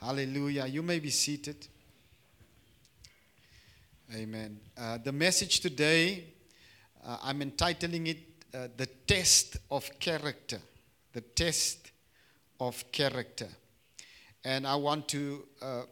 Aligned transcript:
Hallelujah. 0.00 0.64
You 0.64 0.82
may 0.82 0.98
be 0.98 1.10
seated. 1.10 1.66
Amen. 4.14 4.58
Uh, 4.76 4.96
the 4.96 5.12
message 5.12 5.60
today, 5.60 6.24
uh, 7.04 7.18
I'm 7.22 7.42
entitling 7.42 8.06
it 8.06 8.18
uh, 8.54 8.68
The 8.78 8.86
Test 8.86 9.58
of 9.70 9.90
Character. 9.98 10.58
The 11.12 11.20
Test 11.20 11.92
of 12.58 12.90
Character. 12.90 13.48
And 14.42 14.66
I 14.66 14.74
want 14.74 15.06
to 15.08 15.44
uh, 15.60 15.82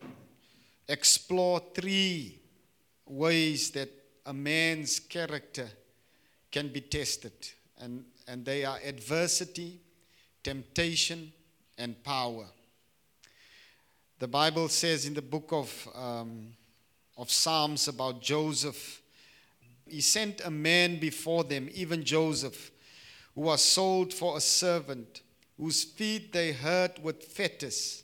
explore 0.89 1.61
three 1.75 2.41
ways 3.07 3.71
that 3.73 3.91
a 4.25 4.33
man's 4.33 5.01
character 5.01 5.69
can 6.51 6.69
be 6.69 6.81
tested. 6.81 7.33
And, 7.79 8.07
and 8.27 8.43
they 8.43 8.65
are 8.65 8.79
adversity, 8.83 9.81
temptation, 10.43 11.31
and 11.77 12.03
power. 12.03 12.47
The 14.19 14.27
Bible 14.27 14.69
says 14.69 15.07
in 15.07 15.15
the 15.15 15.23
book 15.23 15.51
of, 15.53 15.89
um, 15.95 16.49
of 17.17 17.31
Psalms 17.31 17.87
about 17.87 18.21
Joseph, 18.21 19.01
he 19.87 20.01
sent 20.01 20.45
a 20.45 20.51
man 20.51 20.99
before 20.99 21.45
them, 21.45 21.69
even 21.73 22.03
Joseph, 22.03 22.73
who 23.37 23.43
was 23.43 23.63
sold 23.63 24.13
for 24.13 24.37
a 24.37 24.41
servant, 24.41 25.23
whose 25.57 25.85
feet 25.85 26.33
they 26.33 26.51
hurt 26.51 27.01
with 27.01 27.23
fetters. 27.23 28.03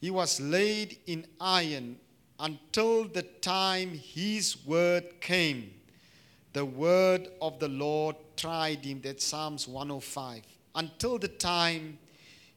He 0.00 0.12
was 0.12 0.40
laid 0.40 0.98
in 1.08 1.26
iron 1.40 1.96
until 2.38 3.08
the 3.08 3.22
time 3.22 3.90
his 3.90 4.64
word 4.64 5.20
came. 5.20 5.74
The 6.52 6.64
word 6.64 7.26
of 7.42 7.58
the 7.58 7.68
Lord 7.68 8.14
tried 8.36 8.84
him. 8.84 9.00
That's 9.02 9.24
Psalms 9.24 9.66
105. 9.66 10.42
Until 10.76 11.18
the 11.18 11.28
time 11.28 11.98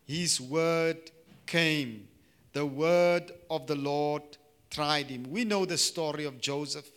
his 0.05 0.39
word 0.39 1.09
came 1.47 2.07
the 2.53 2.65
word 2.65 3.31
of 3.49 3.67
the 3.67 3.75
Lord 3.75 4.23
tried 4.69 5.09
him. 5.09 5.25
We 5.29 5.43
know 5.43 5.65
the 5.65 5.77
story 5.77 6.25
of 6.25 6.39
Joseph. 6.39 6.89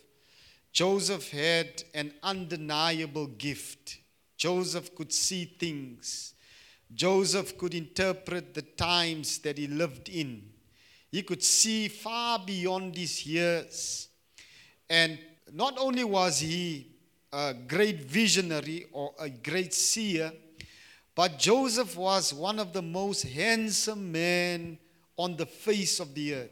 Joseph 0.71 1.31
had 1.31 1.83
an 1.93 2.13
undeniable 2.21 3.27
gift. 3.27 3.97
Joseph 4.37 4.95
could 4.95 5.11
see 5.11 5.45
things. 5.45 6.35
Joseph 6.93 7.57
could 7.57 7.73
interpret 7.73 8.53
the 8.53 8.61
times 8.61 9.39
that 9.39 9.57
he 9.57 9.67
lived 9.67 10.09
in. 10.09 10.43
He 11.11 11.23
could 11.23 11.43
see 11.43 11.87
far 11.87 12.39
beyond 12.39 12.95
his 12.95 13.25
years. 13.25 14.09
And 14.89 15.17
not 15.51 15.77
only 15.79 16.03
was 16.03 16.39
he 16.39 16.91
a 17.33 17.53
great 17.53 18.03
visionary 18.03 18.85
or 18.91 19.13
a 19.19 19.29
great 19.29 19.73
seer, 19.73 20.31
but 21.15 21.39
Joseph 21.39 21.97
was 21.97 22.33
one 22.33 22.59
of 22.59 22.73
the 22.73 22.81
most 22.81 23.23
handsome 23.23 24.11
men 24.11 24.77
on 25.17 25.35
the 25.35 25.45
face 25.45 25.99
of 25.99 26.13
the 26.13 26.35
earth. 26.35 26.51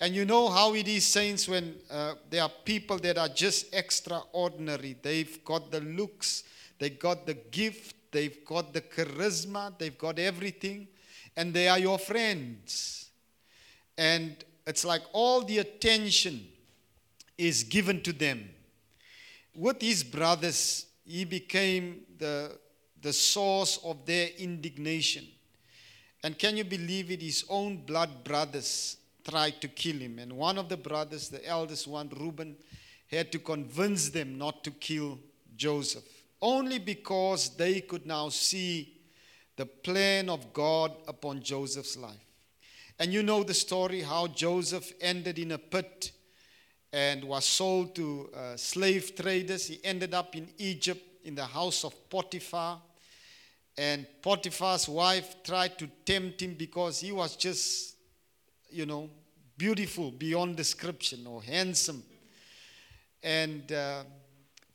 And 0.00 0.14
you 0.14 0.24
know 0.24 0.48
how 0.48 0.74
it 0.74 0.86
is, 0.86 1.04
saints, 1.06 1.48
when 1.48 1.74
uh, 1.90 2.14
there 2.30 2.42
are 2.42 2.50
people 2.64 2.98
that 2.98 3.18
are 3.18 3.28
just 3.28 3.74
extraordinary. 3.74 4.96
They've 5.02 5.44
got 5.44 5.70
the 5.70 5.80
looks, 5.80 6.44
they've 6.78 6.98
got 6.98 7.26
the 7.26 7.34
gift, 7.34 7.96
they've 8.12 8.44
got 8.44 8.72
the 8.72 8.80
charisma, 8.80 9.76
they've 9.76 9.98
got 9.98 10.18
everything, 10.18 10.86
and 11.36 11.52
they 11.52 11.68
are 11.68 11.78
your 11.78 11.98
friends. 11.98 13.10
And 13.96 14.36
it's 14.66 14.84
like 14.84 15.02
all 15.12 15.42
the 15.42 15.58
attention 15.58 16.46
is 17.36 17.64
given 17.64 18.00
to 18.02 18.12
them. 18.12 18.48
With 19.54 19.82
his 19.82 20.04
brothers, 20.04 20.86
he 21.04 21.24
became 21.24 22.02
the, 22.18 22.56
the 23.02 23.12
source 23.12 23.80
of 23.84 24.06
their 24.06 24.28
indignation. 24.38 25.26
And 26.22 26.38
can 26.38 26.56
you 26.56 26.64
believe 26.64 27.10
it? 27.10 27.22
His 27.22 27.44
own 27.48 27.78
blood 27.78 28.24
brothers 28.24 28.96
tried 29.28 29.60
to 29.60 29.68
kill 29.68 29.96
him. 29.96 30.18
And 30.18 30.32
one 30.32 30.58
of 30.58 30.68
the 30.68 30.76
brothers, 30.76 31.28
the 31.28 31.46
eldest 31.46 31.86
one, 31.86 32.10
Reuben, 32.18 32.56
had 33.06 33.30
to 33.32 33.38
convince 33.38 34.10
them 34.10 34.36
not 34.36 34.64
to 34.64 34.70
kill 34.70 35.18
Joseph. 35.56 36.04
Only 36.40 36.78
because 36.78 37.56
they 37.56 37.80
could 37.80 38.06
now 38.06 38.28
see 38.28 38.94
the 39.56 39.66
plan 39.66 40.28
of 40.28 40.52
God 40.52 40.92
upon 41.06 41.42
Joseph's 41.42 41.96
life. 41.96 42.14
And 42.98 43.12
you 43.12 43.22
know 43.22 43.42
the 43.42 43.54
story 43.54 44.02
how 44.02 44.26
Joseph 44.28 44.92
ended 45.00 45.38
in 45.38 45.52
a 45.52 45.58
pit 45.58 46.12
and 46.92 47.24
was 47.24 47.44
sold 47.44 47.94
to 47.96 48.30
uh, 48.34 48.56
slave 48.56 49.14
traders. 49.14 49.66
He 49.66 49.78
ended 49.84 50.14
up 50.14 50.34
in 50.34 50.48
Egypt 50.58 51.02
in 51.24 51.34
the 51.34 51.44
house 51.44 51.84
of 51.84 52.08
Potiphar. 52.08 52.80
And 53.78 54.06
Potiphar's 54.22 54.88
wife 54.88 55.36
tried 55.44 55.78
to 55.78 55.86
tempt 56.04 56.42
him 56.42 56.54
because 56.54 56.98
he 56.98 57.12
was 57.12 57.36
just, 57.36 57.94
you 58.70 58.86
know, 58.86 59.08
beautiful 59.56 60.10
beyond 60.10 60.56
description 60.56 61.28
or 61.28 61.40
handsome. 61.44 62.02
And 63.22 63.70
uh, 63.70 64.02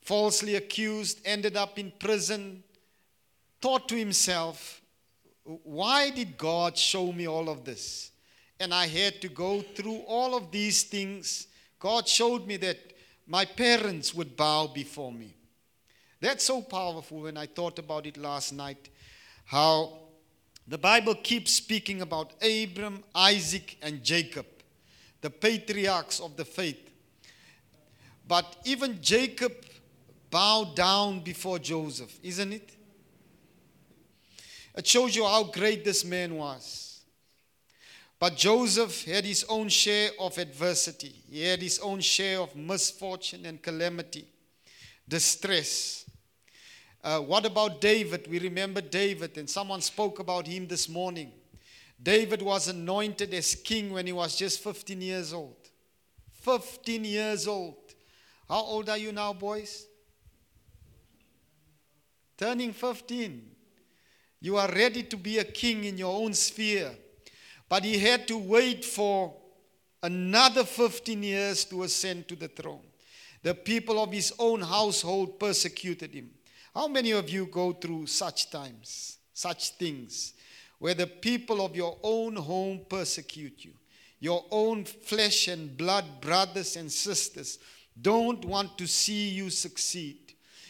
falsely 0.04 0.56
accused, 0.56 1.20
ended 1.26 1.58
up 1.58 1.78
in 1.78 1.92
prison, 2.00 2.64
thought 3.62 3.90
to 3.90 3.96
himself, 3.96 4.82
why 5.44 6.10
did 6.10 6.38
God 6.38 6.78
show 6.78 7.12
me 7.12 7.28
all 7.28 7.50
of 7.50 7.66
this? 7.66 8.12
And 8.58 8.74
I 8.74 8.88
had 8.88 9.20
to 9.22 9.28
go 9.28 9.60
through 9.62 9.98
all 10.08 10.34
of 10.34 10.50
these 10.50 10.84
things. 10.84 11.48
God 11.78 12.08
showed 12.08 12.48
me 12.48 12.56
that 12.58 12.78
my 13.28 13.44
parents 13.44 14.14
would 14.16 14.38
bow 14.38 14.68
before 14.68 15.12
me. 15.12 15.36
That's 16.22 16.46
so 16.46 16.62
powerful 16.62 17.24
when 17.24 17.36
I 17.36 17.48
thought 17.48 17.80
about 17.80 18.06
it 18.06 18.16
last 18.16 18.54
night 18.54 18.88
how 19.46 20.00
the 20.68 20.78
Bible 20.78 21.16
keeps 21.16 21.52
speaking 21.52 22.02
about 22.02 22.34
Abram, 22.42 23.04
Isaac, 23.14 23.78
and 23.82 24.04
Jacob, 24.04 24.46
the 25.22 25.30
patriarchs 25.30 26.20
of 26.20 26.38
the 26.38 26.46
faith. 26.46 26.90
But 28.28 28.56
even 28.66 29.02
Jacob 29.02 29.54
bowed 30.30 30.76
down 30.76 31.20
before 31.20 31.60
Joseph, 31.60 32.18
isn't 32.24 32.54
it? 32.54 32.70
It 34.76 34.88
shows 34.88 35.16
you 35.16 35.26
how 35.26 35.44
great 35.44 35.86
this 35.86 36.04
man 36.04 36.36
was. 36.36 37.02
But 38.18 38.38
Joseph 38.38 39.04
had 39.04 39.26
his 39.26 39.46
own 39.50 39.68
share 39.68 40.12
of 40.18 40.38
adversity, 40.38 41.14
he 41.30 41.44
had 41.44 41.62
his 41.62 41.78
own 41.80 42.00
share 42.00 42.40
of 42.40 42.56
misfortune 42.56 43.46
and 43.46 43.62
calamity, 43.62 44.26
distress. 45.08 46.03
Uh, 47.04 47.20
what 47.20 47.46
about 47.46 47.82
David? 47.82 48.28
We 48.30 48.40
remember 48.40 48.80
David, 48.80 49.38
and 49.38 49.50
someone 49.50 49.82
spoke 49.82 50.20
about 50.20 50.48
him 50.48 50.68
this 50.68 50.88
morning. 50.88 51.34
David 52.02 52.42
was 52.42 52.70
anointed 52.70 53.34
as 53.34 53.56
king 53.56 53.92
when 53.92 54.06
he 54.06 54.14
was 54.14 54.38
just 54.38 54.64
15 54.64 55.02
years 55.02 55.34
old. 55.34 55.58
15 56.32 57.04
years 57.04 57.48
old. 57.48 57.76
How 58.48 58.62
old 58.62 58.90
are 58.90 58.98
you 58.98 59.12
now, 59.12 59.34
boys? 59.34 59.86
Turning 62.38 62.72
15. 62.72 63.52
You 64.42 64.58
are 64.58 64.70
ready 64.70 65.04
to 65.04 65.18
be 65.18 65.40
a 65.40 65.44
king 65.44 65.86
in 65.86 65.98
your 65.98 66.14
own 66.14 66.34
sphere. 66.34 66.92
But 67.68 67.84
he 67.84 67.98
had 67.98 68.28
to 68.28 68.38
wait 68.38 68.84
for 68.84 69.34
another 70.02 70.64
15 70.64 71.24
years 71.24 71.66
to 71.66 71.84
ascend 71.84 72.28
to 72.30 72.36
the 72.36 72.50
throne. 72.50 72.84
The 73.42 73.56
people 73.56 74.02
of 74.02 74.12
his 74.12 74.34
own 74.40 74.62
household 74.62 75.40
persecuted 75.40 76.14
him. 76.14 76.30
How 76.74 76.88
many 76.88 77.12
of 77.12 77.30
you 77.30 77.46
go 77.46 77.72
through 77.72 78.08
such 78.08 78.50
times, 78.50 79.18
such 79.34 79.72
things, 79.72 80.34
where 80.80 80.96
the 80.96 81.08
people 81.08 81.64
of 81.64 81.76
your 81.76 81.98
own 82.02 82.36
home 82.36 82.82
persecute 82.90 83.64
you? 83.64 83.74
Your 84.20 84.44
own 84.50 84.86
flesh 84.86 85.50
and 85.50 85.78
blood 85.78 86.06
brothers 86.22 86.76
and 86.76 86.92
sisters 86.92 87.60
don't 88.02 88.44
want 88.46 88.78
to 88.78 88.88
see 88.88 89.30
you 89.30 89.50
succeed. 89.50 90.18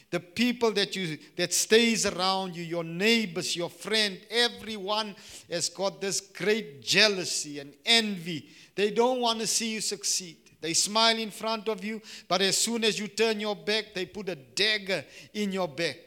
The 0.09 0.19
people 0.19 0.71
that 0.73 0.95
you 0.95 1.17
that 1.37 1.53
stays 1.53 2.05
around 2.05 2.55
you, 2.55 2.63
your 2.63 2.83
neighbors, 2.83 3.55
your 3.55 3.69
friend, 3.69 4.19
everyone 4.29 5.15
has 5.49 5.69
got 5.69 6.01
this 6.01 6.19
great 6.19 6.83
jealousy 6.83 7.59
and 7.59 7.73
envy. 7.85 8.49
They 8.75 8.91
don't 8.91 9.21
want 9.21 9.39
to 9.39 9.47
see 9.47 9.73
you 9.73 9.81
succeed. 9.81 10.37
They 10.63 10.73
smile 10.73 11.19
in 11.19 11.29
front 11.29 11.67
of 11.67 11.83
you, 11.83 12.01
but 12.29 12.41
as 12.41 12.57
soon 12.57 12.85
as 12.85 12.97
you 12.97 13.09
turn 13.09 13.41
your 13.41 13.53
back, 13.53 13.87
they 13.93 14.05
put 14.05 14.29
a 14.29 14.35
dagger 14.35 15.03
in 15.33 15.51
your 15.51 15.67
back. 15.67 15.97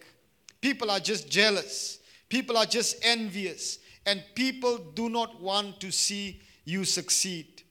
People 0.63 0.91
are 0.91 0.99
just 0.99 1.29
jealous. 1.29 1.99
People 2.31 2.57
are 2.57 2.65
just 2.65 2.97
envious. 3.05 3.81
And 4.07 4.25
people 4.35 4.79
do 4.79 5.11
not 5.11 5.43
want 5.43 5.79
to 5.81 5.91
see 5.91 6.41
you 6.65 6.87
succeed. 6.87 7.65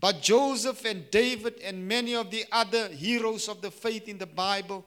But 0.00 0.22
Joseph 0.22 0.86
and 0.86 1.10
David 1.10 1.60
and 1.62 1.86
many 1.86 2.14
of 2.14 2.30
the 2.30 2.46
other 2.50 2.88
heroes 2.88 3.46
of 3.46 3.60
the 3.60 3.70
faith 3.70 4.08
in 4.08 4.16
the 4.16 4.24
Bible 4.24 4.86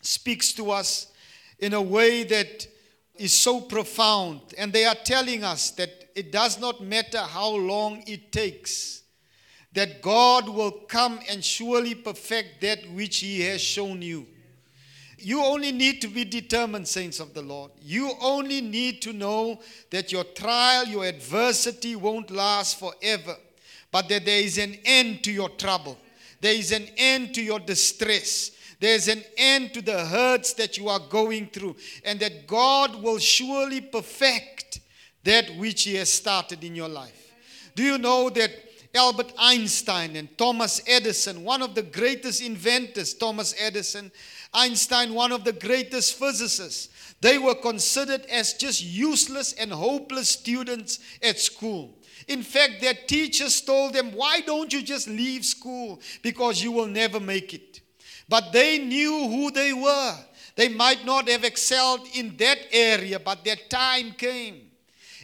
speaks 0.00 0.52
to 0.54 0.72
us 0.72 1.12
in 1.60 1.72
a 1.74 1.80
way 1.80 2.24
that 2.24 2.66
is 3.14 3.32
so 3.32 3.60
profound. 3.60 4.40
And 4.58 4.72
they 4.72 4.86
are 4.86 4.96
telling 4.96 5.44
us 5.44 5.70
that 5.70 6.10
it 6.16 6.32
does 6.32 6.58
not 6.58 6.82
matter 6.82 7.20
how 7.20 7.50
long 7.50 8.02
it 8.08 8.32
takes 8.32 9.03
that 9.74 10.00
God 10.00 10.48
will 10.48 10.70
come 10.70 11.20
and 11.28 11.44
surely 11.44 11.94
perfect 11.94 12.60
that 12.62 12.88
which 12.90 13.18
He 13.18 13.40
has 13.42 13.60
shown 13.60 14.00
you. 14.00 14.26
You 15.18 15.42
only 15.42 15.72
need 15.72 16.00
to 16.02 16.08
be 16.08 16.24
determined, 16.24 16.86
saints 16.86 17.18
of 17.18 17.34
the 17.34 17.42
Lord. 17.42 17.70
You 17.82 18.12
only 18.20 18.60
need 18.60 19.02
to 19.02 19.12
know 19.12 19.60
that 19.90 20.12
your 20.12 20.24
trial, 20.24 20.86
your 20.86 21.04
adversity 21.04 21.96
won't 21.96 22.30
last 22.30 22.78
forever, 22.78 23.36
but 23.90 24.08
that 24.08 24.24
there 24.24 24.40
is 24.40 24.58
an 24.58 24.76
end 24.84 25.24
to 25.24 25.32
your 25.32 25.48
trouble. 25.48 25.98
There 26.40 26.54
is 26.54 26.72
an 26.72 26.86
end 26.96 27.34
to 27.34 27.42
your 27.42 27.58
distress. 27.58 28.50
There's 28.80 29.08
an 29.08 29.22
end 29.36 29.72
to 29.74 29.82
the 29.82 30.04
hurts 30.04 30.52
that 30.54 30.76
you 30.76 30.88
are 30.88 31.00
going 31.00 31.46
through, 31.46 31.76
and 32.04 32.20
that 32.20 32.46
God 32.46 33.02
will 33.02 33.18
surely 33.18 33.80
perfect 33.80 34.80
that 35.22 35.48
which 35.56 35.84
He 35.84 35.94
has 35.94 36.12
started 36.12 36.62
in 36.62 36.74
your 36.74 36.88
life. 36.88 37.32
Do 37.74 37.82
you 37.82 37.98
know 37.98 38.28
that 38.30 38.50
Albert 38.94 39.32
Einstein 39.36 40.14
and 40.14 40.36
Thomas 40.38 40.80
Edison, 40.86 41.42
one 41.42 41.62
of 41.62 41.74
the 41.74 41.82
greatest 41.82 42.40
inventors, 42.40 43.12
Thomas 43.14 43.54
Edison, 43.58 44.12
Einstein, 44.52 45.12
one 45.12 45.32
of 45.32 45.44
the 45.44 45.52
greatest 45.52 46.14
physicists, 46.14 47.14
they 47.20 47.38
were 47.38 47.56
considered 47.56 48.24
as 48.26 48.52
just 48.54 48.84
useless 48.84 49.52
and 49.54 49.72
hopeless 49.72 50.28
students 50.28 51.00
at 51.22 51.40
school. 51.40 51.98
In 52.28 52.42
fact, 52.42 52.80
their 52.80 52.94
teachers 52.94 53.60
told 53.60 53.94
them, 53.94 54.12
Why 54.12 54.40
don't 54.40 54.72
you 54.72 54.82
just 54.82 55.08
leave 55.08 55.44
school? 55.44 56.00
Because 56.22 56.62
you 56.62 56.70
will 56.70 56.86
never 56.86 57.18
make 57.18 57.52
it. 57.52 57.80
But 58.28 58.52
they 58.52 58.78
knew 58.78 59.28
who 59.28 59.50
they 59.50 59.72
were. 59.72 60.16
They 60.56 60.68
might 60.68 61.04
not 61.04 61.28
have 61.28 61.44
excelled 61.44 62.06
in 62.14 62.36
that 62.36 62.58
area, 62.70 63.18
but 63.18 63.44
their 63.44 63.56
time 63.68 64.12
came. 64.12 64.70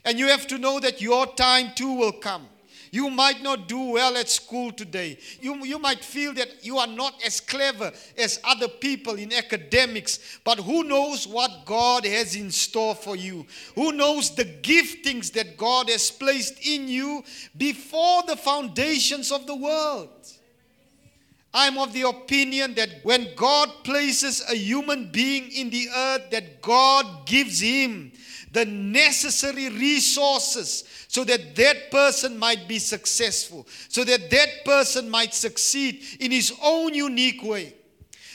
And 0.05 0.19
you 0.19 0.27
have 0.29 0.47
to 0.49 0.59
know 0.59 0.81
that 0.81 1.01
your 1.01 1.27
time 1.35 1.71
too 1.75 1.95
will 1.95 2.13
come. 2.13 2.49
You 2.93 3.09
might 3.09 3.43
not 3.43 3.69
do 3.69 3.93
well 3.93 4.17
at 4.17 4.29
school 4.29 4.73
today. 4.73 5.19
You, 5.41 5.65
you 5.65 5.79
might 5.79 6.05
feel 6.05 6.35
that 6.35 6.65
you 6.65 6.79
are 6.79 6.89
not 6.89 7.15
as 7.25 7.41
clever 7.41 7.93
as 8.19 8.41
other 8.43 8.67
people 8.67 9.15
in 9.15 9.33
academics, 9.33 10.41
but 10.45 10.59
who 10.59 10.83
knows 10.83 11.27
what 11.27 11.65
God 11.67 12.05
has 12.05 12.35
in 12.35 12.51
store 12.51 12.97
for 12.97 13.15
you? 13.15 13.47
Who 13.77 13.93
knows 13.93 14.35
the 14.35 14.45
giftings 14.45 15.33
that 15.33 15.57
God 15.57 15.89
has 15.89 16.11
placed 16.11 16.67
in 16.67 16.89
you 16.89 17.23
before 17.57 18.23
the 18.27 18.37
foundations 18.37 19.31
of 19.31 19.47
the 19.47 19.57
world? 19.57 20.11
I'm 21.53 21.79
of 21.79 21.93
the 21.93 22.03
opinion 22.03 22.75
that 22.75 22.91
when 23.03 23.29
God 23.35 23.69
places 23.83 24.43
a 24.49 24.55
human 24.55 25.11
being 25.11 25.51
in 25.51 25.71
the 25.71 25.89
earth, 25.95 26.31
that 26.31 26.63
God 26.63 27.27
gives 27.27 27.61
him 27.61 28.13
the 28.53 28.65
necessary 28.65 29.69
resources 29.69 30.85
so 31.09 31.25
that 31.25 31.55
that 31.57 31.91
person 31.91 32.39
might 32.39 32.67
be 32.67 32.79
successful, 32.79 33.67
so 33.89 34.05
that 34.05 34.31
that 34.31 34.65
person 34.65 35.09
might 35.09 35.35
succeed 35.35 36.03
in 36.21 36.31
his 36.31 36.53
own 36.63 36.95
unique 36.95 37.43
way. 37.43 37.75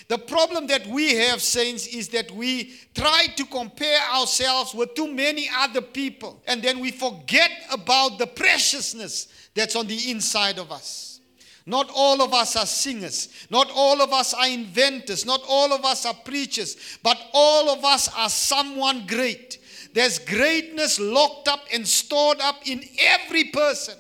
The 0.08 0.18
problem 0.20 0.68
that 0.68 0.86
we 0.86 1.16
have, 1.16 1.42
saints, 1.42 1.88
is 1.88 2.10
that 2.10 2.30
we 2.32 2.76
try 2.94 3.26
to 3.36 3.46
compare 3.46 4.00
ourselves 4.14 4.74
with 4.74 4.94
too 4.94 5.12
many 5.12 5.50
other 5.58 5.82
people, 5.82 6.42
and 6.48 6.62
then 6.62 6.80
we 6.80 6.92
forget 6.92 7.52
about 7.72 8.20
the 8.20 8.28
preciousness 8.28 9.28
that's 9.56 9.76
on 9.76 9.88
the 9.88 10.12
inside 10.12 10.60
of 10.60 10.72
us. 10.72 11.20
Not 11.66 11.90
all 11.96 12.22
of 12.22 12.34
us 12.34 12.56
are 12.56 12.68
singers. 12.68 13.30
Not 13.50 13.72
all 13.74 14.00
of 14.02 14.14
us 14.14 14.36
are 14.36 14.48
inventors. 14.48 15.26
Not 15.26 15.42
all 15.50 15.74
of 15.74 15.84
us 15.84 16.06
are 16.06 16.14
preachers. 16.14 17.00
But 17.02 17.18
all 17.34 17.72
of 17.72 17.84
us 17.84 18.08
are 18.16 18.30
someone 18.30 19.08
great. 19.08 19.58
There's 19.96 20.20
greatness 20.20 21.00
locked 21.00 21.48
up 21.48 21.62
and 21.74 21.88
stored 21.88 22.42
up 22.42 22.68
in 22.68 22.84
every 23.00 23.46
person. 23.46 23.96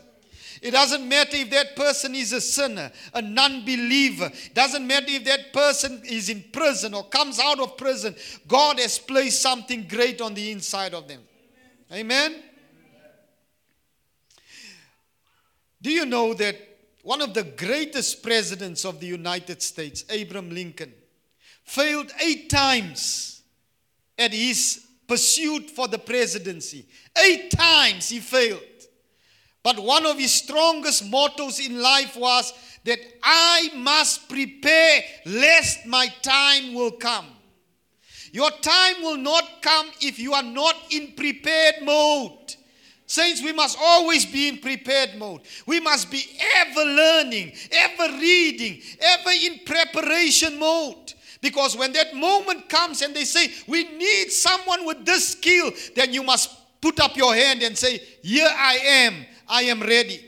It 0.61 0.71
doesn't 0.71 1.07
matter 1.07 1.37
if 1.37 1.49
that 1.51 1.77
person 1.77 2.13
is 2.13 2.33
a 2.33 2.41
sinner, 2.41 2.91
a 3.13 3.21
non 3.21 3.61
believer. 3.61 4.29
Doesn't 4.53 4.85
matter 4.85 5.05
if 5.07 5.23
that 5.23 5.53
person 5.53 6.01
is 6.03 6.27
in 6.27 6.43
prison 6.51 6.93
or 6.93 7.05
comes 7.05 7.39
out 7.39 7.61
of 7.61 7.77
prison. 7.77 8.13
God 8.45 8.77
has 8.79 8.99
placed 8.99 9.41
something 9.41 9.87
great 9.87 10.19
on 10.19 10.33
the 10.33 10.51
inside 10.51 10.93
of 10.93 11.07
them. 11.07 11.21
Amen? 11.89 12.33
Amen? 12.33 12.43
Do 15.81 15.91
you 15.91 16.05
know 16.05 16.33
that 16.33 16.57
one 17.03 17.21
of 17.21 17.33
the 17.33 17.43
greatest 17.43 18.21
presidents 18.21 18.83
of 18.83 18.99
the 18.99 19.07
United 19.07 19.61
States, 19.61 20.03
Abraham 20.09 20.49
Lincoln, 20.49 20.91
failed 21.63 22.11
eight 22.21 22.49
times 22.49 23.43
at 24.17 24.33
his 24.33 24.84
pursuit 25.07 25.69
for 25.69 25.87
the 25.87 25.99
presidency. 25.99 26.85
Eight 27.17 27.51
times 27.51 28.09
he 28.09 28.19
failed. 28.19 28.61
But 29.63 29.79
one 29.79 30.05
of 30.05 30.19
his 30.19 30.31
strongest 30.31 31.09
mottos 31.09 31.59
in 31.59 31.81
life 31.81 32.15
was 32.15 32.53
that 32.83 32.99
I 33.23 33.71
must 33.75 34.29
prepare 34.29 35.01
lest 35.25 35.87
my 35.87 36.07
time 36.21 36.75
will 36.75 36.91
come. 36.91 37.25
Your 38.31 38.51
time 38.51 39.01
will 39.01 39.17
not 39.17 39.61
come 39.61 39.87
if 40.01 40.19
you 40.19 40.33
are 40.33 40.43
not 40.43 40.75
in 40.91 41.13
prepared 41.13 41.75
mode. 41.81 42.55
Saints, 43.07 43.41
we 43.41 43.53
must 43.53 43.77
always 43.81 44.25
be 44.25 44.49
in 44.49 44.57
prepared 44.57 45.15
mode. 45.17 45.41
We 45.65 45.79
must 45.79 46.11
be 46.11 46.23
ever 46.57 46.83
learning, 46.83 47.53
ever 47.71 48.17
reading, 48.17 48.81
ever 48.99 49.31
in 49.31 49.59
preparation 49.65 50.59
mode. 50.59 51.13
Because 51.45 51.77
when 51.77 51.93
that 51.93 52.15
moment 52.15 52.67
comes 52.69 53.03
and 53.03 53.15
they 53.15 53.23
say, 53.23 53.53
We 53.67 53.83
need 53.83 54.31
someone 54.31 54.83
with 54.83 55.05
this 55.05 55.33
skill, 55.33 55.69
then 55.95 56.11
you 56.11 56.23
must 56.23 56.49
put 56.81 56.99
up 56.99 57.15
your 57.15 57.35
hand 57.35 57.61
and 57.61 57.77
say, 57.77 58.01
Here 58.23 58.49
I 58.51 58.77
am, 58.77 59.13
I 59.47 59.61
am 59.65 59.79
ready. 59.79 60.27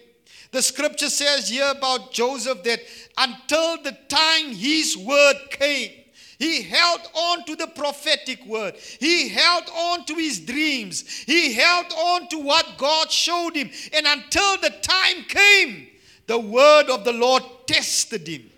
The 0.51 0.61
scripture 0.61 1.09
says 1.09 1.49
here 1.49 1.73
about 1.75 2.11
Joseph 2.11 2.61
that 2.65 2.81
until 3.17 3.81
the 3.81 3.97
time 4.07 4.51
his 4.51 4.95
word 4.95 5.37
came, 5.49 5.89
he 6.37 6.61
held 6.61 7.01
on 7.15 7.45
to 7.45 7.55
the 7.55 7.65
prophetic 7.65 8.45
word. 8.45 8.75
He 8.99 9.27
held 9.27 9.71
on 9.75 10.05
to 10.05 10.13
his 10.13 10.39
dreams. 10.39 11.01
He 11.25 11.53
held 11.53 11.91
on 11.93 12.27
to 12.27 12.37
what 12.37 12.77
God 12.77 13.11
showed 13.11 13.55
him. 13.55 13.71
And 13.91 14.05
until 14.05 14.57
the 14.57 14.69
time 14.83 15.23
came, 15.27 15.87
the 16.27 16.37
word 16.37 16.91
of 16.91 17.05
the 17.05 17.13
Lord 17.13 17.41
tested 17.65 18.27
him. 18.27 18.51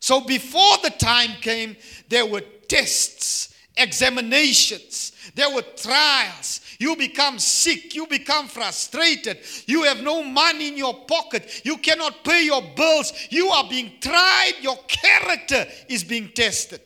So 0.00 0.20
before 0.20 0.78
the 0.82 0.90
time 0.90 1.32
came, 1.40 1.76
there 2.08 2.26
were 2.26 2.42
tests, 2.68 3.54
examinations, 3.76 5.12
there 5.34 5.52
were 5.54 5.62
trials. 5.76 6.60
You 6.78 6.94
become 6.94 7.40
sick, 7.40 7.94
you 7.94 8.06
become 8.06 8.46
frustrated, 8.46 9.38
you 9.66 9.82
have 9.82 10.00
no 10.02 10.22
money 10.22 10.68
in 10.68 10.76
your 10.76 10.94
pocket, 11.06 11.62
you 11.64 11.76
cannot 11.78 12.22
pay 12.22 12.44
your 12.44 12.62
bills, 12.76 13.12
you 13.30 13.48
are 13.48 13.68
being 13.68 13.92
tried, 14.00 14.52
your 14.60 14.78
character 14.86 15.66
is 15.88 16.04
being 16.04 16.28
tested. 16.28 16.80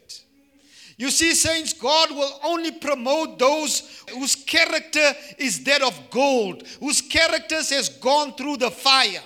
You 0.96 1.10
see, 1.10 1.34
saints, 1.34 1.72
God 1.72 2.10
will 2.10 2.40
only 2.44 2.72
promote 2.72 3.38
those 3.38 4.04
whose 4.14 4.34
character 4.36 5.12
is 5.36 5.64
that 5.64 5.82
of 5.82 6.10
gold, 6.10 6.66
whose 6.80 7.00
characters 7.00 7.70
has 7.70 7.88
gone 7.88 8.34
through 8.34 8.58
the 8.58 8.70
fire. 8.70 9.22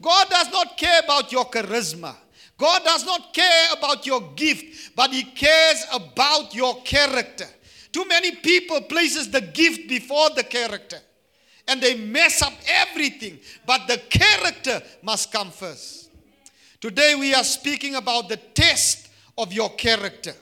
God 0.00 0.28
does 0.30 0.50
not 0.50 0.76
care 0.76 1.00
about 1.04 1.30
your 1.30 1.44
charisma. 1.44 2.16
God 2.56 2.84
does 2.84 3.04
not 3.04 3.34
care 3.34 3.72
about 3.76 4.06
your 4.06 4.20
gift, 4.36 4.92
but 4.94 5.10
he 5.10 5.24
cares 5.24 5.84
about 5.92 6.54
your 6.54 6.80
character. 6.82 7.46
Too 7.92 8.06
many 8.06 8.36
people 8.36 8.80
places 8.82 9.30
the 9.30 9.40
gift 9.40 9.88
before 9.88 10.30
the 10.30 10.44
character 10.44 10.98
and 11.66 11.80
they 11.80 11.94
mess 11.96 12.42
up 12.42 12.52
everything, 12.66 13.38
but 13.66 13.86
the 13.86 13.98
character 14.10 14.82
must 15.02 15.32
come 15.32 15.50
first. 15.50 16.10
Today 16.80 17.14
we 17.14 17.34
are 17.34 17.44
speaking 17.44 17.94
about 17.94 18.28
the 18.28 18.36
test 18.36 19.08
of 19.38 19.52
your 19.52 19.70
character. 19.70 20.34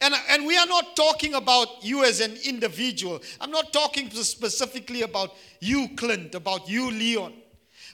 And, 0.00 0.14
and 0.30 0.46
we 0.46 0.56
are 0.56 0.66
not 0.66 0.96
talking 0.96 1.34
about 1.34 1.84
you 1.84 2.02
as 2.04 2.20
an 2.20 2.36
individual. 2.44 3.20
I'm 3.40 3.50
not 3.50 3.72
talking 3.72 4.10
specifically 4.10 5.02
about 5.02 5.34
you, 5.60 5.88
Clint, 5.96 6.34
about 6.34 6.68
you, 6.68 6.90
Leon. 6.90 7.34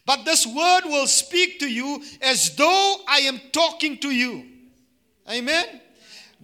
But 0.09 0.25
this 0.25 0.47
word 0.47 0.87
will 0.87 1.07
speak 1.07 1.59
to 1.59 1.71
you 1.71 2.03
as 2.23 2.57
though 2.57 2.97
I 3.07 3.19
am 3.19 3.39
talking 3.53 3.99
to 3.99 4.11
you. 4.11 4.43
Amen? 5.31 5.83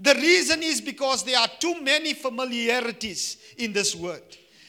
The 0.02 0.14
reason 0.16 0.62
is 0.62 0.82
because 0.82 1.24
there 1.24 1.38
are 1.38 1.48
too 1.58 1.80
many 1.80 2.12
familiarities 2.12 3.38
in 3.56 3.72
this 3.72 3.96
word. 3.96 4.20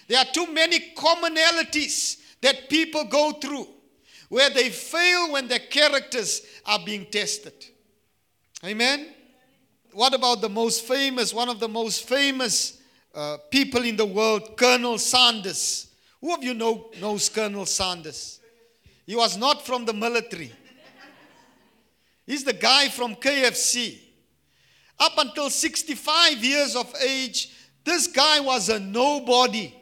There 0.07 0.17
are 0.17 0.31
too 0.31 0.47
many 0.49 0.93
commonalities 0.95 2.21
that 2.39 2.69
people 2.69 3.03
go 3.03 3.33
through 3.33 3.67
where 4.29 4.49
they 4.49 4.69
fail 4.69 5.33
when 5.33 5.49
their 5.49 5.59
characters 5.59 6.43
are 6.65 6.79
being 6.79 7.05
tested. 7.07 7.65
Amen? 8.63 9.07
What 9.91 10.13
about 10.13 10.39
the 10.39 10.47
most 10.47 10.85
famous, 10.85 11.33
one 11.33 11.49
of 11.49 11.59
the 11.59 11.67
most 11.67 12.07
famous 12.07 12.81
uh, 13.13 13.39
people 13.51 13.83
in 13.83 13.97
the 13.97 14.05
world, 14.05 14.55
Colonel 14.55 14.97
Sanders? 14.99 15.87
Who 16.21 16.33
of 16.33 16.41
you 16.45 16.53
know 16.53 16.91
knows 17.01 17.27
Colonel 17.27 17.65
Sanders? 17.65 18.39
He 19.05 19.15
was 19.15 19.37
not 19.37 19.65
from 19.65 19.85
the 19.85 19.93
military. 19.93 20.51
He's 22.25 22.43
the 22.43 22.53
guy 22.53 22.89
from 22.89 23.15
KFC. 23.15 23.99
Up 24.99 25.13
until 25.17 25.49
65 25.49 26.43
years 26.43 26.75
of 26.75 26.93
age, 27.05 27.51
this 27.83 28.07
guy 28.07 28.39
was 28.39 28.69
a 28.69 28.79
nobody. 28.79 29.73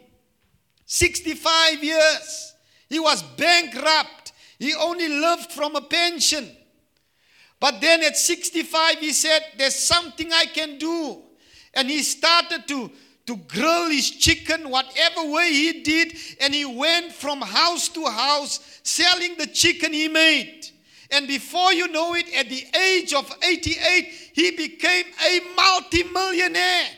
65 0.84 1.82
years. 1.82 2.54
He 2.88 3.00
was 3.00 3.22
bankrupt. 3.22 4.32
He 4.58 4.74
only 4.74 5.08
lived 5.08 5.52
from 5.52 5.74
a 5.76 5.80
pension. 5.80 6.54
But 7.58 7.80
then 7.80 8.02
at 8.02 8.16
65, 8.16 8.98
he 8.98 9.12
said, 9.12 9.40
There's 9.56 9.74
something 9.76 10.30
I 10.32 10.44
can 10.46 10.78
do. 10.78 11.22
And 11.72 11.88
he 11.88 12.02
started 12.02 12.68
to, 12.68 12.90
to 13.26 13.36
grill 13.36 13.88
his 13.88 14.10
chicken, 14.10 14.68
whatever 14.68 15.30
way 15.30 15.50
he 15.50 15.82
did. 15.82 16.14
And 16.40 16.54
he 16.54 16.64
went 16.64 17.12
from 17.12 17.40
house 17.40 17.88
to 17.90 18.04
house 18.06 18.80
selling 18.82 19.36
the 19.38 19.46
chicken 19.46 19.92
he 19.92 20.08
made. 20.08 20.68
And 21.10 21.26
before 21.28 21.72
you 21.72 21.88
know 21.88 22.14
it, 22.14 22.26
at 22.34 22.48
the 22.48 22.66
age 22.76 23.14
of 23.14 23.30
88, 23.42 24.30
he 24.32 24.50
became 24.50 25.06
a 25.26 25.40
multimillionaire. 25.56 26.88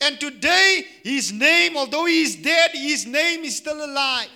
And 0.00 0.18
today, 0.18 0.84
his 1.02 1.32
name, 1.32 1.76
although 1.76 2.06
he 2.06 2.22
is 2.22 2.36
dead, 2.36 2.72
his 2.72 3.06
name 3.06 3.44
is 3.44 3.56
still 3.56 3.84
alive. 3.84 4.28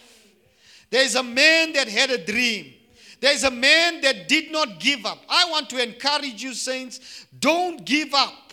There's 0.90 1.16
a 1.16 1.22
man 1.22 1.72
that 1.72 1.88
had 1.88 2.10
a 2.10 2.24
dream. 2.24 2.72
There's 3.20 3.44
a 3.44 3.50
man 3.50 4.00
that 4.02 4.28
did 4.28 4.52
not 4.52 4.78
give 4.78 5.04
up. 5.04 5.18
I 5.28 5.50
want 5.50 5.68
to 5.70 5.82
encourage 5.82 6.42
you, 6.42 6.54
saints, 6.54 7.26
don't 7.38 7.84
give 7.84 8.14
up. 8.14 8.45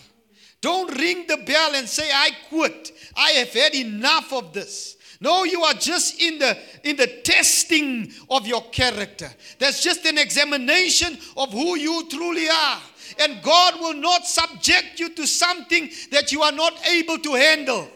Don't 0.64 0.98
ring 0.98 1.26
the 1.28 1.36
bell 1.36 1.76
and 1.76 1.90
say, 1.90 2.10
I 2.10 2.30
quit. 2.48 2.94
I 3.18 3.32
have 3.32 3.50
had 3.50 3.76
enough 3.76 4.32
of 4.32 4.54
this. 4.54 4.96
No, 5.20 5.44
you 5.44 5.62
are 5.62 5.74
just 5.74 6.22
in 6.22 6.40
the 6.40 6.58
in 6.86 6.96
the 6.96 7.08
testing 7.08 8.10
of 8.30 8.48
your 8.48 8.62
character. 8.72 9.30
That's 9.60 9.84
just 9.84 10.06
an 10.06 10.18
examination 10.18 11.18
of 11.36 11.52
who 11.52 11.76
you 11.78 12.08
truly 12.10 12.48
are. 12.48 12.80
And 13.20 13.44
God 13.44 13.78
will 13.82 13.94
not 13.94 14.26
subject 14.26 15.02
you 15.02 15.10
to 15.16 15.28
something 15.28 15.90
that 16.12 16.32
you 16.32 16.42
are 16.44 16.54
not 16.54 16.74
able 16.88 17.18
to 17.18 17.34
handle. 17.34 17.90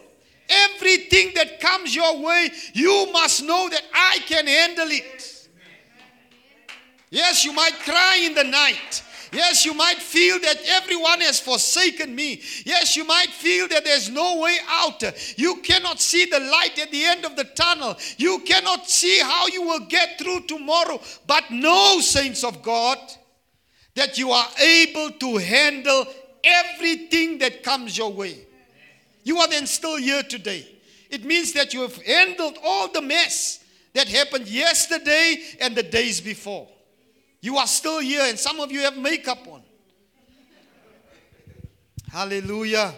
Everything 0.50 1.32
that 1.36 1.60
comes 1.60 1.96
your 1.96 2.20
way, 2.20 2.50
you 2.74 3.08
must 3.14 3.44
know 3.44 3.70
that 3.70 3.82
I 3.94 4.18
can 4.26 4.46
handle 4.46 4.88
it. 4.90 5.48
Yes, 7.10 7.46
you 7.46 7.54
might 7.54 7.78
cry 7.80 8.20
in 8.24 8.34
the 8.34 8.44
night. 8.44 9.02
Yes, 9.32 9.64
you 9.64 9.74
might 9.74 9.98
feel 9.98 10.38
that 10.40 10.56
everyone 10.66 11.20
has 11.20 11.40
forsaken 11.40 12.14
me. 12.14 12.40
Yes, 12.64 12.96
you 12.96 13.04
might 13.04 13.28
feel 13.28 13.68
that 13.68 13.84
there's 13.84 14.08
no 14.08 14.38
way 14.40 14.56
out. 14.68 15.02
You 15.36 15.56
cannot 15.56 16.00
see 16.00 16.24
the 16.26 16.40
light 16.40 16.78
at 16.78 16.90
the 16.90 17.04
end 17.04 17.24
of 17.24 17.36
the 17.36 17.44
tunnel. 17.44 17.96
You 18.16 18.40
cannot 18.40 18.88
see 18.88 19.20
how 19.20 19.46
you 19.48 19.62
will 19.62 19.86
get 19.86 20.18
through 20.18 20.40
tomorrow. 20.42 21.00
But 21.26 21.50
know, 21.50 22.00
saints 22.00 22.44
of 22.44 22.62
God, 22.62 22.98
that 23.94 24.16
you 24.16 24.30
are 24.30 24.48
able 24.60 25.10
to 25.10 25.36
handle 25.36 26.06
everything 26.44 27.38
that 27.38 27.62
comes 27.62 27.98
your 27.98 28.12
way. 28.12 28.38
You 29.24 29.38
are 29.38 29.48
then 29.48 29.66
still 29.66 29.96
here 29.96 30.22
today. 30.22 30.66
It 31.10 31.24
means 31.24 31.52
that 31.52 31.74
you 31.74 31.82
have 31.82 31.96
handled 32.02 32.58
all 32.62 32.90
the 32.90 33.02
mess 33.02 33.64
that 33.94 34.08
happened 34.08 34.46
yesterday 34.46 35.42
and 35.60 35.74
the 35.74 35.82
days 35.82 36.20
before. 36.20 36.68
You 37.48 37.56
are 37.56 37.66
still 37.66 38.00
here, 38.00 38.24
and 38.26 38.38
some 38.38 38.60
of 38.60 38.70
you 38.70 38.80
have 38.80 38.98
makeup 38.98 39.38
on. 39.48 39.62
Hallelujah. 42.12 42.92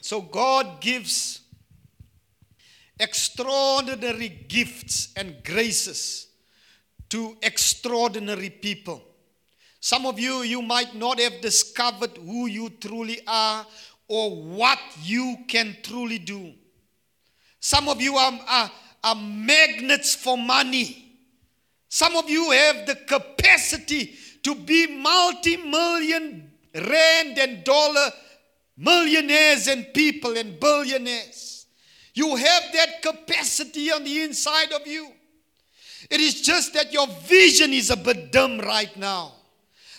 So 0.00 0.20
God 0.20 0.80
gives 0.80 1.40
extraordinary 3.00 4.28
gifts 4.28 5.12
and 5.16 5.42
graces 5.42 6.28
to 7.08 7.36
extraordinary 7.42 8.50
people. 8.50 9.02
Some 9.80 10.06
of 10.06 10.20
you, 10.20 10.42
you 10.42 10.62
might 10.62 10.94
not 10.94 11.18
have 11.18 11.40
discovered 11.40 12.16
who 12.18 12.46
you 12.46 12.70
truly 12.70 13.20
are 13.26 13.66
or 14.06 14.30
what 14.30 14.78
you 15.02 15.38
can 15.48 15.76
truly 15.82 16.20
do. 16.20 16.54
Some 17.58 17.88
of 17.88 18.00
you 18.00 18.14
are, 18.14 18.38
are, 18.46 18.70
are 19.02 19.14
magnets 19.14 20.14
for 20.14 20.36
money. 20.38 20.98
Some 21.88 22.16
of 22.16 22.30
you 22.30 22.50
have 22.50 22.86
the 22.86 22.94
capacity 22.94 24.14
to 24.42 24.54
be 24.54 24.86
multi 24.86 25.56
million 25.56 26.50
rand 26.74 27.38
and 27.38 27.64
dollar 27.64 28.10
millionaires 28.76 29.66
and 29.66 29.92
people 29.92 30.36
and 30.36 30.58
billionaires. 30.58 31.66
You 32.14 32.36
have 32.36 32.62
that 32.72 33.02
capacity 33.02 33.90
on 33.90 34.04
the 34.04 34.22
inside 34.22 34.72
of 34.72 34.86
you. 34.86 35.12
It 36.10 36.20
is 36.20 36.42
just 36.42 36.74
that 36.74 36.92
your 36.92 37.06
vision 37.26 37.72
is 37.72 37.90
a 37.90 37.96
bit 37.96 38.32
dim 38.32 38.58
right 38.58 38.94
now. 38.96 39.32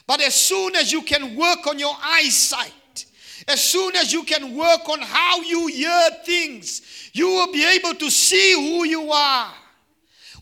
But 0.06 0.22
as 0.22 0.36
soon 0.36 0.76
as 0.76 0.92
you 0.92 1.02
can 1.02 1.36
work 1.36 1.66
on 1.66 1.80
your 1.80 1.96
eyesight, 2.04 2.74
as 3.48 3.64
soon 3.64 3.96
as 3.96 4.14
you 4.14 4.24
can 4.24 4.56
work 4.56 4.88
on 4.90 5.00
how 5.02 5.42
you 5.42 5.68
hear 5.68 6.10
things, 6.26 7.10
you 7.14 7.28
will 7.28 7.52
be 7.52 7.66
able 7.66 7.96
to 7.96 8.10
see 8.10 8.54
who 8.54 8.86
you 8.86 9.12
are. 9.12 9.54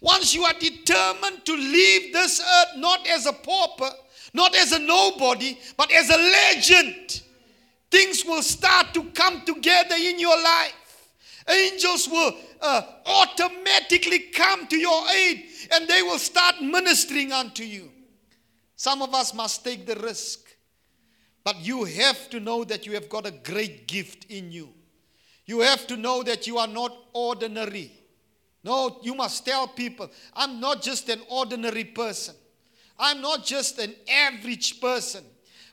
Once 0.02 0.34
you 0.34 0.44
are 0.44 0.54
determined 0.54 1.46
to 1.46 1.54
leave 1.54 2.12
this 2.14 2.40
earth 2.40 2.78
not 2.78 3.06
as 3.08 3.26
a 3.26 3.34
pauper, 3.34 3.90
not 4.34 4.56
as 4.56 4.72
a 4.72 4.80
nobody, 4.80 5.58
but 5.78 5.92
as 5.92 6.10
a 6.10 6.18
legend, 6.18 7.22
things 7.90 8.24
will 8.26 8.42
start 8.42 8.94
to 8.94 9.04
come 9.12 9.42
together 9.46 9.96
in 9.96 10.20
your 10.20 10.42
life. 10.42 11.10
Angels 11.50 12.08
will 12.08 12.36
uh, 12.62 12.82
automatically 13.06 14.20
come 14.34 14.68
to 14.68 14.78
your 14.78 15.04
aid 15.10 15.46
and 15.74 15.88
they 15.88 16.02
will 16.02 16.20
start 16.20 16.62
ministering 16.62 17.32
unto 17.32 17.64
you. 17.64 17.92
Some 18.76 19.02
of 19.02 19.14
us 19.14 19.34
must 19.34 19.64
take 19.64 19.86
the 19.86 19.96
risk. 19.96 20.51
But 21.44 21.60
you 21.60 21.86
have 21.86 22.30
to 22.30 22.40
know 22.40 22.64
that 22.64 22.86
you 22.86 22.94
have 22.94 23.10
got 23.10 23.26
a 23.26 23.32
great 23.32 23.88
gift 23.88 24.26
in 24.30 24.52
you. 24.52 24.70
You 25.46 25.62
have 25.62 25.88
to 25.88 25.98
know 25.98 26.24
that 26.24 26.46
you 26.48 26.58
are 26.58 26.68
not 26.68 26.96
ordinary. 27.14 27.92
No, 28.64 29.00
you 29.02 29.16
must 29.16 29.44
tell 29.44 29.68
people, 29.68 30.10
I'm 30.36 30.60
not 30.60 30.82
just 30.82 31.10
an 31.10 31.22
ordinary 31.30 31.84
person. 31.84 32.36
I'm 33.00 33.22
not 33.22 33.44
just 33.44 33.80
an 33.80 33.96
average 34.08 34.80
person, 34.80 35.24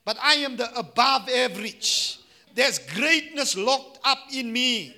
but 0.05 0.17
I 0.23 0.35
am 0.37 0.57
the 0.57 0.75
above 0.75 1.29
average. 1.29 2.19
There's 2.55 2.79
greatness 2.79 3.57
locked 3.57 3.99
up 4.05 4.19
in 4.33 4.51
me. 4.51 4.97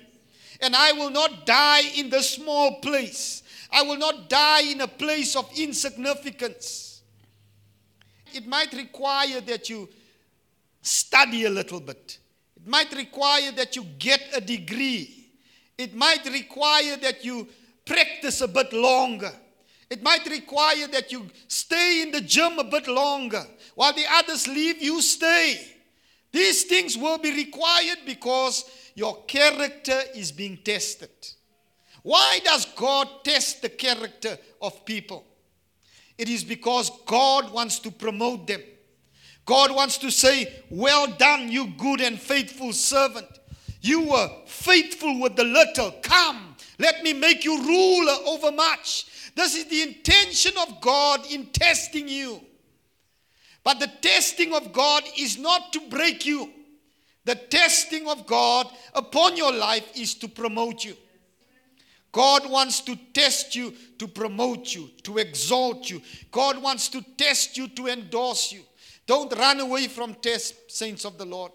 And 0.61 0.75
I 0.75 0.93
will 0.93 1.09
not 1.09 1.45
die 1.45 1.81
in 1.97 2.09
the 2.09 2.21
small 2.21 2.79
place. 2.79 3.43
I 3.71 3.81
will 3.83 3.97
not 3.97 4.29
die 4.29 4.61
in 4.71 4.79
a 4.81 4.87
place 4.87 5.35
of 5.35 5.51
insignificance. 5.57 7.01
It 8.33 8.47
might 8.47 8.71
require 8.73 9.41
that 9.41 9.69
you 9.69 9.89
study 10.81 11.45
a 11.45 11.49
little 11.49 11.79
bit. 11.79 12.17
It 12.55 12.67
might 12.67 12.93
require 12.95 13.51
that 13.53 13.75
you 13.75 13.83
get 13.97 14.21
a 14.35 14.41
degree. 14.41 15.29
It 15.77 15.95
might 15.95 16.25
require 16.25 16.97
that 16.97 17.23
you 17.25 17.47
practice 17.85 18.41
a 18.41 18.47
bit 18.47 18.71
longer. 18.73 19.31
It 19.89 20.01
might 20.01 20.25
require 20.29 20.87
that 20.87 21.11
you 21.11 21.27
stay 21.47 22.03
in 22.03 22.11
the 22.11 22.21
gym 22.21 22.59
a 22.59 22.63
bit 22.63 22.87
longer. 22.87 23.45
While 23.75 23.93
the 23.93 24.05
others 24.09 24.47
leave, 24.47 24.81
you 24.81 25.01
stay. 25.01 25.59
These 26.31 26.63
things 26.63 26.97
will 26.97 27.17
be 27.17 27.33
required 27.35 27.99
because 28.05 28.63
your 28.95 29.23
character 29.25 29.99
is 30.15 30.31
being 30.31 30.57
tested. 30.57 31.09
Why 32.03 32.39
does 32.43 32.65
God 32.65 33.07
test 33.23 33.61
the 33.61 33.69
character 33.69 34.37
of 34.61 34.85
people? 34.85 35.25
It 36.17 36.29
is 36.29 36.43
because 36.43 36.91
God 37.05 37.51
wants 37.51 37.79
to 37.79 37.91
promote 37.91 38.47
them. 38.47 38.61
God 39.51 39.75
wants 39.75 39.97
to 39.97 40.09
say, 40.09 40.63
Well 40.69 41.07
done, 41.07 41.51
you 41.51 41.73
good 41.77 41.99
and 41.99 42.17
faithful 42.17 42.71
servant. 42.71 43.27
You 43.81 44.07
were 44.07 44.29
faithful 44.45 45.19
with 45.19 45.35
the 45.35 45.43
little. 45.43 45.91
Come, 46.01 46.55
let 46.79 47.03
me 47.03 47.11
make 47.11 47.43
you 47.43 47.61
ruler 47.61 48.15
over 48.27 48.49
much. 48.53 49.31
This 49.35 49.57
is 49.57 49.65
the 49.65 49.81
intention 49.81 50.53
of 50.57 50.79
God 50.79 51.29
in 51.29 51.47
testing 51.47 52.07
you. 52.07 52.39
But 53.65 53.81
the 53.81 53.91
testing 53.99 54.53
of 54.53 54.71
God 54.71 55.03
is 55.19 55.37
not 55.37 55.73
to 55.73 55.81
break 55.89 56.25
you. 56.25 56.49
The 57.25 57.35
testing 57.35 58.07
of 58.07 58.25
God 58.25 58.67
upon 58.93 59.35
your 59.35 59.51
life 59.51 59.97
is 59.97 60.13
to 60.19 60.29
promote 60.29 60.85
you. 60.85 60.95
God 62.13 62.49
wants 62.49 62.79
to 62.81 62.95
test 63.13 63.53
you 63.53 63.73
to 63.99 64.07
promote 64.07 64.73
you, 64.73 64.89
to 65.03 65.17
exalt 65.17 65.89
you. 65.89 66.01
God 66.31 66.61
wants 66.61 66.87
to 66.87 67.01
test 67.17 67.57
you 67.57 67.67
to 67.67 67.87
endorse 67.87 68.53
you. 68.53 68.61
Don't 69.11 69.37
run 69.37 69.59
away 69.59 69.89
from 69.89 70.13
tests, 70.13 70.73
saints 70.73 71.03
of 71.03 71.17
the 71.17 71.25
Lord. 71.25 71.51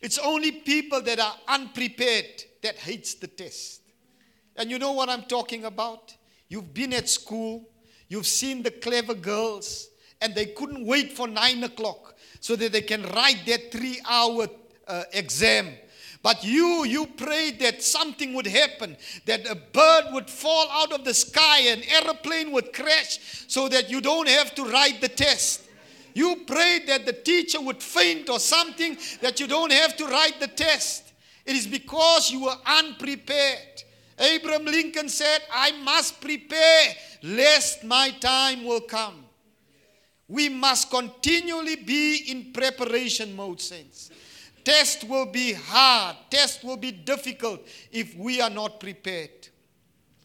It's 0.00 0.18
only 0.18 0.50
people 0.50 1.00
that 1.00 1.20
are 1.20 1.36
unprepared 1.46 2.42
that 2.64 2.78
hates 2.78 3.14
the 3.14 3.28
test. 3.28 3.80
And 4.56 4.68
you 4.68 4.80
know 4.80 4.90
what 4.90 5.08
I'm 5.08 5.22
talking 5.22 5.66
about? 5.66 6.16
You've 6.48 6.74
been 6.74 6.94
at 6.94 7.08
school, 7.08 7.68
you've 8.08 8.26
seen 8.26 8.64
the 8.64 8.72
clever 8.72 9.14
girls, 9.14 9.90
and 10.20 10.34
they 10.34 10.46
couldn't 10.46 10.84
wait 10.84 11.12
for 11.12 11.28
nine 11.28 11.62
o'clock 11.62 12.16
so 12.40 12.56
that 12.56 12.72
they 12.72 12.82
can 12.82 13.04
write 13.14 13.42
their 13.46 13.58
three 13.70 14.00
hour 14.10 14.48
uh, 14.88 15.04
exam. 15.12 15.68
But 16.24 16.42
you, 16.42 16.84
you 16.84 17.06
prayed 17.06 17.60
that 17.60 17.84
something 17.84 18.34
would 18.34 18.48
happen, 18.48 18.96
that 19.26 19.48
a 19.48 19.54
bird 19.54 20.06
would 20.10 20.28
fall 20.28 20.66
out 20.72 20.92
of 20.92 21.04
the 21.04 21.14
sky, 21.14 21.60
an 21.60 21.84
aeroplane 21.84 22.50
would 22.50 22.72
crash, 22.72 23.44
so 23.46 23.68
that 23.68 23.90
you 23.90 24.00
don't 24.00 24.28
have 24.28 24.56
to 24.56 24.64
write 24.64 25.00
the 25.00 25.08
test. 25.08 25.68
You 26.14 26.36
prayed 26.46 26.86
that 26.88 27.06
the 27.06 27.12
teacher 27.12 27.60
would 27.60 27.82
faint 27.82 28.28
or 28.28 28.38
something, 28.38 28.96
that 29.20 29.40
you 29.40 29.46
don't 29.46 29.72
have 29.72 29.96
to 29.96 30.06
write 30.06 30.40
the 30.40 30.48
test. 30.48 31.12
It 31.44 31.56
is 31.56 31.66
because 31.66 32.30
you 32.30 32.44
were 32.44 32.56
unprepared. 32.66 33.82
Abraham 34.18 34.66
Lincoln 34.66 35.08
said, 35.08 35.40
I 35.52 35.72
must 35.82 36.20
prepare 36.20 36.94
lest 37.22 37.82
my 37.84 38.10
time 38.20 38.64
will 38.64 38.80
come. 38.80 39.24
We 40.28 40.48
must 40.48 40.90
continually 40.90 41.76
be 41.76 42.30
in 42.30 42.52
preparation 42.52 43.34
mode, 43.34 43.60
saints. 43.60 44.10
Test 44.64 45.04
will 45.04 45.26
be 45.26 45.52
hard, 45.52 46.16
test 46.30 46.62
will 46.62 46.76
be 46.76 46.92
difficult 46.92 47.60
if 47.90 48.16
we 48.16 48.40
are 48.40 48.50
not 48.50 48.78
prepared. 48.78 49.48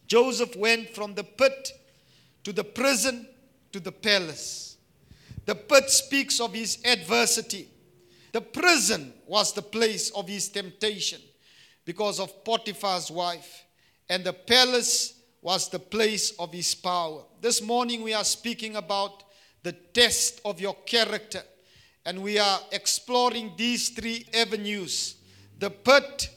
Joseph 0.06 0.54
went 0.56 0.94
from 0.94 1.14
the 1.14 1.24
pit 1.24 1.72
to 2.44 2.52
the 2.52 2.64
prison 2.64 3.28
to 3.72 3.80
the 3.80 3.92
palace. 3.92 4.67
The 5.48 5.54
pit 5.54 5.88
speaks 5.88 6.40
of 6.40 6.52
his 6.52 6.76
adversity. 6.84 7.70
The 8.32 8.42
prison 8.42 9.14
was 9.26 9.54
the 9.54 9.62
place 9.62 10.10
of 10.10 10.28
his 10.28 10.50
temptation 10.50 11.22
because 11.86 12.20
of 12.20 12.44
Potiphar's 12.44 13.10
wife, 13.10 13.64
and 14.10 14.22
the 14.22 14.34
palace 14.34 15.14
was 15.40 15.70
the 15.70 15.78
place 15.78 16.32
of 16.32 16.52
his 16.52 16.74
power. 16.74 17.22
This 17.40 17.62
morning 17.62 18.02
we 18.02 18.12
are 18.12 18.24
speaking 18.24 18.76
about 18.76 19.22
the 19.62 19.72
test 19.72 20.42
of 20.44 20.60
your 20.60 20.76
character, 20.84 21.40
and 22.04 22.22
we 22.22 22.38
are 22.38 22.60
exploring 22.70 23.52
these 23.56 23.88
three 23.88 24.26
avenues 24.34 25.16
the 25.58 25.70
pit, 25.70 26.28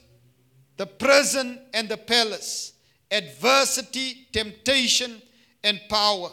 the 0.78 0.88
prison, 0.88 1.60
and 1.74 1.90
the 1.90 1.98
palace 1.98 2.72
adversity, 3.12 4.30
temptation, 4.32 5.22
and 5.66 5.82
power. 5.90 6.30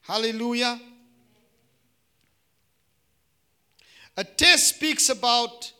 Hallelujah. 0.00 0.80
A 4.16 4.24
test 4.24 4.76
speaks 4.76 5.08
about 5.08 5.72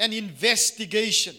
an 0.00 0.12
investigation. 0.12 1.34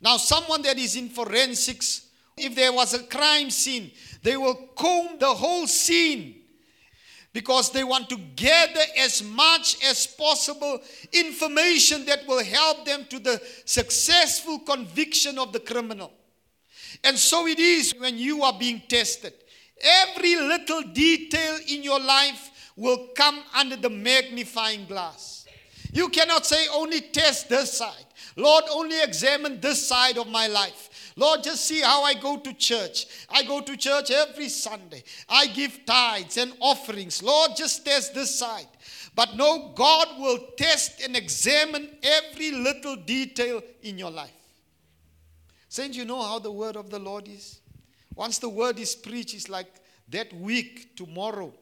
Now, 0.00 0.16
someone 0.16 0.62
that 0.62 0.78
is 0.78 0.96
in 0.96 1.08
forensics, 1.08 2.06
if 2.36 2.54
there 2.54 2.72
was 2.72 2.94
a 2.94 3.02
crime 3.02 3.50
scene, 3.50 3.90
they 4.22 4.36
will 4.36 4.54
comb 4.76 5.18
the 5.18 5.34
whole 5.34 5.66
scene 5.66 6.36
because 7.32 7.70
they 7.70 7.84
want 7.84 8.08
to 8.08 8.16
gather 8.16 8.80
as 8.98 9.22
much 9.22 9.76
as 9.84 10.06
possible 10.06 10.80
information 11.12 12.04
that 12.06 12.26
will 12.26 12.42
help 12.42 12.84
them 12.84 13.04
to 13.10 13.18
the 13.18 13.40
successful 13.64 14.60
conviction 14.60 15.38
of 15.38 15.52
the 15.52 15.60
criminal. 15.60 16.12
And 17.04 17.18
so 17.18 17.46
it 17.46 17.58
is 17.58 17.94
when 17.98 18.18
you 18.18 18.42
are 18.42 18.58
being 18.58 18.82
tested. 18.88 19.34
Every 19.80 20.36
little 20.36 20.82
detail 20.82 21.58
in 21.68 21.82
your 21.82 22.00
life 22.00 22.50
will 22.78 23.08
come 23.16 23.42
under 23.54 23.76
the 23.76 23.90
magnifying 23.90 24.86
glass. 24.86 25.46
You 25.92 26.08
cannot 26.08 26.46
say, 26.46 26.66
only 26.72 27.00
test 27.00 27.48
this 27.48 27.72
side. 27.76 28.04
Lord, 28.36 28.64
only 28.70 29.02
examine 29.02 29.60
this 29.60 29.86
side 29.86 30.16
of 30.16 30.28
my 30.28 30.46
life. 30.46 31.12
Lord, 31.16 31.42
just 31.42 31.64
see 31.64 31.80
how 31.80 32.04
I 32.04 32.14
go 32.14 32.36
to 32.36 32.54
church. 32.54 33.06
I 33.28 33.42
go 33.42 33.60
to 33.60 33.76
church 33.76 34.12
every 34.12 34.48
Sunday. 34.48 35.02
I 35.28 35.48
give 35.48 35.84
tithes 35.84 36.36
and 36.36 36.52
offerings. 36.60 37.20
Lord, 37.20 37.52
just 37.56 37.84
test 37.84 38.14
this 38.14 38.38
side. 38.38 38.68
But 39.16 39.34
no, 39.34 39.72
God 39.74 40.06
will 40.20 40.38
test 40.56 41.00
and 41.02 41.16
examine 41.16 41.90
every 42.04 42.52
little 42.52 42.94
detail 42.94 43.60
in 43.82 43.98
your 43.98 44.12
life. 44.12 44.30
Saints, 45.68 45.96
you 45.96 46.04
know 46.04 46.22
how 46.22 46.38
the 46.38 46.52
word 46.52 46.76
of 46.76 46.90
the 46.90 47.00
Lord 47.00 47.26
is? 47.26 47.60
Once 48.14 48.38
the 48.38 48.48
word 48.48 48.78
is 48.78 48.94
preached, 48.94 49.34
it's 49.34 49.48
like 49.48 49.66
that 50.10 50.32
week, 50.32 50.96
tomorrow, 50.96 51.52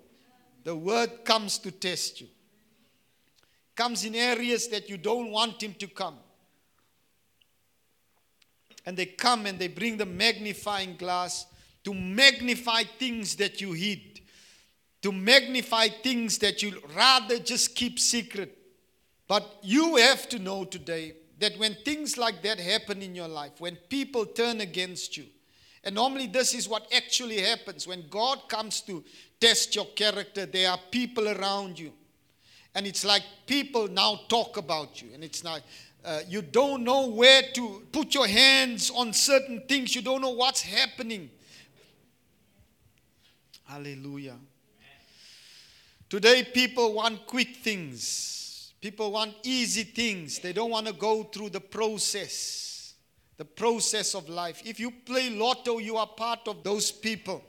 the 0.66 0.74
word 0.74 1.24
comes 1.24 1.58
to 1.58 1.70
test 1.70 2.20
you. 2.20 2.26
Comes 3.76 4.04
in 4.04 4.16
areas 4.16 4.66
that 4.70 4.90
you 4.90 4.96
don't 4.96 5.30
want 5.30 5.62
him 5.62 5.74
to 5.74 5.86
come. 5.86 6.16
And 8.84 8.96
they 8.96 9.06
come 9.06 9.46
and 9.46 9.60
they 9.60 9.68
bring 9.68 9.96
the 9.96 10.06
magnifying 10.06 10.96
glass 10.96 11.46
to 11.84 11.94
magnify 11.94 12.82
things 12.98 13.36
that 13.36 13.60
you 13.60 13.74
hid, 13.74 14.22
to 15.02 15.12
magnify 15.12 15.86
things 15.86 16.38
that 16.38 16.64
you 16.64 16.82
rather 16.96 17.38
just 17.38 17.76
keep 17.76 18.00
secret. 18.00 18.58
But 19.28 19.60
you 19.62 19.94
have 19.94 20.28
to 20.30 20.40
know 20.40 20.64
today 20.64 21.14
that 21.38 21.56
when 21.60 21.76
things 21.84 22.18
like 22.18 22.42
that 22.42 22.58
happen 22.58 23.02
in 23.02 23.14
your 23.14 23.28
life, 23.28 23.52
when 23.60 23.76
people 23.88 24.26
turn 24.26 24.60
against 24.60 25.16
you, 25.16 25.26
and 25.86 25.94
normally, 25.94 26.26
this 26.26 26.52
is 26.52 26.68
what 26.68 26.92
actually 26.92 27.40
happens. 27.40 27.86
When 27.86 28.08
God 28.10 28.48
comes 28.48 28.80
to 28.82 29.04
test 29.40 29.74
your 29.74 29.86
character, 29.86 30.46
there 30.46 30.70
are 30.70 30.78
people 30.90 31.28
around 31.28 31.78
you. 31.78 31.92
And 32.74 32.86
it's 32.86 33.04
like 33.04 33.22
people 33.46 33.88
now 33.88 34.20
talk 34.28 34.56
about 34.56 35.00
you. 35.00 35.08
And 35.14 35.24
it's 35.24 35.44
like 35.44 35.62
uh, 36.04 36.20
you 36.28 36.42
don't 36.42 36.84
know 36.84 37.08
where 37.08 37.42
to 37.54 37.82
put 37.90 38.14
your 38.14 38.26
hands 38.26 38.90
on 38.94 39.12
certain 39.12 39.62
things, 39.68 39.94
you 39.94 40.02
don't 40.02 40.20
know 40.20 40.30
what's 40.30 40.62
happening. 40.62 41.30
Hallelujah. 43.64 44.36
Today, 46.08 46.44
people 46.44 46.92
want 46.92 47.26
quick 47.26 47.56
things, 47.56 48.72
people 48.80 49.10
want 49.10 49.34
easy 49.42 49.82
things, 49.82 50.38
they 50.38 50.52
don't 50.52 50.70
want 50.70 50.86
to 50.86 50.92
go 50.92 51.24
through 51.24 51.50
the 51.50 51.60
process 51.60 52.66
the 53.36 53.44
process 53.44 54.14
of 54.14 54.28
life. 54.28 54.62
If 54.64 54.80
you 54.80 54.90
play 54.90 55.30
lotto, 55.30 55.78
you 55.78 55.96
are 55.96 56.06
part 56.06 56.48
of 56.48 56.62
those 56.62 56.90
people. 56.90 57.42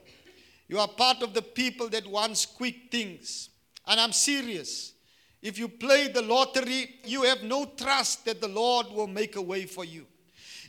You 0.68 0.78
are 0.78 0.88
part 0.88 1.22
of 1.22 1.34
the 1.34 1.42
people 1.42 1.88
that 1.88 2.06
wants 2.06 2.44
quick 2.44 2.90
things. 2.90 3.48
And 3.86 3.98
I'm 3.98 4.12
serious. 4.12 4.92
If 5.40 5.58
you 5.58 5.68
play 5.68 6.08
the 6.08 6.22
lottery, 6.22 6.96
you 7.04 7.22
have 7.22 7.42
no 7.42 7.64
trust 7.64 8.24
that 8.26 8.40
the 8.40 8.48
Lord 8.48 8.88
will 8.90 9.06
make 9.06 9.36
a 9.36 9.42
way 9.42 9.64
for 9.64 9.84
you. 9.84 10.06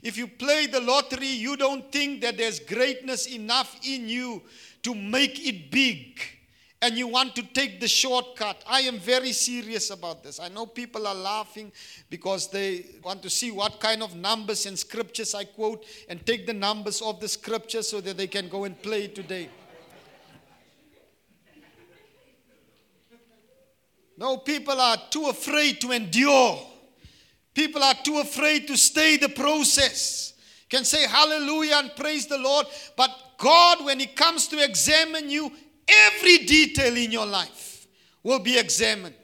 If 0.01 0.17
you 0.17 0.27
play 0.27 0.67
the 0.67 0.79
lottery, 0.79 1.27
you 1.27 1.57
don't 1.57 1.91
think 1.91 2.21
that 2.21 2.37
there's 2.37 2.59
greatness 2.59 3.27
enough 3.27 3.77
in 3.83 4.07
you 4.07 4.41
to 4.83 4.95
make 4.95 5.45
it 5.45 5.69
big 5.71 6.21
and 6.81 6.97
you 6.97 7.07
want 7.07 7.35
to 7.35 7.43
take 7.43 7.81
the 7.81 7.87
shortcut. 7.87 8.63
I 8.67 8.81
am 8.81 8.99
very 8.99 9.33
serious 9.33 9.89
about 9.89 10.23
this. 10.23 10.39
I 10.39 10.47
know 10.47 10.65
people 10.65 11.07
are 11.07 11.15
laughing 11.15 11.71
because 12.09 12.49
they 12.49 12.85
want 13.03 13.21
to 13.23 13.29
see 13.29 13.51
what 13.51 13.79
kind 13.79 14.01
of 14.01 14.15
numbers 14.15 14.65
and 14.65 14.79
scriptures 14.79 15.35
I 15.35 15.43
quote 15.43 15.85
and 16.07 16.25
take 16.25 16.47
the 16.47 16.53
numbers 16.53 17.01
of 17.01 17.19
the 17.19 17.27
scripture 17.27 17.81
so 17.81 17.99
that 18.01 18.15
they 18.15 18.27
can 18.27 18.47
go 18.47 18.63
and 18.63 18.81
play 18.81 19.07
today. 19.07 19.49
No, 24.19 24.37
people 24.37 24.79
are 24.79 24.97
too 25.09 25.25
afraid 25.27 25.81
to 25.81 25.91
endure. 25.91 26.59
People 27.55 27.81
are 27.81 27.95
too 28.03 28.19
afraid 28.19 28.67
to 28.67 28.77
stay 28.77 29.17
the 29.17 29.29
process. 29.29 30.33
Can 30.69 30.85
say 30.85 31.07
hallelujah 31.07 31.77
and 31.77 31.95
praise 31.95 32.27
the 32.27 32.37
Lord, 32.37 32.67
but 32.95 33.09
God, 33.39 33.83
when 33.83 33.99
He 33.99 34.05
comes 34.05 34.47
to 34.49 34.63
examine 34.63 35.31
you, 35.31 35.51
Every 35.89 36.39
detail 36.39 36.95
in 36.95 37.11
your 37.11 37.25
life 37.25 37.87
will 38.23 38.39
be 38.39 38.59
examined. 38.59 39.15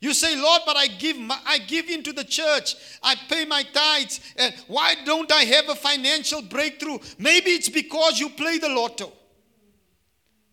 You 0.00 0.12
say, 0.12 0.36
Lord, 0.36 0.62
but 0.66 0.76
I 0.76 0.88
give, 0.88 1.18
my, 1.18 1.38
I 1.46 1.58
give 1.58 1.88
into 1.88 2.12
the 2.12 2.24
church. 2.24 2.76
I 3.02 3.14
pay 3.28 3.46
my 3.46 3.62
tithes. 3.62 4.20
And 4.36 4.54
why 4.66 4.94
don't 5.04 5.30
I 5.32 5.42
have 5.44 5.70
a 5.70 5.74
financial 5.74 6.42
breakthrough? 6.42 6.98
Maybe 7.18 7.52
it's 7.52 7.70
because 7.70 8.20
you 8.20 8.28
play 8.28 8.58
the 8.58 8.68
lotto. 8.68 9.10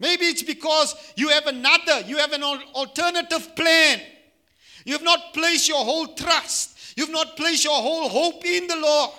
Maybe 0.04 0.26
it's 0.26 0.44
because 0.44 1.14
you 1.16 1.30
have 1.30 1.48
another, 1.48 2.02
you 2.06 2.18
have 2.18 2.34
an 2.34 2.44
alternative 2.44 3.56
plan. 3.56 4.02
You 4.84 4.92
have 4.92 5.02
not 5.02 5.34
placed 5.34 5.70
your 5.70 5.78
whole 5.78 6.08
trust. 6.08 6.98
You've 6.98 7.10
not 7.10 7.38
placed 7.38 7.64
your 7.64 7.82
whole 7.82 8.10
hope 8.10 8.46
in 8.46 8.68
the 8.68 8.76
Lord. 8.76 9.12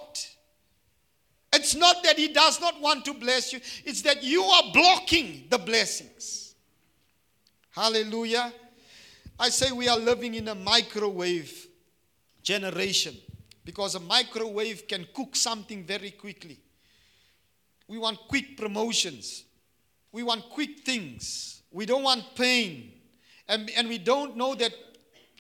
It's 1.54 1.74
not 1.74 2.02
that 2.04 2.18
He 2.18 2.28
does 2.28 2.60
not 2.60 2.82
want 2.82 3.06
to 3.06 3.14
bless 3.14 3.50
you, 3.54 3.60
it's 3.86 4.02
that 4.02 4.22
you 4.22 4.42
are 4.42 4.64
blocking 4.74 5.46
the 5.48 5.56
blessings. 5.56 6.54
Hallelujah. 7.70 8.52
I 9.40 9.48
say 9.48 9.72
we 9.72 9.88
are 9.88 9.98
living 9.98 10.34
in 10.34 10.48
a 10.48 10.54
microwave 10.54 11.66
generation 12.42 13.16
because 13.64 13.94
a 13.94 14.00
microwave 14.00 14.86
can 14.86 15.06
cook 15.14 15.34
something 15.34 15.82
very 15.82 16.10
quickly. 16.10 16.58
We 17.88 17.96
want 17.96 18.18
quick 18.28 18.58
promotions, 18.58 19.44
we 20.14 20.22
want 20.22 20.48
quick 20.48 20.84
things, 20.84 21.62
we 21.72 21.84
don't 21.84 22.04
want 22.04 22.36
pain. 22.36 22.92
And, 23.48 23.68
and 23.76 23.88
we 23.88 23.98
don't 23.98 24.36
know 24.36 24.54
that 24.54 24.72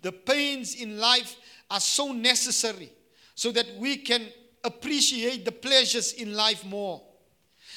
the 0.02 0.10
pains 0.10 0.74
in 0.74 0.98
life 0.98 1.36
are 1.70 1.78
so 1.78 2.10
necessary 2.10 2.90
so 3.36 3.52
that 3.52 3.66
we 3.78 3.96
can 3.96 4.26
appreciate 4.64 5.44
the 5.44 5.52
pleasures 5.52 6.14
in 6.14 6.34
life 6.34 6.66
more. 6.66 7.00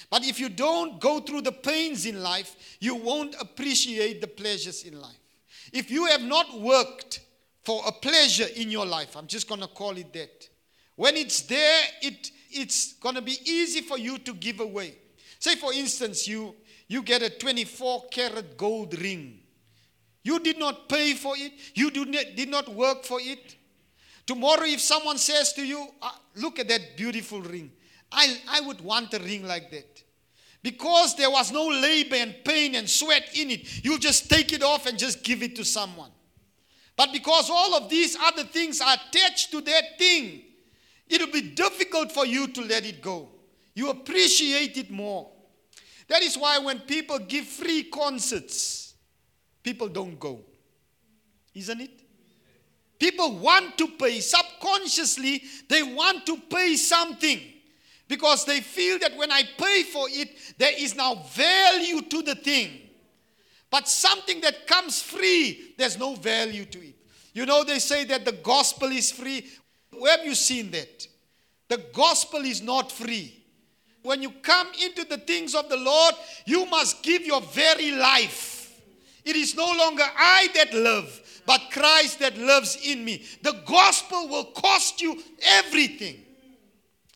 But 0.10 0.26
if 0.26 0.40
you 0.40 0.50
don't 0.50 1.00
go 1.00 1.20
through 1.20 1.42
the 1.42 1.52
pains 1.52 2.08
in 2.08 2.24
life, 2.24 2.56
you 2.80 2.96
won't 2.96 3.36
appreciate 3.40 4.20
the 4.20 4.28
pleasures 4.28 4.84
in 4.84 5.00
life. 5.00 5.22
If 5.72 5.92
you 5.92 6.06
have 6.06 6.24
not 6.24 6.60
worked 6.60 7.20
for 7.64 7.84
a 7.86 7.92
pleasure 7.92 8.48
in 8.56 8.72
your 8.72 8.88
life, 8.88 9.16
I'm 9.16 9.28
just 9.28 9.48
going 9.48 9.62
to 9.62 9.68
call 9.68 9.96
it 9.98 10.12
that. 10.14 10.50
When 10.96 11.16
it's 11.16 11.42
there, 11.42 11.84
it, 12.02 12.32
it's 12.50 12.94
going 12.94 13.16
to 13.16 13.22
be 13.22 13.38
easy 13.46 13.82
for 13.82 14.00
you 14.00 14.18
to 14.18 14.34
give 14.34 14.62
away. 14.62 14.96
Say, 15.40 15.56
for 15.56 15.72
instance, 15.72 16.28
you, 16.28 16.56
you 16.88 17.02
get 17.02 17.22
a 17.22 17.30
24 17.30 18.06
karat 18.10 18.58
gold 18.58 19.00
ring. 19.00 19.40
You 20.24 20.40
did 20.40 20.60
not 20.60 20.90
pay 20.90 21.14
for 21.14 21.36
it, 21.38 21.54
you 21.74 21.90
did 21.90 22.50
not, 22.50 22.68
work 22.70 23.04
for 23.04 23.20
it. 23.22 23.56
Tomorrow, 24.26 24.66
if 24.66 24.82
someone 24.82 25.18
says 25.18 25.54
to 25.54 25.66
you, 25.66 25.88
"Ah, 26.02 26.20
Look 26.38 26.60
at 26.60 26.68
that 26.68 26.96
beautiful 26.96 27.42
ring, 27.42 27.72
I, 28.12 28.38
I 28.48 28.62
would 28.62 28.82
want 28.82 29.14
a 29.14 29.20
ring 29.20 29.46
like 29.46 29.72
that. 29.72 30.04
Because 30.62 31.16
there 31.16 31.30
was 31.30 31.52
no 31.52 31.68
labor 31.68 32.16
and 32.16 32.36
pain 32.44 32.76
and 32.76 32.90
sweat 32.90 33.30
in 33.36 33.52
it, 33.52 33.84
you 33.84 33.98
just 33.98 34.30
take 34.30 34.54
it 34.54 34.64
off 34.64 34.86
and 34.86 34.98
just 35.00 35.24
give 35.24 35.42
it 35.42 35.56
to 35.56 35.66
someone. 35.66 36.12
But 36.96 37.12
because 37.12 37.50
all 37.50 37.76
of 37.76 37.90
these 37.90 38.18
other 38.20 38.44
things 38.44 38.82
are 38.82 38.96
attached 38.96 39.52
to 39.52 39.62
that 39.62 39.98
thing, 39.98 40.44
it'll 41.08 41.32
be 41.32 41.42
difficult 41.42 42.12
for 42.12 42.26
you 42.26 42.48
to 42.48 42.62
let 42.62 42.86
it 42.86 43.02
go. 43.02 43.30
You 43.74 43.90
appreciate 43.90 44.78
it 44.78 44.92
more. 44.92 45.30
That 46.08 46.24
is 46.24 46.38
why 46.38 46.58
when 46.60 46.80
people 46.80 47.20
give 47.20 47.46
free 47.46 47.84
concerts, 47.84 48.94
people 49.62 49.90
don't 49.90 50.20
go. 50.20 50.40
Isn't 51.54 51.82
it? 51.82 51.92
People 53.00 53.38
want 53.38 53.78
to 53.78 53.88
pay. 53.90 54.20
Subconsciously, 54.20 55.44
they 55.70 55.84
want 55.84 56.26
to 56.26 56.38
pay 56.50 56.76
something 56.76 57.40
because 58.08 58.46
they 58.46 58.62
feel 58.62 58.98
that 59.00 59.16
when 59.18 59.32
I 59.32 59.44
pay 59.58 59.84
for 59.84 60.08
it, 60.10 60.30
there 60.58 60.72
is 60.78 60.96
now 60.96 61.16
value 61.34 62.02
to 62.02 62.22
the 62.24 62.36
thing. 62.36 62.82
But 63.70 63.88
something 63.88 64.40
that 64.42 64.66
comes 64.66 65.02
free, 65.02 65.74
there's 65.78 65.98
no 65.98 66.16
value 66.16 66.66
to 66.66 66.80
it. 66.80 66.96
You 67.34 67.46
know, 67.46 67.64
they 67.64 67.80
say 67.80 68.06
that 68.06 68.26
the 68.26 68.32
gospel 68.32 68.88
is 68.90 69.12
free. 69.12 69.46
Where 69.92 70.18
have 70.18 70.26
you 70.26 70.36
seen 70.36 70.72
that? 70.72 71.08
The 71.68 71.84
gospel 71.94 72.40
is 72.40 72.62
not 72.62 72.92
free. 72.92 73.37
When 74.08 74.22
you 74.22 74.32
come 74.32 74.70
into 74.82 75.04
the 75.04 75.18
things 75.18 75.54
of 75.54 75.68
the 75.68 75.76
Lord, 75.76 76.16
you 76.46 76.66
must 76.68 77.04
give 77.04 77.26
your 77.26 77.42
very 77.42 77.92
life. 77.92 78.82
It 79.26 79.36
is 79.36 79.54
no 79.54 79.66
longer 79.66 80.06
I 80.18 80.48
that 80.56 80.74
live, 80.74 81.42
but 81.46 81.60
Christ 81.72 82.20
that 82.20 82.38
lives 82.38 82.78
in 82.86 83.04
me. 83.04 83.26
The 83.42 83.62
gospel 83.66 84.30
will 84.30 84.46
cost 84.46 85.02
you 85.02 85.22
everything. 85.42 86.24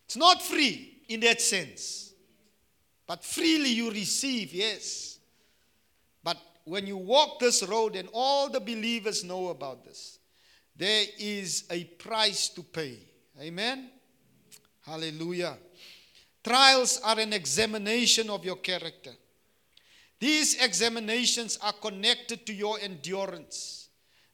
It's 0.03 0.17
not 0.17 0.41
free 0.41 0.97
in 1.07 1.21
that 1.21 1.39
sense. 1.39 2.11
But 3.07 3.23
freely 3.23 3.69
you 3.69 3.89
receive, 3.89 4.53
yes. 4.53 5.19
But 6.25 6.35
when 6.65 6.85
you 6.87 6.97
walk 6.97 7.39
this 7.39 7.63
road, 7.63 7.95
and 7.95 8.09
all 8.11 8.49
the 8.49 8.59
believers 8.59 9.23
know 9.23 9.47
about 9.47 9.85
this, 9.85 10.19
there 10.75 11.05
is 11.17 11.63
a 11.69 11.85
price 11.85 12.49
to 12.49 12.63
pay. 12.63 12.97
Amen? 13.39 13.91
Hallelujah. 14.85 15.57
Trials 16.43 16.99
are 17.03 17.19
an 17.19 17.33
examination 17.33 18.29
of 18.29 18.43
your 18.43 18.55
character. 18.55 19.11
These 20.19 20.61
examinations 20.63 21.57
are 21.61 21.73
connected 21.73 22.45
to 22.45 22.53
your 22.53 22.79
endurance. 22.79 23.89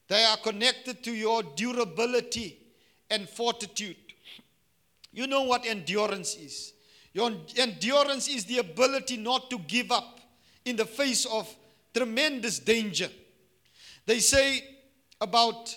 They 0.08 0.24
are 0.24 0.36
connected 0.38 1.02
to 1.04 1.12
your 1.12 1.42
durability 1.42 2.58
and 3.10 3.28
fortitude. 3.28 3.96
You 5.12 5.26
know 5.26 5.42
what 5.42 5.66
endurance 5.66 6.36
is. 6.36 6.72
Your 7.12 7.32
endurance 7.56 8.28
is 8.28 8.44
the 8.44 8.58
ability 8.58 9.16
not 9.16 9.50
to 9.50 9.58
give 9.58 9.90
up 9.90 10.20
in 10.64 10.76
the 10.76 10.84
face 10.84 11.24
of 11.26 11.54
tremendous 11.94 12.58
danger. 12.58 13.08
They 14.06 14.20
say 14.20 14.62
about 15.20 15.76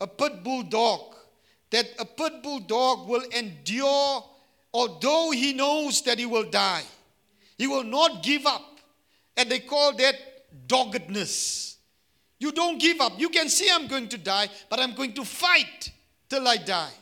a 0.00 0.06
pit 0.06 0.42
bull 0.42 0.62
dog 0.62 1.14
that 1.70 1.86
a 1.98 2.04
pit 2.04 2.42
bull 2.42 2.60
dog 2.60 3.08
will 3.08 3.24
endure 3.36 4.24
although 4.72 5.30
he 5.30 5.52
knows 5.52 6.02
that 6.02 6.18
he 6.18 6.26
will 6.26 6.48
die. 6.48 6.82
He 7.58 7.66
will 7.66 7.84
not 7.84 8.22
give 8.22 8.46
up. 8.46 8.78
And 9.36 9.50
they 9.50 9.60
call 9.60 9.94
that 9.96 10.14
doggedness. 10.66 11.76
You 12.38 12.52
don't 12.52 12.80
give 12.80 13.00
up. 13.00 13.18
You 13.18 13.28
can 13.28 13.48
see 13.48 13.68
I'm 13.70 13.86
going 13.86 14.08
to 14.08 14.18
die, 14.18 14.48
but 14.68 14.80
I'm 14.80 14.94
going 14.94 15.12
to 15.14 15.24
fight 15.24 15.90
till 16.28 16.46
I 16.48 16.56
die. 16.56 16.92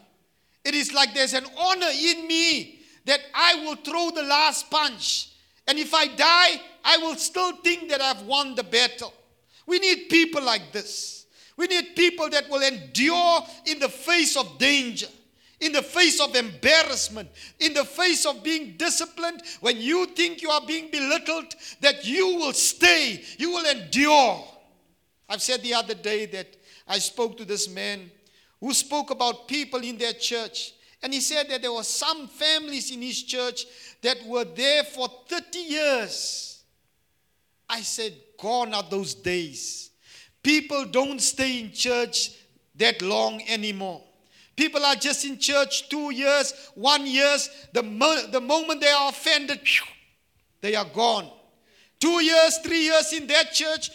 It 0.65 0.75
is 0.75 0.93
like 0.93 1.15
there's 1.15 1.35
an 1.35 1.47
honor 1.57 1.91
in 1.91 2.27
me 2.27 2.81
that 3.05 3.21
I 3.35 3.55
will 3.65 3.77
throw 3.77 4.11
the 4.11 4.23
last 4.23 4.71
punch. 4.71 5.31
And 5.67 5.79
if 5.79 5.95
I 5.95 6.09
die, 6.09 6.61
I 6.85 6.99
will 6.99 7.15
still 7.17 7.53
think 7.57 7.89
that 7.91 8.01
I've 8.01 8.23
won 8.23 8.55
the 8.55 8.65
battle. 8.65 9.13
We 9.67 9.79
need 9.79 10.09
people 10.09 10.43
like 10.43 10.73
this. 10.73 11.27
We 11.57 11.67
need 11.67 11.97
people 11.97 12.31
that 12.31 12.49
will 12.49 12.63
endure 12.63 13.41
in 13.67 13.79
the 13.79 13.89
face 13.89 14.37
of 14.37 14.59
danger, 14.59 15.09
in 15.61 15.73
the 15.73 15.83
face 15.83 16.21
of 16.21 16.35
embarrassment, 16.37 17.29
in 17.59 17.75
the 17.75 17.85
face 17.85 18.25
of 18.27 18.43
being 18.43 18.77
disciplined. 18.77 19.43
When 19.61 19.79
you 19.79 20.07
think 20.07 20.41
you 20.41 20.51
are 20.51 20.65
being 20.65 20.91
belittled, 20.91 21.55
that 21.81 22.05
you 22.05 22.37
will 22.37 22.53
stay, 22.53 23.25
you 23.39 23.51
will 23.51 23.67
endure. 23.67 24.45
I've 25.29 25.43
said 25.43 25.63
the 25.63 25.75
other 25.75 25.95
day 25.95 26.27
that 26.27 26.57
I 26.87 26.99
spoke 26.99 27.37
to 27.39 27.45
this 27.45 27.69
man 27.69 28.11
who 28.61 28.73
spoke 28.73 29.11
about 29.11 29.49
people 29.49 29.81
in 29.81 29.99
their 29.99 30.15
church. 30.15 30.73
And 31.03 31.13
he 31.13 31.21
said 31.21 31.49
that 31.49 31.63
there 31.63 31.73
were 31.73 31.85
some 31.85 32.27
families 32.27 32.91
in 32.91 33.03
his 33.03 33.23
church 33.23 33.67
that 34.03 34.19
were 34.27 34.45
there 34.45 34.85
for 34.85 35.09
30 35.29 35.59
years. 35.59 36.63
I 37.69 37.83
said, 37.83 38.15
gone 38.41 38.75
are 38.75 38.85
those 38.89 39.15
days. 39.15 39.91
People 40.43 40.87
don't 40.87 41.21
stay 41.21 41.61
in 41.61 41.73
church 41.73 42.31
that 42.77 43.03
long 43.03 43.43
anymore. 43.49 44.03
People 44.59 44.85
are 44.85 44.97
just 44.97 45.25
in 45.25 45.39
church 45.39 45.89
two 45.89 46.13
years, 46.13 46.53
one 46.75 47.07
years. 47.07 47.49
The, 47.73 47.85
mo- 47.85 48.27
the 48.29 48.41
moment 48.41 48.81
they 48.81 48.91
are 48.91 49.09
offended, 49.09 49.61
they 50.61 50.75
are 50.75 50.85
gone. 50.85 51.31
Two 52.01 52.21
years, 52.21 52.59
three 52.59 52.87
years 52.87 53.13
in 53.13 53.29
that 53.29 53.53
church, 53.53 53.89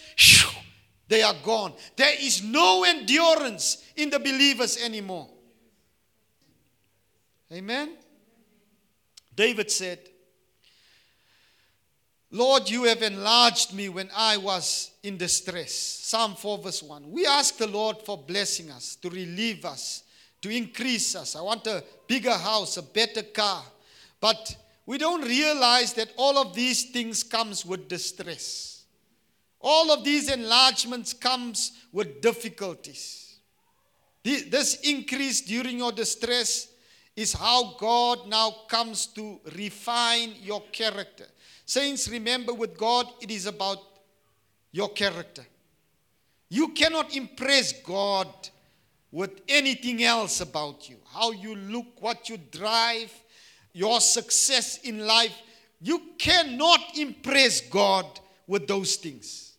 they 1.09 1.21
are 1.21 1.35
gone. 1.43 1.73
There 1.97 2.15
is 2.17 2.41
no 2.41 2.85
endurance 2.85 3.83
in 3.97 4.09
the 4.09 4.19
believers 4.19 4.81
anymore. 4.81 5.27
Amen. 7.51 7.97
David 9.35 9.69
said, 9.69 9.99
Lord, 12.31 12.69
you 12.69 12.85
have 12.85 13.01
enlarged 13.01 13.73
me 13.73 13.89
when 13.89 14.09
I 14.15 14.37
was 14.37 14.91
in 15.03 15.17
distress. 15.17 15.73
Psalm 15.73 16.35
4, 16.35 16.57
verse 16.59 16.81
1. 16.81 17.11
We 17.11 17.25
ask 17.25 17.57
the 17.57 17.67
Lord 17.67 17.97
for 18.05 18.17
blessing 18.17 18.71
us, 18.71 18.95
to 19.01 19.09
relieve 19.09 19.65
us, 19.65 20.03
to 20.43 20.49
increase 20.49 21.15
us. 21.15 21.35
I 21.37 21.41
want 21.41 21.65
a 21.67 21.83
bigger 22.05 22.33
house, 22.33 22.75
a 22.75 22.83
better 22.83 23.23
car. 23.23 23.63
But 24.19 24.55
we 24.85 24.97
don't 24.97 25.21
realize 25.21 25.93
that 25.93 26.11
all 26.17 26.37
of 26.37 26.53
these 26.53 26.91
things 26.91 27.23
comes 27.23 27.65
with 27.65 27.87
distress. 27.87 28.83
All 29.61 29.91
of 29.91 30.03
these 30.03 30.29
enlargements 30.29 31.13
comes 31.13 31.71
with 31.93 32.21
difficulties. 32.21 33.39
This 34.21 34.81
increase 34.83 35.39
during 35.41 35.77
your 35.77 35.93
distress 35.93 36.67
is 37.15 37.31
how 37.31 37.75
God 37.77 38.27
now 38.27 38.53
comes 38.67 39.05
to 39.07 39.39
refine 39.55 40.33
your 40.41 40.61
character. 40.73 41.25
Saints, 41.65 42.09
remember 42.09 42.53
with 42.53 42.77
God, 42.77 43.07
it 43.21 43.31
is 43.31 43.45
about 43.45 43.77
your 44.73 44.89
character. 44.89 45.45
You 46.49 46.69
cannot 46.69 47.15
impress 47.15 47.71
God 47.81 48.27
with 49.13 49.41
anything 49.47 50.03
else 50.03 50.41
about 50.41 50.89
you. 50.89 50.97
How 51.13 51.31
you 51.31 51.55
look, 51.55 52.01
what 52.01 52.29
you 52.29 52.37
drive, 52.51 53.13
your 53.71 54.01
success 54.01 54.79
in 54.79 55.05
life. 55.05 55.39
You 55.79 56.01
cannot 56.17 56.97
impress 56.97 57.61
God 57.61 58.07
with 58.47 58.67
those 58.67 58.95
things. 58.95 59.53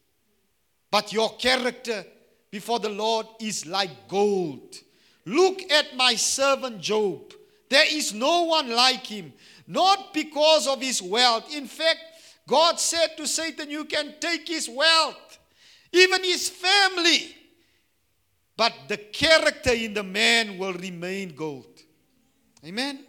But 0.91 1.13
your 1.13 1.37
character 1.37 2.05
before 2.51 2.81
the 2.81 2.89
Lord 2.89 3.27
is 3.41 3.65
like 3.65 4.09
gold. 4.09 4.75
Look 5.25 5.63
at 5.71 5.97
my 5.97 6.17
servant 6.17 6.81
Job. 6.81 7.33
There 7.69 7.87
is 7.89 8.13
no 8.13 8.43
one 8.43 8.71
like 8.71 9.07
him, 9.07 9.33
not 9.69 10.13
because 10.13 10.67
of 10.67 10.83
his 10.83 11.01
wealth. 11.01 11.55
In 11.55 11.67
fact, 11.67 12.01
God 12.49 12.81
said 12.81 13.17
to 13.19 13.29
Satan, 13.29 13.71
You 13.71 13.85
can 13.85 14.15
take 14.21 14.49
his 14.49 14.69
wealth, 14.69 15.39
even 15.93 16.25
his 16.25 16.49
family. 16.49 17.37
But 18.57 18.73
the 18.89 18.97
character 18.97 19.73
in 19.73 19.95
the 19.95 20.03
man 20.03 20.59
will 20.59 20.75
remain 20.75 21.35
gold. 21.35 21.81
Amen. 22.65 23.05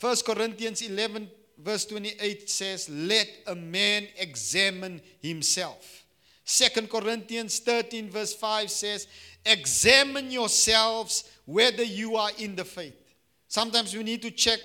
1 0.00 0.16
Corinthians 0.26 0.82
11 0.82 1.30
verse 1.58 1.84
28 1.86 2.48
says, 2.48 2.88
Let 2.88 3.28
a 3.46 3.54
man 3.54 4.08
examine 4.18 5.00
himself. 5.20 6.04
Second 6.44 6.90
Corinthians 6.90 7.58
13, 7.58 8.10
verse 8.10 8.34
5 8.34 8.70
says, 8.70 9.06
Examine 9.44 10.30
yourselves 10.30 11.30
whether 11.44 11.82
you 11.82 12.16
are 12.16 12.30
in 12.38 12.56
the 12.56 12.64
faith. 12.64 13.14
Sometimes 13.48 13.94
we 13.94 14.02
need 14.02 14.22
to 14.22 14.30
check 14.30 14.60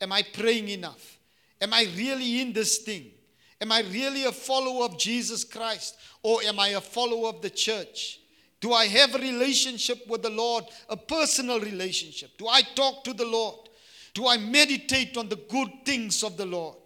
Am 0.00 0.12
I 0.12 0.22
praying 0.22 0.68
enough? 0.68 1.18
Am 1.60 1.74
I 1.74 1.86
really 1.94 2.40
in 2.40 2.52
this 2.52 2.78
thing? 2.78 3.10
Am 3.60 3.72
I 3.72 3.80
really 3.80 4.24
a 4.24 4.32
follower 4.32 4.84
of 4.84 4.98
Jesus 4.98 5.44
Christ? 5.44 5.96
Or 6.22 6.42
am 6.42 6.58
I 6.58 6.68
a 6.68 6.80
follower 6.80 7.28
of 7.28 7.42
the 7.42 7.50
church? 7.50 8.20
Do 8.60 8.72
I 8.72 8.86
have 8.86 9.14
a 9.14 9.18
relationship 9.18 10.06
with 10.06 10.22
the 10.22 10.30
Lord, 10.30 10.64
a 10.88 10.96
personal 10.96 11.60
relationship? 11.60 12.30
Do 12.36 12.46
I 12.46 12.62
talk 12.74 13.04
to 13.04 13.12
the 13.12 13.24
Lord? 13.24 13.68
Do 14.12 14.28
I 14.28 14.36
meditate 14.36 15.16
on 15.16 15.28
the 15.28 15.36
good 15.36 15.70
things 15.84 16.22
of 16.22 16.36
the 16.36 16.46
Lord? 16.46 16.76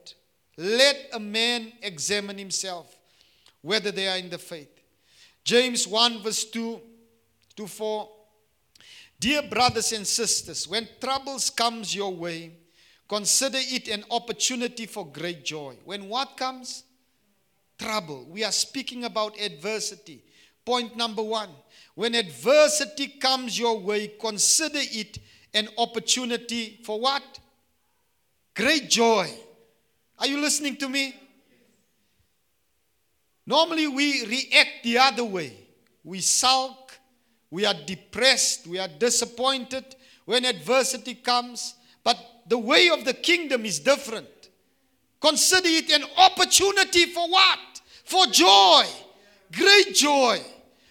Let 0.57 1.09
a 1.13 1.21
man 1.21 1.73
examine 1.83 2.39
himself 2.39 2.95
whether 3.61 3.91
they 3.91 4.09
are 4.09 4.19
in 4.19 4.31
the 4.31 4.39
faith. 4.39 4.69
James 5.43 5.89
1, 5.89 6.23
verse 6.23 6.45
2 6.45 6.81
to 7.57 7.67
4 7.67 8.09
Dear 9.19 9.43
brothers 9.43 9.93
and 9.93 10.07
sisters, 10.07 10.69
when 10.69 10.89
troubles 11.01 11.49
comes 11.51 11.95
your 11.95 12.15
way, 12.15 12.53
consider 13.09 13.59
it 13.61 13.89
an 13.89 14.05
opportunity 14.11 14.87
for 14.87 15.07
great 15.07 15.45
joy. 15.45 15.77
When 15.85 16.09
what 16.09 16.37
comes? 16.37 16.85
Trouble. 17.79 18.27
We 18.29 18.45
are 18.45 18.53
speaking 18.53 19.05
about 19.05 19.39
adversity. 19.41 20.23
Point 20.65 20.97
number 20.97 21.23
1. 21.23 21.49
When 21.95 22.15
adversity 22.15 23.09
comes 23.09 23.59
your 23.59 23.79
way, 23.79 24.09
consider 24.21 24.81
it 24.81 25.19
an 25.53 25.69
opportunity 25.79 26.81
for 26.83 27.01
what? 27.01 27.23
Great 28.55 28.89
joy. 28.89 29.31
Are 30.19 30.27
you 30.27 30.41
listening 30.41 30.77
to 30.77 30.89
me? 30.89 31.15
Normally 33.47 33.87
we 33.87 34.25
react 34.27 34.83
the 34.83 34.99
other 34.99 35.25
way. 35.25 35.53
We 36.03 36.21
sulk, 36.21 36.99
we 37.51 37.67
are 37.67 37.75
depressed, 37.87 38.67
we 38.67 38.79
are 38.79 38.89
disappointed 38.89 39.85
when 40.25 40.45
adversity 40.45 41.15
comes. 41.15 41.75
But 42.03 42.17
the 42.47 42.59
way 42.59 42.91
of 42.91 43.05
the 43.05 43.15
kingdom 43.15 43.65
is 43.65 43.81
different. 43.81 44.29
Consider 45.21 45.69
it 45.69 45.91
an 45.91 46.05
opportunity 46.19 47.07
for 47.07 47.29
what? 47.29 47.59
For 48.05 48.27
joy. 48.27 48.85
Great 49.53 49.95
joy. 49.95 50.41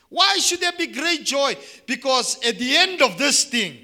Why 0.09 0.37
should 0.37 0.59
there 0.59 0.71
be 0.77 0.87
great 0.87 1.23
joy? 1.23 1.55
Because 1.85 2.37
at 2.45 2.57
the 2.57 2.77
end 2.77 3.01
of 3.01 3.17
this 3.17 3.45
thing, 3.45 3.77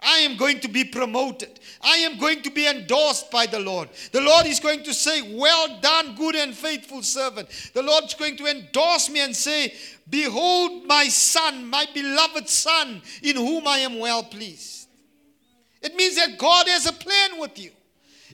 I 0.00 0.18
am 0.18 0.36
going 0.36 0.60
to 0.60 0.68
be 0.68 0.84
promoted. 0.84 1.58
I 1.82 1.98
am 1.98 2.18
going 2.18 2.42
to 2.42 2.50
be 2.50 2.68
endorsed 2.68 3.30
by 3.30 3.46
the 3.46 3.60
Lord. 3.60 3.88
The 4.12 4.20
Lord 4.20 4.46
is 4.46 4.60
going 4.60 4.82
to 4.84 4.94
say, 4.94 5.22
Well 5.36 5.80
done, 5.80 6.14
good 6.14 6.36
and 6.36 6.54
faithful 6.54 7.02
servant. 7.02 7.48
The 7.74 7.82
Lord 7.82 8.04
is 8.04 8.14
going 8.14 8.36
to 8.36 8.46
endorse 8.46 9.08
me 9.10 9.20
and 9.20 9.34
say, 9.34 9.74
Behold, 10.08 10.86
my 10.86 11.08
son, 11.08 11.68
my 11.68 11.86
beloved 11.92 12.48
son, 12.48 13.02
in 13.22 13.36
whom 13.36 13.66
I 13.66 13.78
am 13.78 13.98
well 13.98 14.22
pleased. 14.22 14.85
It 15.86 15.94
means 15.94 16.16
that 16.16 16.36
God 16.36 16.66
has 16.66 16.84
a 16.86 16.92
plan 16.92 17.38
with 17.38 17.56
you. 17.62 17.70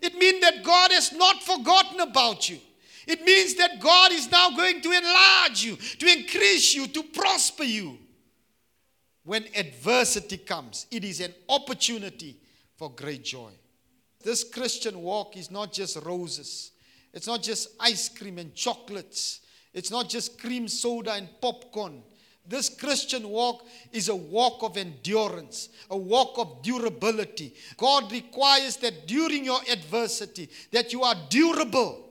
It 0.01 0.15
means 0.15 0.41
that 0.41 0.65
God 0.65 0.91
has 0.91 1.13
not 1.13 1.43
forgotten 1.43 2.01
about 2.01 2.49
you. 2.49 2.59
It 3.07 3.23
means 3.25 3.57
that 3.57 3.79
God 3.79 4.11
is 4.11 4.31
now 4.31 4.57
going 4.57 4.81
to 4.81 4.91
enlarge 4.91 5.63
you, 5.63 5.77
to 5.77 6.07
increase 6.07 6.75
you, 6.75 6.87
to 6.87 7.03
prosper 7.03 7.65
you. 7.65 7.99
When 9.25 9.45
adversity 9.55 10.39
comes, 10.39 10.87
it 10.91 11.05
is 11.05 11.21
an 11.21 11.35
opportunity 11.47 12.39
for 12.77 12.91
great 12.91 13.23
joy. 13.23 13.51
This 14.25 14.45
Christian 14.45 15.03
walk 15.03 15.37
is 15.37 15.51
not 15.51 15.75
just 15.75 15.99
roses, 16.07 16.71
it's 17.13 17.27
not 17.27 17.43
just 17.43 17.69
ice 17.79 18.09
cream 18.09 18.39
and 18.39 18.55
chocolates, 18.55 19.41
it's 19.75 19.91
not 19.91 20.09
just 20.09 20.41
cream 20.41 20.69
soda 20.69 21.13
and 21.13 21.29
popcorn. 21.43 22.03
This 22.45 22.69
Christian 22.69 23.29
walk 23.29 23.67
is 23.93 24.09
a 24.09 24.17
walk 24.17 24.63
of 24.63 24.77
endurance, 24.77 25.69
a 25.91 25.97
walk 25.97 26.39
of 26.39 26.63
durability. 26.63 27.55
God 27.77 28.11
requires 28.11 28.77
that 28.79 29.07
during 29.07 29.45
your 29.45 29.61
adversity 29.71 30.51
that 30.73 30.93
you 30.93 31.03
are 31.03 31.15
durable, 31.29 32.11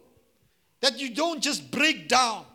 that 0.79 0.99
you 0.99 1.13
don't 1.13 1.41
just 1.41 1.69
break 1.69 2.07
down. 2.07 2.45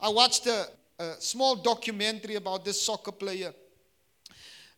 I 0.00 0.08
watched 0.08 0.46
a, 0.46 0.68
a 0.98 1.14
small 1.18 1.56
documentary 1.56 2.36
about 2.36 2.64
this 2.64 2.80
soccer 2.80 3.12
player, 3.12 3.52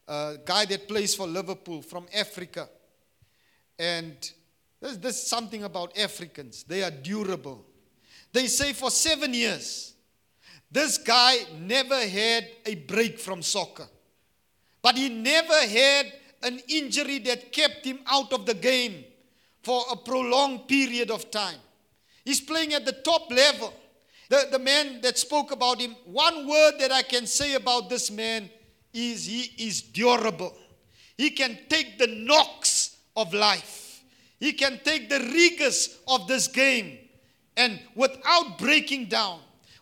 a 0.09 0.37
guy 0.45 0.65
that 0.65 0.89
plays 0.89 1.15
for 1.15 1.27
Liverpool 1.29 1.83
from 1.83 2.07
Africa. 2.13 2.69
And 3.79 4.17
there's, 4.81 4.99
there's 4.99 5.23
something 5.23 5.63
about 5.63 5.97
Africans, 5.97 6.65
they 6.65 6.83
are 6.83 6.91
durable. 6.91 7.65
They 8.33 8.47
say 8.49 8.73
for 8.73 8.91
seven 8.91 9.35
years, 9.35 9.95
this 10.71 10.99
guy 10.99 11.37
never 11.59 11.99
had 11.99 12.47
a 12.67 12.75
break 12.77 13.19
from 13.19 13.43
soccer. 13.43 13.87
But 14.83 14.97
he 14.97 15.09
never 15.09 15.67
had 15.67 16.13
an 16.43 16.61
injury 16.69 17.19
that 17.21 17.53
kept 17.53 17.85
him 17.85 17.99
out 18.07 18.33
of 18.33 18.47
the 18.47 18.55
game 18.55 19.05
for 19.63 19.85
a 19.91 19.97
prolonged 19.97 20.69
period 20.69 21.11
of 21.11 21.31
time. 21.31 21.59
He's 22.25 22.41
playing 22.41 22.73
at 22.73 22.87
the 22.87 22.93
top 22.93 23.31
level. 23.31 23.75
The, 24.29 24.47
the 24.53 24.59
man 24.59 25.01
that 25.03 25.19
spoke 25.19 25.51
about 25.51 25.81
him, 25.81 25.97
one 26.05 26.49
word 26.49 26.75
that 26.79 26.93
I 26.93 27.03
can 27.03 27.27
say 27.27 27.55
about 27.55 27.91
this 27.91 28.11
man 28.11 28.49
is 28.95 29.27
he 29.27 29.67
is 29.67 29.83
durable. 29.83 30.57
He 31.17 31.31
can 31.31 31.59
take 31.69 31.99
the 31.99 32.07
knocks 32.07 32.97
of 33.17 33.35
life, 33.35 34.03
he 34.39 34.53
can 34.53 34.81
take 34.85 35.11
the 35.11 35.19
rigors 35.19 35.99
of 36.09 36.29
this 36.29 36.47
game, 36.47 36.97
and 37.57 37.79
without 37.95 38.57
breaking 38.57 39.07
down, 39.07 39.41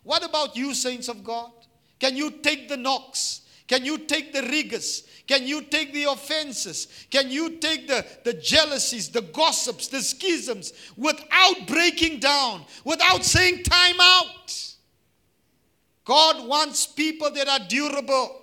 what 0.09 0.25
about 0.25 0.57
you, 0.57 0.73
saints 0.73 1.09
of 1.09 1.23
God? 1.23 1.51
Can 1.99 2.17
you 2.17 2.31
take 2.31 2.67
the 2.67 2.79
knocks? 2.79 3.43
Can 3.67 3.85
you 3.85 3.99
take 3.99 4.33
the 4.33 4.41
rigors? 4.41 5.07
Can 5.27 5.47
you 5.47 5.61
take 5.61 5.93
the 5.93 6.05
offenses? 6.05 6.89
Can 7.11 7.31
you 7.31 7.59
take 7.59 7.87
the, 7.87 8.07
the 8.25 8.33
jealousies, 8.33 9.11
the 9.11 9.21
gossips, 9.21 9.89
the 9.89 10.01
schisms 10.01 10.73
without 10.97 11.67
breaking 11.67 12.21
down, 12.21 12.65
without 12.87 13.23
saying 13.23 13.65
time 13.65 14.01
out? 14.01 14.75
God 16.07 16.49
wants 16.49 16.87
people 16.87 17.31
that 17.31 17.47
are 17.47 17.69
durable, 17.69 18.41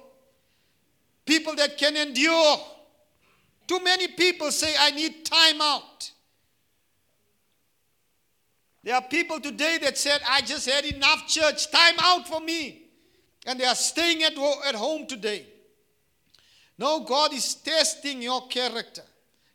people 1.26 1.56
that 1.56 1.80
can 1.80 1.98
endure. 1.98 2.58
Too 3.66 3.84
many 3.84 4.10
people 4.10 4.52
say, 4.52 4.76
I 4.80 4.92
need 4.92 5.26
time 5.26 5.60
out. 5.62 6.12
There 8.86 8.94
are 8.94 9.02
people 9.02 9.40
today 9.40 9.80
that 9.82 9.98
said, 9.98 10.22
I 10.30 10.42
just 10.42 10.70
had 10.70 10.86
enough 10.86 11.28
church, 11.28 11.72
time 11.72 11.96
out 12.00 12.28
for 12.28 12.40
me. 12.40 12.84
And 13.48 13.60
they 13.60 13.66
are 13.66 13.74
staying 13.74 14.22
at, 14.22 14.34
at 14.68 14.76
home 14.76 15.08
today. 15.08 15.48
No, 16.78 17.00
God 17.00 17.34
is 17.34 17.56
testing 17.56 18.22
your 18.22 18.48
character. 18.48 19.02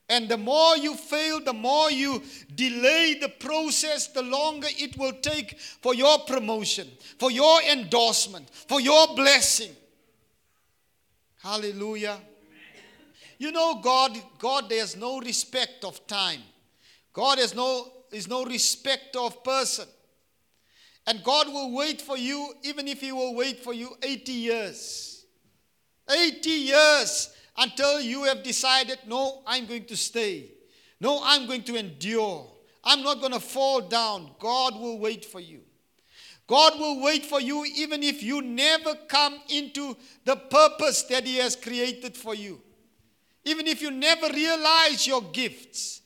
And 0.08 0.28
the 0.28 0.36
more 0.36 0.76
you 0.76 0.96
fail, 0.96 1.38
the 1.38 1.52
more 1.52 1.92
you 1.92 2.20
delay 2.56 3.18
the 3.20 3.28
process, 3.28 4.08
the 4.08 4.22
longer 4.22 4.66
it 4.68 4.98
will 4.98 5.12
take 5.12 5.60
for 5.60 5.94
your 5.94 6.18
promotion, 6.26 6.88
for 7.20 7.30
your 7.30 7.62
endorsement, 7.62 8.50
for 8.50 8.80
your 8.80 9.14
blessing. 9.14 9.70
Hallelujah. 11.40 12.18
You 13.38 13.52
know, 13.52 13.80
God, 13.80 14.18
God, 14.40 14.68
there's 14.68 14.96
no 14.96 15.20
respect 15.20 15.84
of 15.84 16.04
time. 16.08 16.40
God 17.12 17.38
has 17.38 17.54
no 17.54 17.92
is 18.12 18.28
no 18.28 18.44
respect 18.44 19.16
of 19.16 19.42
person. 19.44 19.86
And 21.06 21.24
God 21.24 21.48
will 21.48 21.74
wait 21.74 22.00
for 22.00 22.16
you, 22.16 22.54
even 22.62 22.86
if 22.86 23.00
He 23.00 23.12
will 23.12 23.34
wait 23.34 23.62
for 23.64 23.72
you 23.72 23.96
80 24.02 24.32
years. 24.32 25.24
80 26.08 26.50
years 26.50 27.34
until 27.56 28.00
you 28.00 28.24
have 28.24 28.42
decided, 28.42 28.98
no, 29.06 29.42
I'm 29.46 29.66
going 29.66 29.84
to 29.86 29.96
stay. 29.96 30.52
No, 31.00 31.20
I'm 31.22 31.46
going 31.46 31.62
to 31.64 31.76
endure. 31.76 32.50
I'm 32.84 33.02
not 33.02 33.20
going 33.20 33.32
to 33.32 33.40
fall 33.40 33.80
down. 33.80 34.30
God 34.38 34.78
will 34.78 34.98
wait 34.98 35.24
for 35.24 35.40
you. 35.40 35.60
God 36.46 36.78
will 36.80 37.00
wait 37.02 37.24
for 37.24 37.40
you 37.40 37.64
even 37.76 38.02
if 38.02 38.22
you 38.22 38.42
never 38.42 38.94
come 39.08 39.38
into 39.48 39.96
the 40.24 40.34
purpose 40.34 41.04
that 41.04 41.24
He 41.24 41.36
has 41.36 41.54
created 41.54 42.16
for 42.16 42.34
you. 42.34 42.60
Even 43.44 43.66
if 43.66 43.80
you 43.80 43.90
never 43.90 44.28
realize 44.32 45.06
your 45.06 45.22
gifts. 45.22 45.99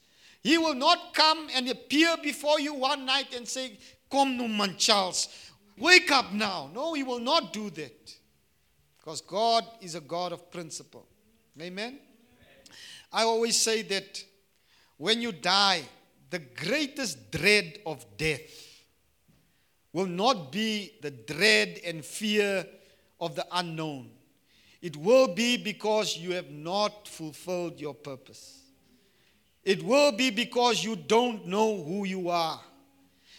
He 0.44 0.58
will 0.58 0.74
not 0.74 1.14
come 1.14 1.48
and 1.54 1.70
appear 1.70 2.16
before 2.22 2.60
you 2.60 2.74
one 2.74 3.06
night 3.06 3.34
and 3.34 3.48
say, 3.48 3.78
Come, 4.10 4.36
no 4.36 4.46
man, 4.46 4.76
Charles, 4.76 5.28
wake 5.78 6.12
up 6.12 6.32
now. 6.32 6.70
No, 6.74 6.92
he 6.92 7.02
will 7.02 7.18
not 7.18 7.54
do 7.54 7.70
that. 7.70 8.14
Because 8.98 9.22
God 9.22 9.64
is 9.80 9.94
a 9.94 10.02
God 10.02 10.32
of 10.32 10.50
principle. 10.50 11.06
Amen? 11.60 11.98
I 13.10 13.22
always 13.22 13.58
say 13.58 13.80
that 13.82 14.22
when 14.98 15.22
you 15.22 15.32
die, 15.32 15.82
the 16.28 16.40
greatest 16.40 17.30
dread 17.30 17.78
of 17.86 18.04
death 18.18 18.82
will 19.94 20.06
not 20.06 20.52
be 20.52 20.92
the 21.00 21.10
dread 21.10 21.80
and 21.86 22.04
fear 22.04 22.66
of 23.18 23.34
the 23.34 23.46
unknown. 23.50 24.10
It 24.82 24.94
will 24.98 25.28
be 25.28 25.56
because 25.56 26.18
you 26.18 26.32
have 26.32 26.50
not 26.50 27.08
fulfilled 27.08 27.80
your 27.80 27.94
purpose. 27.94 28.63
It 29.64 29.82
will 29.82 30.12
be 30.12 30.30
because 30.30 30.84
you 30.84 30.96
don't 30.96 31.46
know 31.46 31.82
who 31.82 32.04
you 32.04 32.28
are. 32.28 32.60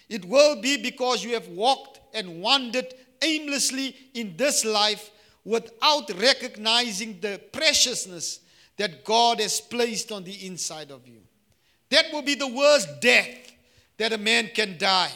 It 0.10 0.26
will 0.26 0.62
be 0.62 0.78
because 0.78 1.24
you 1.24 1.34
have 1.34 1.48
walked 1.48 2.00
and 2.14 2.42
wandered 2.42 2.94
aimlessly 3.22 3.96
in 4.14 4.36
this 4.38 4.66
life 4.66 5.12
without 5.44 6.10
recognizing 6.20 7.20
the 7.20 7.40
preciousness 7.52 8.40
that 8.78 9.04
God 9.04 9.40
has 9.40 9.62
placed 9.62 10.12
on 10.12 10.24
the 10.24 10.46
inside 10.46 10.92
of 10.92 11.08
you. 11.08 11.22
That 11.90 12.06
will 12.12 12.24
be 12.24 12.36
the 12.36 12.48
worst 12.48 13.00
death 13.00 13.54
that 13.98 14.12
a 14.12 14.18
man 14.18 14.50
can 14.54 14.78
die. 14.78 15.12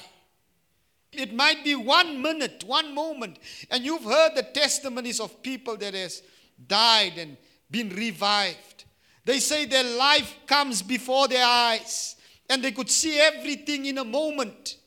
It 1.12 1.34
might 1.34 1.64
be 1.64 1.76
one 1.76 2.22
minute, 2.22 2.64
one 2.66 2.94
moment, 2.94 3.40
and 3.72 3.84
you've 3.84 4.04
heard 4.04 4.36
the 4.36 4.44
testimonies 4.44 5.20
of 5.20 5.42
people 5.42 5.76
that 5.78 5.96
has 5.96 6.22
died 6.68 7.14
and 7.18 7.36
been 7.70 7.90
revived. 7.90 8.79
They 9.30 9.40
say 9.40 9.66
their 9.66 9.84
life 9.84 10.38
comes 10.48 10.82
before 10.82 11.28
their 11.28 11.46
eyes 11.46 12.16
and 12.50 12.64
they 12.64 12.72
could 12.72 12.90
see 12.90 13.20
everything 13.20 13.86
in 13.86 14.00
a 14.00 14.04
moment. 14.04 14.78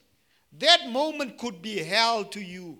That 0.58 0.88
moment 0.88 1.38
could 1.38 1.62
be 1.62 1.78
hell 1.78 2.24
to 2.24 2.40
you. 2.40 2.76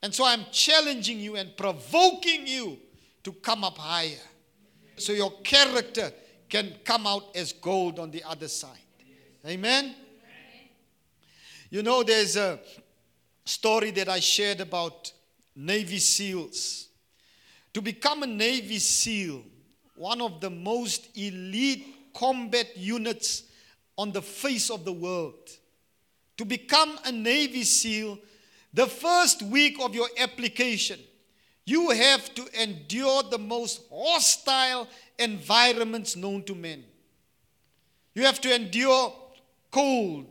And 0.00 0.14
so 0.14 0.24
I'm 0.24 0.44
challenging 0.52 1.18
you 1.18 1.34
and 1.34 1.56
provoking 1.56 2.46
you 2.46 2.78
to 3.24 3.32
come 3.32 3.64
up 3.64 3.78
higher. 3.78 4.22
So 4.94 5.12
your 5.12 5.32
character 5.42 6.12
can 6.48 6.72
come 6.84 7.08
out 7.08 7.34
as 7.34 7.52
gold 7.52 7.98
on 7.98 8.12
the 8.12 8.22
other 8.22 8.46
side. 8.46 8.78
Amen? 9.44 9.92
You 11.68 11.82
know, 11.82 12.04
there's 12.04 12.36
a 12.36 12.60
story 13.44 13.90
that 13.90 14.08
I 14.08 14.20
shared 14.20 14.60
about 14.60 15.12
Navy 15.56 15.98
SEALs. 15.98 16.90
To 17.74 17.82
become 17.82 18.22
a 18.22 18.28
Navy 18.28 18.78
SEAL, 18.78 19.42
one 19.98 20.20
of 20.20 20.40
the 20.40 20.50
most 20.50 21.16
elite 21.16 21.84
combat 22.14 22.76
units 22.76 23.44
on 23.96 24.12
the 24.12 24.22
face 24.22 24.70
of 24.70 24.84
the 24.84 24.92
world, 24.92 25.50
to 26.36 26.44
become 26.44 26.98
a 27.04 27.12
Navy 27.12 27.64
SEAL, 27.64 28.18
the 28.72 28.86
first 28.86 29.42
week 29.42 29.76
of 29.80 29.94
your 29.94 30.08
application, 30.18 31.00
you 31.64 31.90
have 31.90 32.32
to 32.34 32.62
endure 32.62 33.24
the 33.24 33.38
most 33.38 33.82
hostile 33.92 34.88
environments 35.18 36.16
known 36.16 36.42
to 36.44 36.54
men. 36.54 36.84
You 38.14 38.24
have 38.24 38.40
to 38.42 38.54
endure 38.54 39.12
cold, 39.70 40.26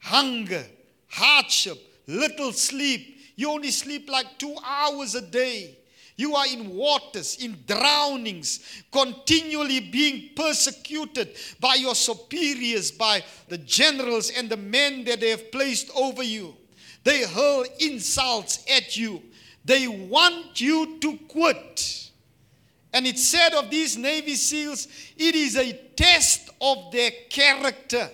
hunger, 0.00 0.66
hardship, 1.08 1.78
little 2.06 2.52
sleep. 2.52 3.18
You 3.36 3.50
only 3.50 3.70
sleep 3.70 4.10
like 4.10 4.38
two 4.38 4.54
hours 4.64 5.14
a 5.14 5.22
day. 5.22 5.78
You 6.22 6.36
are 6.36 6.46
in 6.46 6.76
waters, 6.76 7.38
in 7.42 7.64
drownings, 7.66 8.84
continually 8.92 9.80
being 9.80 10.30
persecuted 10.36 11.34
by 11.58 11.74
your 11.74 11.96
superiors, 11.96 12.92
by 12.92 13.24
the 13.48 13.58
generals 13.58 14.30
and 14.30 14.48
the 14.48 14.56
men 14.56 15.02
that 15.06 15.18
they 15.18 15.30
have 15.30 15.50
placed 15.50 15.90
over 15.96 16.22
you. 16.22 16.54
They 17.02 17.24
hurl 17.24 17.64
insults 17.80 18.64
at 18.70 18.96
you. 18.96 19.20
They 19.64 19.88
want 19.88 20.60
you 20.60 20.96
to 21.00 21.16
quit. 21.26 22.12
And 22.92 23.04
it 23.04 23.18
said 23.18 23.54
of 23.54 23.68
these 23.68 23.96
Navy 23.96 24.36
SEALs, 24.36 24.86
it 25.16 25.34
is 25.34 25.56
a 25.56 25.72
test 25.96 26.50
of 26.60 26.92
their 26.92 27.10
character. 27.30 28.08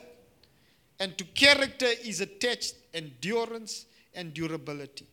And 0.99 1.18
to 1.18 1.25
character 1.25 1.88
is 2.03 2.23
attached 2.23 2.73
endurance 2.94 3.85
and 4.14 4.33
durability. 4.33 5.07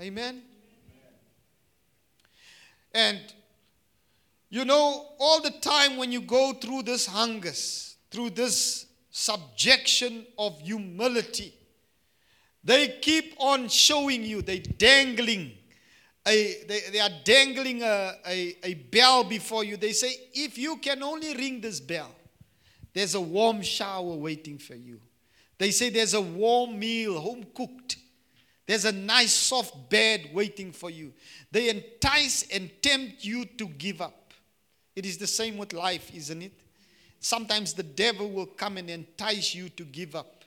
Amen? 0.00 0.42
And 2.94 3.20
you 4.50 4.64
know, 4.64 5.06
all 5.18 5.40
the 5.40 5.52
time 5.60 5.96
when 5.96 6.10
you 6.10 6.20
go 6.20 6.52
through 6.52 6.82
this 6.82 7.06
hungers, 7.06 7.96
through 8.10 8.30
this 8.30 8.86
subjection 9.10 10.26
of 10.36 10.60
humility, 10.60 11.54
they 12.64 12.98
keep 13.00 13.34
on 13.38 13.68
showing 13.68 14.24
you, 14.24 14.42
they 14.42 14.58
dangling. 14.58 15.52
A, 16.26 16.64
they, 16.68 16.80
they 16.92 17.00
are 17.00 17.10
dangling 17.24 17.82
a, 17.82 18.14
a, 18.26 18.56
a 18.62 18.74
bell 18.74 19.24
before 19.24 19.64
you. 19.64 19.76
They 19.76 19.92
say, 19.92 20.14
if 20.34 20.58
you 20.58 20.76
can 20.76 21.02
only 21.02 21.34
ring 21.34 21.60
this 21.60 21.80
bell, 21.80 22.14
there's 22.92 23.14
a 23.14 23.20
warm 23.20 23.62
shower 23.62 24.14
waiting 24.14 24.58
for 24.58 24.74
you. 24.74 25.00
They 25.58 25.70
say 25.70 25.90
there's 25.90 26.14
a 26.14 26.20
warm 26.20 26.78
meal, 26.78 27.20
home 27.20 27.46
cooked. 27.54 27.96
There's 28.70 28.84
a 28.84 28.92
nice 28.92 29.32
soft 29.32 29.90
bed 29.90 30.30
waiting 30.32 30.70
for 30.70 30.90
you. 30.90 31.12
They 31.50 31.70
entice 31.70 32.46
and 32.54 32.70
tempt 32.80 33.24
you 33.24 33.44
to 33.44 33.66
give 33.66 34.00
up. 34.00 34.32
It 34.94 35.04
is 35.04 35.18
the 35.18 35.26
same 35.26 35.58
with 35.58 35.72
life, 35.72 36.14
isn't 36.14 36.40
it? 36.40 36.52
Sometimes 37.18 37.74
the 37.74 37.82
devil 37.82 38.30
will 38.30 38.46
come 38.46 38.76
and 38.76 38.88
entice 38.88 39.56
you 39.56 39.70
to 39.70 39.82
give 39.82 40.14
up. 40.14 40.44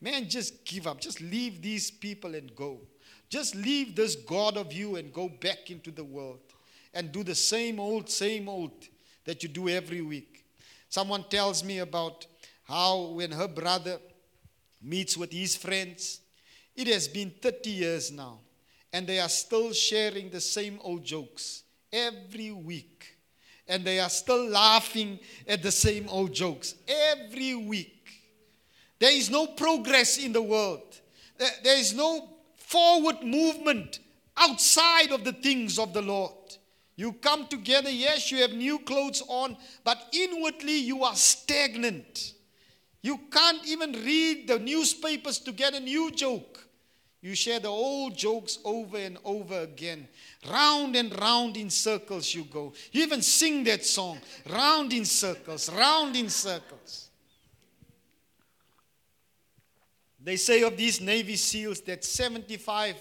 Man, 0.00 0.28
just 0.28 0.64
give 0.64 0.86
up. 0.86 1.00
Just 1.00 1.20
leave 1.20 1.62
these 1.62 1.90
people 1.90 2.36
and 2.36 2.54
go. 2.54 2.78
Just 3.28 3.56
leave 3.56 3.96
this 3.96 4.14
God 4.14 4.56
of 4.56 4.72
you 4.72 4.94
and 4.94 5.12
go 5.12 5.28
back 5.28 5.68
into 5.68 5.90
the 5.90 6.04
world 6.04 6.38
and 6.94 7.10
do 7.10 7.24
the 7.24 7.34
same 7.34 7.80
old, 7.80 8.08
same 8.08 8.48
old 8.48 8.86
that 9.24 9.42
you 9.42 9.48
do 9.48 9.68
every 9.68 10.00
week. 10.00 10.44
Someone 10.88 11.24
tells 11.24 11.64
me 11.64 11.80
about 11.80 12.24
how 12.68 13.06
when 13.06 13.32
her 13.32 13.48
brother 13.48 13.98
meets 14.80 15.16
with 15.16 15.32
his 15.32 15.56
friends, 15.56 16.20
it 16.76 16.88
has 16.88 17.08
been 17.08 17.32
30 17.40 17.70
years 17.70 18.10
now, 18.10 18.40
and 18.92 19.06
they 19.06 19.20
are 19.20 19.28
still 19.28 19.72
sharing 19.72 20.30
the 20.30 20.40
same 20.40 20.78
old 20.82 21.04
jokes 21.04 21.62
every 21.92 22.50
week. 22.50 23.16
And 23.66 23.84
they 23.84 23.98
are 23.98 24.10
still 24.10 24.48
laughing 24.48 25.18
at 25.48 25.62
the 25.62 25.72
same 25.72 26.08
old 26.08 26.34
jokes 26.34 26.74
every 26.86 27.54
week. 27.54 28.08
There 28.98 29.12
is 29.12 29.30
no 29.30 29.46
progress 29.46 30.18
in 30.18 30.32
the 30.32 30.42
world. 30.42 31.00
There 31.38 31.78
is 31.78 31.94
no 31.94 32.28
forward 32.56 33.22
movement 33.22 34.00
outside 34.36 35.12
of 35.12 35.24
the 35.24 35.32
things 35.32 35.78
of 35.78 35.92
the 35.92 36.02
Lord. 36.02 36.32
You 36.96 37.12
come 37.12 37.46
together, 37.48 37.90
yes, 37.90 38.30
you 38.30 38.38
have 38.38 38.52
new 38.52 38.78
clothes 38.78 39.22
on, 39.26 39.56
but 39.82 39.98
inwardly 40.12 40.76
you 40.76 41.02
are 41.04 41.16
stagnant. 41.16 42.34
You 43.02 43.18
can't 43.30 43.66
even 43.66 43.92
read 43.92 44.48
the 44.48 44.58
newspapers 44.58 45.38
to 45.40 45.52
get 45.52 45.74
a 45.74 45.80
new 45.80 46.10
joke. 46.10 46.63
You 47.24 47.34
share 47.34 47.58
the 47.58 47.68
old 47.68 48.18
jokes 48.18 48.58
over 48.66 48.98
and 48.98 49.16
over 49.24 49.60
again. 49.60 50.06
Round 50.46 50.94
and 50.94 51.18
round 51.18 51.56
in 51.56 51.70
circles 51.70 52.34
you 52.34 52.44
go. 52.44 52.74
You 52.92 53.02
even 53.02 53.22
sing 53.22 53.64
that 53.64 53.82
song. 53.82 54.18
Round 54.50 54.92
in 54.92 55.06
circles, 55.06 55.72
round 55.72 56.16
in 56.16 56.28
circles. 56.28 57.08
They 60.22 60.36
say 60.36 60.64
of 60.64 60.76
these 60.76 61.00
Navy 61.00 61.36
SEALs 61.36 61.80
that 61.82 62.04
75 62.04 62.96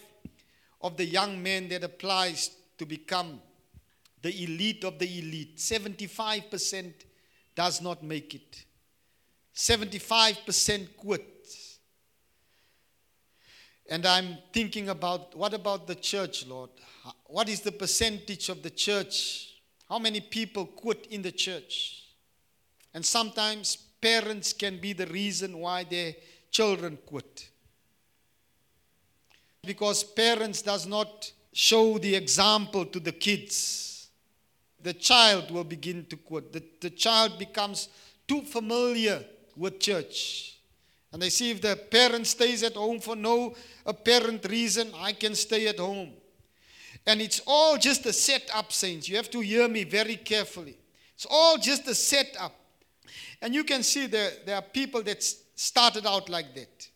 of 0.80 0.96
the 0.96 1.06
young 1.06 1.44
men 1.44 1.68
that 1.68 1.84
applies 1.84 2.52
to 2.78 2.86
become 2.86 3.42
the 4.22 4.42
elite 4.42 4.86
of 4.86 5.00
the 5.00 5.20
elite, 5.20 5.58
75% 5.58 6.94
does 7.54 7.82
not 7.82 8.02
make 8.02 8.36
it. 8.36 8.64
75% 9.54 10.96
quit. 10.96 11.33
And 13.94 14.08
I'm 14.08 14.40
thinking 14.52 14.90
about 14.90 15.38
what 15.38 15.54
about 15.54 15.86
the 15.86 15.94
church, 15.94 16.48
Lord? 16.48 16.72
What 17.28 17.48
is 17.48 17.62
the 17.62 17.72
percentage 17.72 18.50
of 18.50 18.64
the 18.64 18.72
church? 18.72 19.54
How 19.88 20.00
many 20.00 20.20
people 20.20 20.66
quit 20.66 21.06
in 21.12 21.22
the 21.22 21.32
church? 21.32 22.04
And 22.96 23.06
sometimes 23.06 23.76
parents 24.02 24.52
can 24.52 24.80
be 24.80 24.94
the 24.94 25.06
reason 25.06 25.60
why 25.60 25.84
their 25.84 26.16
children 26.50 26.98
quit 27.06 27.50
because 29.64 30.04
parents 30.04 30.64
does 30.64 30.88
not 30.88 31.32
show 31.54 32.00
the 32.00 32.16
example 32.16 32.86
to 32.86 33.00
the 33.00 33.12
kids 33.12 34.10
the 34.84 34.94
child 34.94 35.50
will 35.50 35.64
begin 35.64 36.06
to 36.06 36.18
quit 36.18 36.52
the, 36.52 36.62
the 36.82 36.90
child 36.90 37.40
becomes 37.40 37.90
too 38.28 38.42
familiar 38.42 39.24
with 39.56 39.80
church 39.80 40.53
and 41.13 41.21
they 41.21 41.30
see 41.30 41.52
if 41.52 41.62
the 41.62 41.76
parent 41.89 42.28
stays 42.28 42.63
at 42.63 42.73
home 42.73 42.99
for 42.99 43.15
no 43.15 43.56
apparent 43.86 44.45
reason 44.49 44.91
i 44.97 45.13
can 45.13 45.34
stay 45.36 45.67
at 45.67 45.80
home 45.80 46.12
and 47.06 47.21
it's 47.21 47.41
all 47.47 47.78
just 47.78 48.06
a 48.06 48.13
setup 48.13 48.73
saints 48.73 49.08
you 49.08 49.15
have 49.15 49.30
to 49.30 49.39
hear 49.39 49.69
me 49.69 49.86
very 49.86 50.17
carefully 50.17 50.76
it's 51.15 51.28
all 51.30 51.58
just 51.58 51.88
a 51.88 51.95
setup 51.95 52.54
and 53.43 53.54
you 53.54 53.65
can 53.65 53.84
see 53.84 54.08
there, 54.08 54.32
there 54.45 54.56
are 54.56 54.62
people 54.62 55.04
that 55.04 55.21
started 55.21 56.08
out 56.08 56.30
like 56.30 56.56
that. 56.56 56.89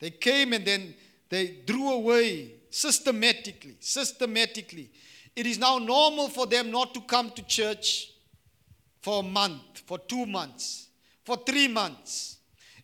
They 0.00 0.10
came 0.10 0.52
and 0.52 0.64
then 0.64 0.92
they 1.28 1.58
drew 1.64 1.88
away 1.88 2.54
systematically, 2.68 3.76
systematically. 3.78 4.90
It 5.36 5.46
is 5.46 5.56
now 5.56 5.78
normal 5.78 6.28
for 6.28 6.46
them 6.46 6.72
not 6.72 6.94
to 6.94 7.00
come 7.02 7.30
to 7.30 7.42
church 7.44 8.10
for 9.02 9.20
a 9.20 9.22
month, 9.22 9.82
for 9.86 9.98
two 9.98 10.26
months, 10.26 10.88
for 11.24 11.36
three 11.36 11.68
months. 11.68 12.33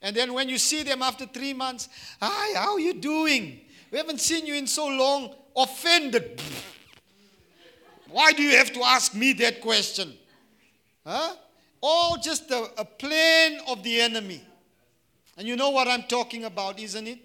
And 0.02 0.16
then 0.16 0.32
when 0.32 0.48
you 0.48 0.58
see 0.58 0.82
them 0.82 1.02
after 1.02 1.26
three 1.26 1.52
months, 1.52 1.88
hi, 2.20 2.58
how 2.58 2.72
are 2.74 2.80
you 2.80 2.94
doing? 2.94 3.60
We 3.90 3.98
haven't 3.98 4.20
seen 4.20 4.46
you 4.46 4.54
in 4.54 4.66
so 4.66 4.86
long. 4.86 5.34
Offended. 5.56 6.40
Why 8.08 8.32
do 8.32 8.42
you 8.42 8.56
have 8.56 8.72
to 8.72 8.82
ask 8.82 9.14
me 9.14 9.32
that 9.34 9.60
question? 9.60 10.14
Huh? 11.04 11.34
All 11.80 12.16
just 12.16 12.50
a, 12.50 12.70
a 12.78 12.84
plan 12.84 13.60
of 13.68 13.82
the 13.82 14.00
enemy. 14.00 14.42
And 15.36 15.46
you 15.46 15.56
know 15.56 15.70
what 15.70 15.88
I'm 15.88 16.02
talking 16.04 16.44
about, 16.44 16.78
isn't 16.78 17.06
it? 17.06 17.18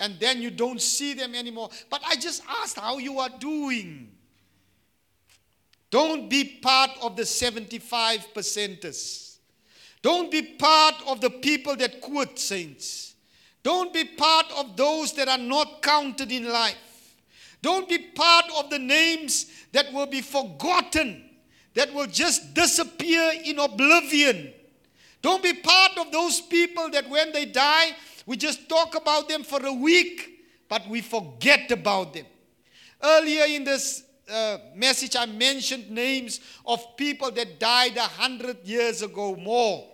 And 0.00 0.18
then 0.18 0.42
you 0.42 0.50
don't 0.50 0.80
see 0.80 1.14
them 1.14 1.34
anymore. 1.34 1.70
But 1.90 2.02
I 2.06 2.16
just 2.16 2.42
asked 2.62 2.78
how 2.78 2.98
you 2.98 3.18
are 3.18 3.30
doing. 3.38 4.10
Don't 5.90 6.28
be 6.28 6.58
part 6.60 6.90
of 7.02 7.16
the 7.16 7.24
75 7.24 8.26
percenters. 8.34 9.23
Don't 10.04 10.30
be 10.30 10.42
part 10.42 10.96
of 11.06 11.22
the 11.22 11.30
people 11.30 11.76
that 11.76 12.02
quit, 12.02 12.38
saints. 12.38 13.14
Don't 13.62 13.90
be 13.90 14.04
part 14.04 14.44
of 14.54 14.76
those 14.76 15.14
that 15.14 15.28
are 15.28 15.38
not 15.38 15.80
counted 15.80 16.30
in 16.30 16.46
life. 16.46 17.16
Don't 17.62 17.88
be 17.88 17.96
part 17.96 18.44
of 18.58 18.68
the 18.68 18.78
names 18.78 19.46
that 19.72 19.90
will 19.94 20.04
be 20.04 20.20
forgotten, 20.20 21.24
that 21.72 21.94
will 21.94 22.06
just 22.06 22.52
disappear 22.52 23.32
in 23.46 23.58
oblivion. 23.58 24.52
Don't 25.22 25.42
be 25.42 25.54
part 25.54 25.96
of 25.96 26.12
those 26.12 26.38
people 26.42 26.90
that 26.90 27.08
when 27.08 27.32
they 27.32 27.46
die, 27.46 27.92
we 28.26 28.36
just 28.36 28.68
talk 28.68 28.94
about 28.94 29.26
them 29.26 29.42
for 29.42 29.64
a 29.64 29.72
week, 29.72 30.44
but 30.68 30.86
we 30.86 31.00
forget 31.00 31.70
about 31.70 32.12
them. 32.12 32.26
Earlier 33.02 33.46
in 33.46 33.64
this 33.64 34.04
uh, 34.30 34.58
message, 34.74 35.16
I 35.16 35.24
mentioned 35.24 35.90
names 35.90 36.40
of 36.66 36.94
people 36.98 37.30
that 37.30 37.58
died 37.58 37.96
a 37.96 38.02
hundred 38.02 38.58
years 38.66 39.00
ago 39.00 39.34
more. 39.36 39.92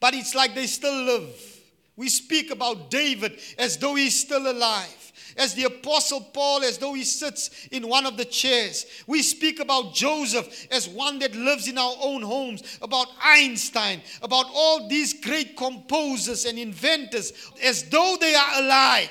But 0.00 0.14
it's 0.14 0.34
like 0.34 0.54
they 0.54 0.66
still 0.66 1.04
live. 1.04 1.60
We 1.96 2.08
speak 2.08 2.50
about 2.50 2.90
David 2.90 3.38
as 3.58 3.76
though 3.76 3.96
he's 3.96 4.18
still 4.18 4.50
alive 4.50 4.98
as 5.38 5.54
the 5.54 5.64
Apostle 5.64 6.20
Paul, 6.20 6.64
as 6.64 6.78
though 6.78 6.94
he 6.94 7.04
sits 7.04 7.68
in 7.70 7.88
one 7.88 8.04
of 8.04 8.16
the 8.16 8.24
chairs. 8.24 8.84
We 9.06 9.22
speak 9.22 9.60
about 9.60 9.94
Joseph 9.94 10.66
as 10.70 10.88
one 10.88 11.20
that 11.20 11.34
lives 11.34 11.68
in 11.68 11.78
our 11.78 11.94
own 12.00 12.22
homes, 12.22 12.78
about 12.82 13.06
Einstein, 13.22 14.02
about 14.20 14.46
all 14.52 14.88
these 14.88 15.14
great 15.14 15.56
composers 15.56 16.44
and 16.44 16.58
inventors, 16.58 17.32
as 17.62 17.88
though 17.88 18.16
they 18.20 18.34
are 18.34 18.62
alive. 18.62 19.10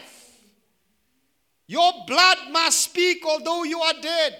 Your 1.67 1.91
blood 2.05 2.37
must 2.51 2.81
speak, 2.81 3.25
although 3.25 3.63
you 3.63 3.79
are 3.79 4.01
dead. 4.01 4.35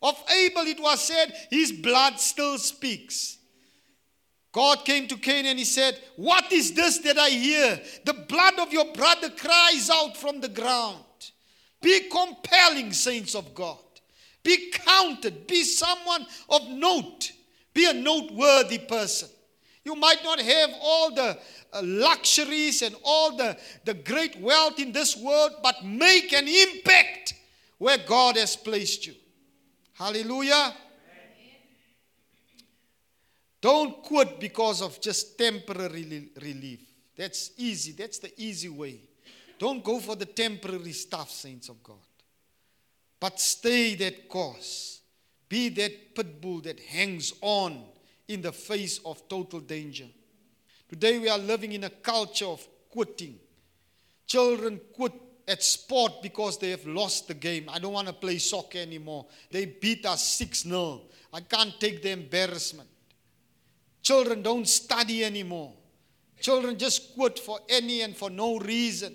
Of 0.00 0.22
Abel, 0.30 0.62
it 0.62 0.80
was 0.80 1.02
said, 1.02 1.32
his 1.50 1.72
blood 1.72 2.20
still 2.20 2.58
speaks. 2.58 3.37
God 4.58 4.84
came 4.84 5.06
to 5.06 5.16
Cain 5.16 5.46
and 5.46 5.56
he 5.56 5.64
said, 5.64 6.00
What 6.16 6.50
is 6.50 6.72
this 6.72 6.98
that 7.04 7.16
I 7.16 7.28
hear? 7.28 7.80
The 8.04 8.12
blood 8.12 8.58
of 8.58 8.72
your 8.72 8.92
brother 8.92 9.30
cries 9.30 9.88
out 9.88 10.16
from 10.16 10.40
the 10.40 10.48
ground. 10.48 11.04
Be 11.80 12.08
compelling, 12.10 12.92
saints 12.92 13.36
of 13.36 13.54
God. 13.54 13.78
Be 14.42 14.72
counted. 14.72 15.46
Be 15.46 15.62
someone 15.62 16.26
of 16.48 16.68
note. 16.70 17.30
Be 17.72 17.88
a 17.88 17.92
noteworthy 17.92 18.78
person. 18.78 19.28
You 19.84 19.94
might 19.94 20.24
not 20.24 20.40
have 20.40 20.70
all 20.82 21.14
the 21.14 21.38
uh, 21.72 21.80
luxuries 21.84 22.82
and 22.82 22.96
all 23.04 23.36
the, 23.36 23.56
the 23.84 23.94
great 23.94 24.40
wealth 24.40 24.80
in 24.80 24.90
this 24.90 25.16
world, 25.16 25.52
but 25.62 25.84
make 25.84 26.32
an 26.32 26.48
impact 26.48 27.34
where 27.78 27.98
God 27.98 28.36
has 28.36 28.56
placed 28.56 29.06
you. 29.06 29.14
Hallelujah. 29.92 30.74
Don't 33.60 34.02
quit 34.02 34.38
because 34.38 34.82
of 34.82 35.00
just 35.00 35.36
temporary 35.36 36.30
relief. 36.40 36.80
That's 37.16 37.50
easy. 37.56 37.92
That's 37.92 38.18
the 38.18 38.32
easy 38.40 38.68
way. 38.68 39.00
Don't 39.58 39.82
go 39.82 39.98
for 39.98 40.14
the 40.14 40.26
temporary 40.26 40.92
stuff, 40.92 41.30
saints 41.30 41.68
of 41.68 41.82
God. 41.82 41.96
But 43.18 43.40
stay 43.40 43.96
that 43.96 44.28
course. 44.28 45.00
Be 45.48 45.70
that 45.70 46.14
pit 46.14 46.40
bull 46.40 46.60
that 46.60 46.78
hangs 46.78 47.32
on 47.40 47.82
in 48.28 48.42
the 48.42 48.52
face 48.52 49.00
of 49.04 49.28
total 49.28 49.60
danger. 49.60 50.06
Today 50.88 51.18
we 51.18 51.28
are 51.28 51.38
living 51.38 51.72
in 51.72 51.84
a 51.84 51.90
culture 51.90 52.46
of 52.46 52.66
quitting. 52.90 53.38
Children 54.26 54.80
quit 54.92 55.12
at 55.48 55.62
sport 55.62 56.22
because 56.22 56.58
they 56.58 56.70
have 56.70 56.86
lost 56.86 57.26
the 57.26 57.34
game. 57.34 57.68
I 57.68 57.78
don't 57.78 57.94
want 57.94 58.06
to 58.06 58.12
play 58.12 58.38
soccer 58.38 58.78
anymore. 58.78 59.26
They 59.50 59.64
beat 59.64 60.04
us 60.06 60.22
6 60.22 60.62
0. 60.64 61.00
I 61.32 61.40
can't 61.40 61.78
take 61.80 62.02
the 62.02 62.10
embarrassment. 62.10 62.88
Children 64.02 64.42
don't 64.42 64.68
study 64.68 65.24
anymore. 65.24 65.72
Children 66.40 66.78
just 66.78 67.14
quit 67.14 67.38
for 67.38 67.58
any 67.68 68.02
and 68.02 68.16
for 68.16 68.30
no 68.30 68.58
reason. 68.58 69.14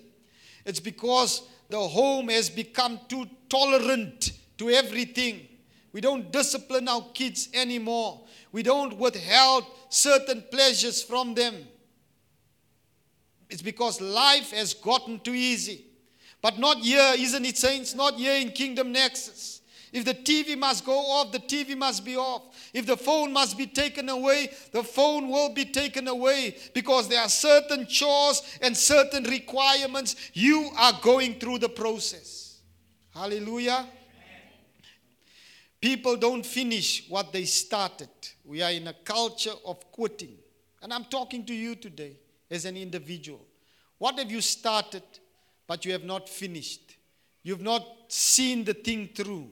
It's 0.66 0.80
because 0.80 1.44
the 1.70 1.80
home 1.80 2.30
has 2.30 2.50
become 2.50 3.00
too 3.08 3.28
tolerant 3.50 4.32
to 4.58 4.70
everything. 4.70 5.48
We 5.92 6.02
don't 6.02 6.32
discipline 6.32 6.88
our 6.88 7.06
kids 7.14 7.50
anymore. 7.54 8.22
We 8.52 8.64
don't 8.64 8.98
withhold 8.98 9.66
certain 9.90 10.44
pleasures 10.52 11.02
from 11.04 11.34
them. 11.34 11.56
It's 13.50 13.62
because 13.62 14.02
life 14.02 14.52
has 14.52 14.74
gotten 14.74 15.20
too 15.20 15.36
easy. 15.36 15.86
But 16.42 16.58
not 16.60 16.80
here, 16.80 17.14
isn't 17.18 17.46
it, 17.46 17.58
saints? 17.58 17.94
Not 17.96 18.16
here 18.16 18.36
in 18.36 18.50
Kingdom 18.52 18.92
Nexus. 18.92 19.53
If 19.94 20.06
the 20.06 20.16
TV 20.16 20.58
must 20.58 20.84
go 20.84 20.98
off, 20.98 21.32
the 21.32 21.38
TV 21.38 21.78
must 21.78 22.04
be 22.04 22.18
off. 22.18 22.42
If 22.74 22.88
the 22.88 22.98
phone 22.98 23.32
must 23.32 23.56
be 23.56 23.68
taken 23.68 24.10
away, 24.10 24.50
the 24.72 24.84
phone 24.84 25.30
will 25.30 25.54
be 25.54 25.66
taken 25.66 26.08
away 26.08 26.58
because 26.74 27.08
there 27.08 27.22
are 27.22 27.30
certain 27.30 27.86
chores 27.86 28.42
and 28.60 28.76
certain 28.76 29.24
requirements. 29.26 30.16
You 30.34 30.72
are 30.80 30.94
going 31.00 31.40
through 31.40 31.60
the 31.60 31.70
process. 31.70 32.58
Hallelujah. 33.14 33.86
People 35.80 36.16
don't 36.16 36.44
finish 36.44 37.06
what 37.08 37.32
they 37.32 37.46
started. 37.46 38.10
We 38.44 38.64
are 38.64 38.72
in 38.72 38.88
a 38.88 38.94
culture 38.94 39.54
of 39.64 39.92
quitting. 39.92 40.38
And 40.82 40.92
I'm 40.92 41.06
talking 41.06 41.46
to 41.46 41.54
you 41.54 41.76
today 41.76 42.18
as 42.50 42.66
an 42.66 42.78
individual. 42.78 43.46
What 44.00 44.18
have 44.18 44.32
you 44.32 44.42
started, 44.42 45.04
but 45.68 45.86
you 45.86 45.92
have 45.92 46.04
not 46.04 46.28
finished? 46.28 46.96
You've 47.44 47.62
not 47.62 47.86
seen 48.08 48.64
the 48.64 48.74
thing 48.74 49.10
through. 49.14 49.52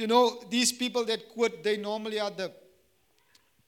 You 0.00 0.06
know, 0.06 0.42
these 0.48 0.72
people 0.72 1.04
that 1.04 1.28
quit, 1.28 1.62
they 1.62 1.76
normally 1.76 2.18
are 2.18 2.30
the 2.30 2.50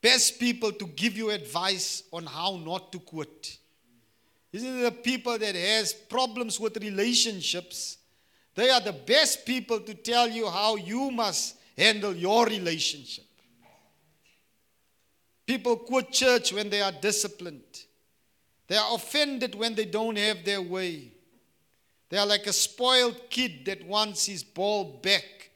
best 0.00 0.40
people 0.40 0.72
to 0.72 0.86
give 0.86 1.14
you 1.14 1.28
advice 1.28 2.04
on 2.10 2.24
how 2.24 2.56
not 2.56 2.90
to 2.92 3.00
quit. 3.00 3.58
Isn't 4.50 4.78
it 4.78 4.82
the 4.82 4.92
people 4.92 5.38
that 5.38 5.54
has 5.54 5.92
problems 5.92 6.58
with 6.58 6.78
relationships? 6.78 7.98
They 8.54 8.70
are 8.70 8.80
the 8.80 8.94
best 8.94 9.44
people 9.44 9.80
to 9.80 9.92
tell 9.92 10.26
you 10.26 10.48
how 10.48 10.76
you 10.76 11.10
must 11.10 11.56
handle 11.76 12.16
your 12.16 12.46
relationship. 12.46 13.26
People 15.46 15.76
quit 15.76 16.12
church 16.12 16.50
when 16.50 16.70
they 16.70 16.80
are 16.80 16.92
disciplined. 16.92 17.84
They 18.68 18.76
are 18.76 18.94
offended 18.94 19.54
when 19.54 19.74
they 19.74 19.84
don't 19.84 20.16
have 20.16 20.46
their 20.46 20.62
way. 20.62 21.12
They 22.08 22.16
are 22.16 22.26
like 22.26 22.46
a 22.46 22.54
spoiled 22.54 23.20
kid 23.28 23.66
that 23.66 23.84
wants 23.84 24.24
his 24.24 24.42
ball 24.42 24.98
back 25.02 25.50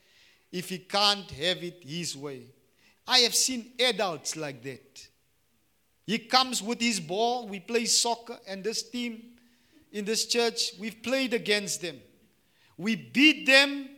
if 0.57 0.71
he 0.71 0.79
can't 0.79 1.31
have 1.33 1.63
it 1.63 1.83
his 1.87 2.17
way. 2.17 2.43
I 3.07 3.19
have 3.19 3.35
seen 3.35 3.73
adults 3.79 4.37
like 4.37 4.63
that. 4.63 5.07
He 6.07 6.19
comes 6.19 6.63
with 6.63 6.81
his 6.81 6.99
ball. 6.99 7.47
We 7.47 7.61
play 7.61 7.85
soccer, 7.85 8.39
and 8.49 8.65
this 8.65 8.83
team 8.89 9.23
in 9.93 10.07
this 10.07 10.25
church, 10.25 10.73
we've 10.81 11.03
played 11.03 11.35
against 11.35 11.83
them. 11.83 12.01
We 12.79 12.97
beat 12.97 13.47
them. 13.47 13.91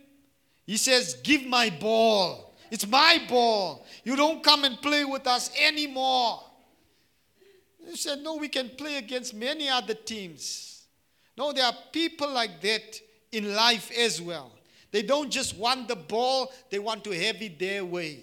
He 0.65 0.75
says, 0.75 1.15
Give 1.23 1.45
my 1.45 1.69
ball. 1.69 2.53
It's 2.69 2.85
my 2.85 3.21
ball. 3.29 3.85
You 4.03 4.17
don't 4.17 4.43
come 4.43 4.65
and 4.65 4.81
play 4.81 5.05
with 5.05 5.27
us 5.27 5.51
anymore. 5.61 6.41
He 7.89 7.95
said, 7.95 8.19
No, 8.19 8.35
we 8.35 8.49
can 8.49 8.69
play 8.69 8.97
against 8.97 9.33
many 9.33 9.69
other 9.69 9.93
teams. 9.93 10.83
No, 11.37 11.53
there 11.53 11.65
are 11.65 11.75
people 11.93 12.29
like 12.29 12.59
that 12.61 12.99
in 13.31 13.55
life 13.55 13.91
as 13.97 14.21
well. 14.21 14.51
They 14.91 15.03
don't 15.03 15.29
just 15.29 15.57
want 15.57 15.87
the 15.87 15.95
ball, 15.95 16.51
they 16.69 16.79
want 16.79 17.03
to 17.03 17.11
have 17.11 17.41
it 17.41 17.59
their 17.59 17.85
way. 17.85 18.21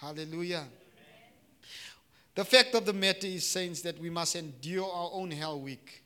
Hallelujah. 0.00 0.64
The 2.34 2.44
fact 2.44 2.74
of 2.74 2.86
the 2.86 2.92
matter 2.92 3.26
is, 3.26 3.46
saints, 3.46 3.82
that 3.82 3.98
we 4.00 4.08
must 4.08 4.34
endure 4.36 4.90
our 4.90 5.10
own 5.12 5.30
hell 5.30 5.60
week. 5.60 6.04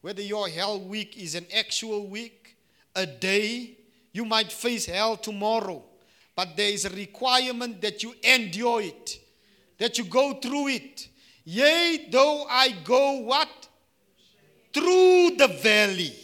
Whether 0.00 0.22
your 0.22 0.48
hell 0.48 0.80
week 0.80 1.16
is 1.18 1.34
an 1.34 1.46
actual 1.54 2.06
week, 2.06 2.56
a 2.94 3.06
day, 3.06 3.76
you 4.12 4.24
might 4.24 4.52
face 4.52 4.86
hell 4.86 5.16
tomorrow. 5.16 5.82
But 6.36 6.56
there 6.56 6.70
is 6.70 6.84
a 6.84 6.90
requirement 6.90 7.80
that 7.82 8.02
you 8.02 8.14
endure 8.22 8.82
it, 8.82 9.18
that 9.78 9.98
you 9.98 10.04
go 10.04 10.34
through 10.34 10.68
it. 10.68 11.08
Yea, 11.44 12.08
though 12.10 12.46
I 12.48 12.74
go 12.84 13.20
what? 13.20 13.68
Through 14.72 15.36
the 15.36 15.48
valley. 15.60 16.14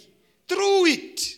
Through 0.48 0.86
it. 0.86 1.36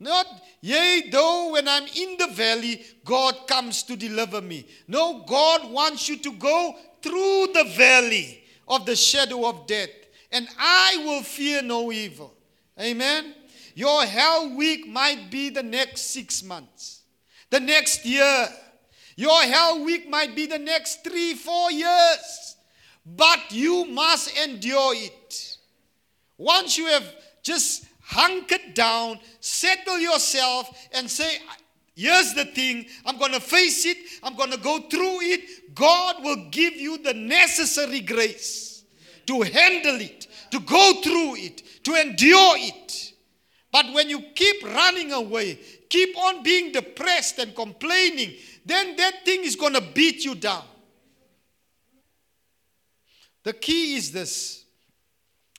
Not, 0.00 0.26
yea, 0.60 1.08
though 1.10 1.52
when 1.52 1.66
I'm 1.66 1.86
in 1.96 2.16
the 2.18 2.28
valley, 2.28 2.84
God 3.04 3.48
comes 3.48 3.82
to 3.84 3.96
deliver 3.96 4.40
me. 4.40 4.66
No, 4.86 5.24
God 5.26 5.70
wants 5.70 6.08
you 6.08 6.18
to 6.18 6.32
go 6.32 6.74
through 7.02 7.48
the 7.52 7.64
valley 7.76 8.44
of 8.68 8.86
the 8.86 8.94
shadow 8.94 9.48
of 9.48 9.66
death, 9.66 9.90
and 10.30 10.46
I 10.58 11.02
will 11.04 11.22
fear 11.22 11.62
no 11.62 11.90
evil. 11.90 12.34
Amen. 12.78 13.34
Your 13.74 14.04
hell 14.04 14.54
week 14.56 14.86
might 14.86 15.30
be 15.30 15.50
the 15.50 15.62
next 15.62 16.10
six 16.12 16.42
months, 16.44 17.02
the 17.50 17.60
next 17.60 18.04
year. 18.04 18.48
Your 19.16 19.42
hell 19.42 19.84
week 19.84 20.08
might 20.08 20.36
be 20.36 20.46
the 20.46 20.58
next 20.60 21.02
three, 21.02 21.34
four 21.34 21.72
years, 21.72 22.56
but 23.04 23.50
you 23.50 23.84
must 23.86 24.36
endure 24.36 24.94
it. 24.94 25.58
Once 26.36 26.78
you 26.78 26.86
have 26.86 27.04
just 27.42 27.87
hunker 28.08 28.58
down, 28.74 29.20
settle 29.40 29.98
yourself, 29.98 30.88
and 30.92 31.10
say, 31.10 31.38
Here's 31.94 32.32
the 32.34 32.44
thing, 32.44 32.86
I'm 33.04 33.18
going 33.18 33.32
to 33.32 33.40
face 33.40 33.84
it, 33.84 33.96
I'm 34.22 34.36
going 34.36 34.52
to 34.52 34.58
go 34.58 34.78
through 34.78 35.20
it. 35.20 35.74
God 35.74 36.22
will 36.22 36.48
give 36.50 36.74
you 36.74 36.98
the 36.98 37.12
necessary 37.12 38.00
grace 38.00 38.84
to 39.26 39.42
handle 39.42 40.00
it, 40.00 40.28
to 40.52 40.60
go 40.60 41.00
through 41.02 41.34
it, 41.36 41.84
to 41.84 41.94
endure 41.94 42.54
it. 42.56 43.14
But 43.72 43.92
when 43.92 44.08
you 44.08 44.20
keep 44.36 44.64
running 44.64 45.12
away, 45.12 45.58
keep 45.90 46.16
on 46.16 46.44
being 46.44 46.70
depressed 46.70 47.40
and 47.40 47.52
complaining, 47.54 48.34
then 48.64 48.94
that 48.94 49.24
thing 49.24 49.42
is 49.42 49.56
going 49.56 49.74
to 49.74 49.80
beat 49.80 50.24
you 50.24 50.36
down. 50.36 50.64
The 53.42 53.54
key 53.54 53.96
is 53.96 54.12
this 54.12 54.64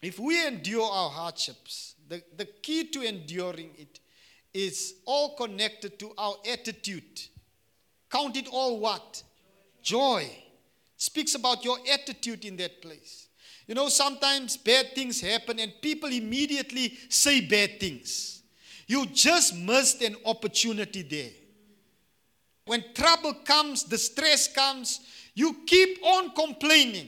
if 0.01 0.19
we 0.19 0.45
endure 0.47 0.89
our 0.89 1.09
hardships, 1.09 1.88
the, 2.09 2.23
the 2.35 2.45
key 2.45 2.85
to 2.85 3.01
enduring 3.03 3.69
it 3.77 3.99
is 4.53 4.95
all 5.05 5.35
connected 5.35 5.99
to 5.99 6.11
our 6.17 6.35
attitude. 6.51 7.21
Count 8.09 8.35
it 8.35 8.47
all 8.51 8.79
what? 8.79 9.23
Joy. 9.81 10.29
Speaks 10.97 11.35
about 11.35 11.63
your 11.63 11.77
attitude 11.93 12.43
in 12.43 12.57
that 12.57 12.81
place. 12.81 13.27
You 13.67 13.75
know, 13.75 13.87
sometimes 13.87 14.57
bad 14.57 14.95
things 14.95 15.21
happen 15.21 15.59
and 15.59 15.71
people 15.81 16.09
immediately 16.11 16.97
say 17.07 17.41
bad 17.41 17.79
things. 17.79 18.41
You 18.87 19.05
just 19.05 19.55
missed 19.55 20.01
an 20.01 20.15
opportunity 20.25 21.03
there. 21.03 21.29
When 22.65 22.83
trouble 22.95 23.35
comes, 23.45 23.83
the 23.83 23.97
stress 23.99 24.51
comes, 24.51 25.01
you 25.35 25.55
keep 25.67 26.03
on 26.03 26.31
complaining. 26.31 27.07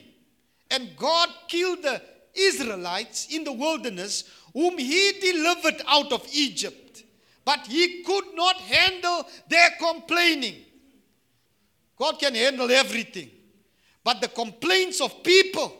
And 0.70 0.90
God 0.96 1.28
killed 1.48 1.82
the 1.82 2.00
Israelites 2.34 3.28
in 3.30 3.44
the 3.44 3.52
wilderness, 3.52 4.24
whom 4.52 4.78
He 4.78 5.12
delivered 5.20 5.82
out 5.86 6.12
of 6.12 6.26
Egypt. 6.32 7.04
But 7.44 7.66
He 7.66 8.02
could 8.02 8.34
not 8.34 8.56
handle 8.56 9.26
their 9.48 9.70
complaining. 9.80 10.56
God 11.96 12.18
can 12.18 12.34
handle 12.34 12.70
everything. 12.70 13.30
But 14.04 14.20
the 14.20 14.28
complaints 14.28 15.00
of 15.00 15.22
people 15.22 15.72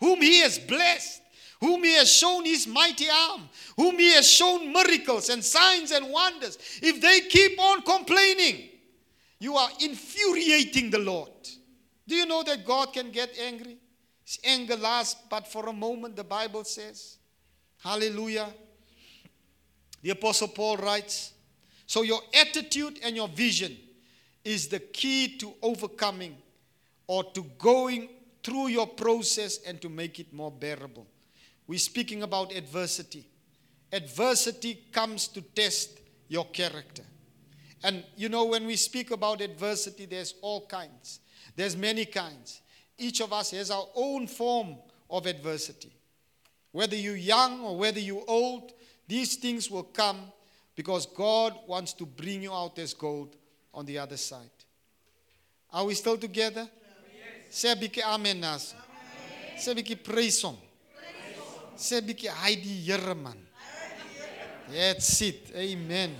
whom 0.00 0.22
He 0.22 0.40
has 0.40 0.58
blessed, 0.58 1.22
whom 1.60 1.84
He 1.84 1.94
has 1.94 2.10
shown 2.10 2.44
His 2.44 2.66
mighty 2.66 3.08
arm, 3.10 3.48
whom 3.76 3.98
He 3.98 4.12
has 4.14 4.30
shown 4.30 4.72
miracles 4.72 5.28
and 5.28 5.44
signs 5.44 5.90
and 5.90 6.10
wonders, 6.10 6.58
if 6.82 7.00
they 7.00 7.20
keep 7.28 7.58
on 7.60 7.82
complaining, 7.82 8.68
you 9.38 9.56
are 9.56 9.70
infuriating 9.80 10.90
the 10.90 10.98
Lord. 10.98 11.30
Do 12.06 12.14
you 12.14 12.26
know 12.26 12.42
that 12.42 12.64
God 12.64 12.92
can 12.92 13.10
get 13.10 13.38
angry? 13.38 13.76
His 14.28 14.38
anger 14.44 14.76
lasts 14.76 15.22
but 15.30 15.48
for 15.48 15.70
a 15.70 15.72
moment, 15.72 16.14
the 16.14 16.22
Bible 16.22 16.62
says. 16.62 17.16
Hallelujah. 17.82 18.52
The 20.02 20.10
Apostle 20.10 20.48
Paul 20.48 20.76
writes 20.76 21.32
So 21.86 22.02
your 22.02 22.20
attitude 22.38 22.98
and 23.02 23.16
your 23.16 23.28
vision 23.28 23.74
is 24.44 24.68
the 24.68 24.80
key 24.80 25.38
to 25.38 25.54
overcoming 25.62 26.36
or 27.06 27.24
to 27.32 27.42
going 27.58 28.10
through 28.42 28.66
your 28.66 28.86
process 28.86 29.60
and 29.66 29.80
to 29.80 29.88
make 29.88 30.20
it 30.20 30.30
more 30.30 30.50
bearable. 30.52 31.06
We're 31.66 31.78
speaking 31.78 32.22
about 32.22 32.54
adversity. 32.54 33.26
Adversity 33.90 34.84
comes 34.92 35.28
to 35.28 35.40
test 35.40 36.00
your 36.28 36.44
character. 36.48 37.04
And 37.82 38.04
you 38.14 38.28
know, 38.28 38.44
when 38.44 38.66
we 38.66 38.76
speak 38.76 39.10
about 39.10 39.40
adversity, 39.40 40.04
there's 40.04 40.34
all 40.42 40.66
kinds, 40.66 41.20
there's 41.56 41.78
many 41.78 42.04
kinds. 42.04 42.60
Each 42.98 43.20
of 43.20 43.32
us 43.32 43.52
has 43.52 43.70
our 43.70 43.86
own 43.94 44.26
form 44.26 44.76
of 45.08 45.26
adversity. 45.26 45.92
Whether 46.72 46.96
you're 46.96 47.16
young 47.16 47.60
or 47.60 47.76
whether 47.78 48.00
you're 48.00 48.24
old, 48.26 48.72
these 49.06 49.36
things 49.36 49.70
will 49.70 49.84
come 49.84 50.32
because 50.74 51.06
God 51.06 51.54
wants 51.66 51.92
to 51.94 52.06
bring 52.06 52.42
you 52.42 52.52
out 52.52 52.78
as 52.78 52.92
gold 52.92 53.36
on 53.72 53.86
the 53.86 53.98
other 53.98 54.16
side. 54.16 54.50
Are 55.72 55.84
we 55.84 55.94
still 55.94 56.18
together? 56.18 56.68
'n 57.50 57.78
bietjie 57.80 58.02
amen 58.02 58.40
nas. 58.40 58.74
Bietjie 59.56 59.96
prys 59.96 60.42
hom. 60.42 60.58
Sê 61.76 61.98
'n 61.98 62.06
bietjie 62.06 62.28
hy 62.28 62.54
die 62.54 62.82
Here 62.84 63.14
man. 63.14 63.46
That's 64.68 65.20
it. 65.22 65.50
Amen. 65.54 66.14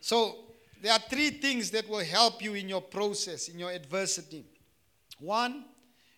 So, 0.00 0.45
there 0.86 0.94
are 0.94 1.00
three 1.00 1.30
things 1.30 1.72
that 1.72 1.88
will 1.88 2.04
help 2.04 2.40
you 2.40 2.54
in 2.54 2.68
your 2.68 2.80
process, 2.80 3.48
in 3.48 3.58
your 3.58 3.72
adversity. 3.72 4.44
One 5.18 5.64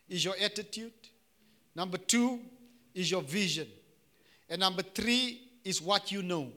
is 0.07 0.23
your 0.23 0.35
attitude. 0.39 0.93
Number 1.75 1.97
two 1.97 2.41
is 2.95 3.11
your 3.11 3.23
vision. 3.23 3.67
And 4.47 4.61
number 4.61 4.83
three 4.83 5.41
is 5.65 5.81
what 5.81 6.13
you 6.13 6.23
know. 6.23 6.53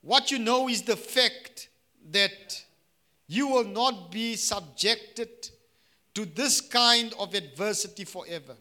What 0.00 0.30
you 0.30 0.38
know 0.38 0.70
is 0.70 0.80
the 0.80 0.96
fact 0.96 1.68
that 2.12 2.64
you 3.26 3.48
will 3.48 3.64
not 3.64 4.10
be 4.10 4.36
subjected 4.36 5.50
to 6.14 6.24
this 6.24 6.62
kind 6.62 7.12
of 7.18 7.34
adversity 7.34 8.06
forever. 8.06 8.56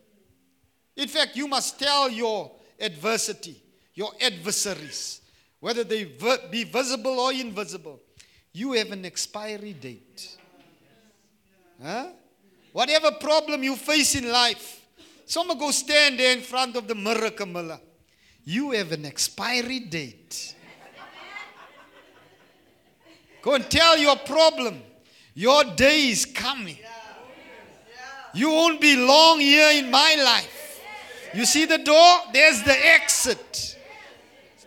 In 0.98 1.08
fact, 1.08 1.38
you 1.38 1.48
must 1.48 1.80
tell 1.80 2.10
your 2.10 2.52
adversity, 2.78 3.64
your 3.94 4.12
adversaries, 4.20 5.22
whether 5.60 5.84
they 5.84 6.06
be 6.52 6.64
visible 6.64 7.20
or 7.20 7.34
invisible, 7.34 8.00
you 8.54 8.74
have 8.74 8.92
an 8.92 9.06
expiry 9.06 9.74
date. 9.74 10.38
Huh? 11.82 12.08
Whatever 12.72 13.12
problem 13.12 13.64
you 13.64 13.76
face 13.76 14.16
in 14.16 14.32
life, 14.32 14.86
someone 15.26 15.58
go 15.58 15.72
stand 15.72 16.20
there 16.20 16.34
in 16.34 16.42
front 16.42 16.76
of 16.76 16.88
the 16.88 16.96
mirror, 16.96 17.32
Camilla. 17.32 17.80
You 18.44 18.72
have 18.72 18.92
an 18.92 19.06
expiry 19.06 19.80
date. 19.80 20.56
Go 23.42 23.56
and 23.56 23.70
tell 23.70 23.98
your 23.98 24.16
problem. 24.18 24.82
Your 25.34 25.64
day 25.64 26.10
is 26.10 26.26
coming. 26.26 26.78
You 28.34 28.50
won't 28.50 28.82
be 28.82 28.96
long 28.96 29.40
here 29.40 29.72
in 29.72 29.90
my 29.90 30.16
life. 30.24 30.82
You 31.34 31.46
see 31.46 31.66
the 31.66 31.78
door? 31.78 32.20
There's 32.34 32.64
the 32.64 32.88
exit. 32.88 33.79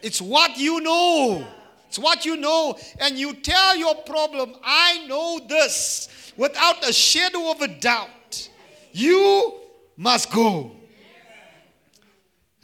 It's 0.03 0.21
what 0.21 0.59
you 0.59 0.81
know. 0.81 1.47
It's 1.89 1.99
what 1.99 2.25
you 2.25 2.37
know. 2.37 2.77
And 3.01 3.19
you 3.19 3.35
tell 3.35 3.77
your 3.77 3.95
problem, 3.95 4.55
I 4.65 5.07
know 5.07 5.41
this 5.49 6.33
without 6.37 6.89
a 6.89 6.93
shadow 6.93 7.51
of 7.51 7.61
a 7.61 7.69
doubt. 7.69 8.49
You 8.93 9.55
must 9.97 10.31
go. 10.31 10.73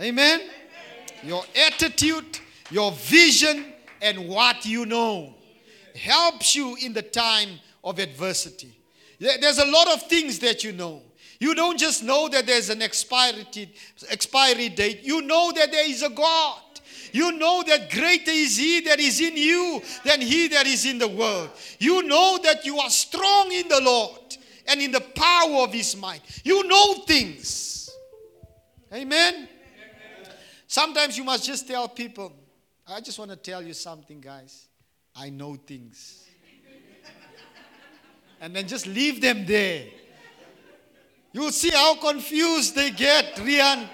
Amen? 0.01 0.41
Your 1.23 1.45
attitude, 1.67 2.39
your 2.71 2.93
vision, 2.93 3.73
and 4.01 4.29
what 4.29 4.65
you 4.65 4.87
know 4.87 5.35
helps 5.97 6.55
you 6.55 6.77
in 6.77 6.93
the 6.93 7.03
time 7.03 7.49
of 7.83 7.99
adversity. 7.99 8.79
There's 9.19 9.59
a 9.59 9.67
lot 9.67 9.89
of 9.89 10.03
things 10.03 10.39
that 10.41 10.63
you 10.63 10.73
know. 10.73 11.03
You 11.41 11.55
don't 11.55 11.79
just 11.79 12.03
know 12.03 12.29
that 12.29 12.47
there's 12.47 12.69
an 12.69 12.83
expiry, 12.83 13.47
expiry 14.09 14.69
date, 14.69 15.03
you 15.03 15.23
know 15.23 15.53
that 15.55 15.71
there 15.71 15.89
is 15.89 16.03
a 16.03 16.11
God. 16.11 16.61
You 17.13 17.33
know 17.33 17.63
that 17.67 17.91
greater 17.91 18.31
is 18.31 18.57
He 18.57 18.81
that 18.83 19.01
is 19.01 19.21
in 19.21 19.37
you 19.37 19.83
than 20.05 20.21
He 20.21 20.49
that 20.49 20.67
is 20.67 20.85
in 20.85 20.99
the 20.99 21.09
world. 21.09 21.51
You 21.79 22.03
know 22.03 22.39
that 22.43 22.65
you 22.65 22.79
are 22.79 22.91
strong 22.91 23.51
in 23.53 23.69
the 23.69 23.81
Lord 23.81 24.37
and 24.67 24.81
in 24.81 24.93
the 24.93 25.01
power 25.01 25.63
of 25.63 25.73
His 25.73 25.97
might. 25.97 26.23
You 26.45 26.67
know 26.67 26.95
things. 27.07 27.91
Amen. 28.93 29.49
Sometimes 30.67 31.17
you 31.17 31.25
must 31.25 31.47
just 31.47 31.67
tell 31.67 31.89
people, 31.89 32.33
I 32.87 33.01
just 33.01 33.19
want 33.19 33.31
to 33.31 33.37
tell 33.37 33.63
you 33.63 33.73
something, 33.73 34.21
guys. 34.21 34.69
I 35.17 35.31
know 35.31 35.57
things. 35.57 36.27
and 38.41 38.55
then 38.55 38.69
just 38.69 38.87
leave 38.87 39.21
them 39.21 39.47
there. 39.47 39.87
You'll 41.33 41.53
see 41.53 41.71
how 41.71 41.97
confused 41.97 42.75
they 42.75 42.91
get, 42.91 43.37
Rian. 43.37 43.89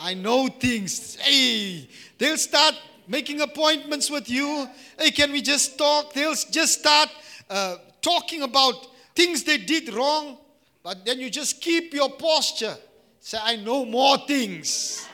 I 0.00 0.14
know 0.14 0.48
things. 0.48 1.16
Hey, 1.16 1.88
they'll 2.18 2.36
start 2.36 2.74
making 3.06 3.40
appointments 3.40 4.10
with 4.10 4.28
you. 4.28 4.68
Hey, 4.98 5.10
can 5.10 5.32
we 5.32 5.42
just 5.42 5.78
talk? 5.78 6.12
They'll 6.12 6.34
just 6.34 6.80
start 6.80 7.08
uh, 7.48 7.76
talking 8.00 8.42
about 8.42 8.74
things 9.14 9.44
they 9.44 9.58
did 9.58 9.92
wrong. 9.92 10.38
But 10.82 11.04
then 11.04 11.20
you 11.20 11.30
just 11.30 11.60
keep 11.60 11.94
your 11.94 12.10
posture. 12.10 12.76
Say, 13.20 13.38
I 13.42 13.56
know 13.56 13.84
more 13.84 14.18
things. 14.26 15.08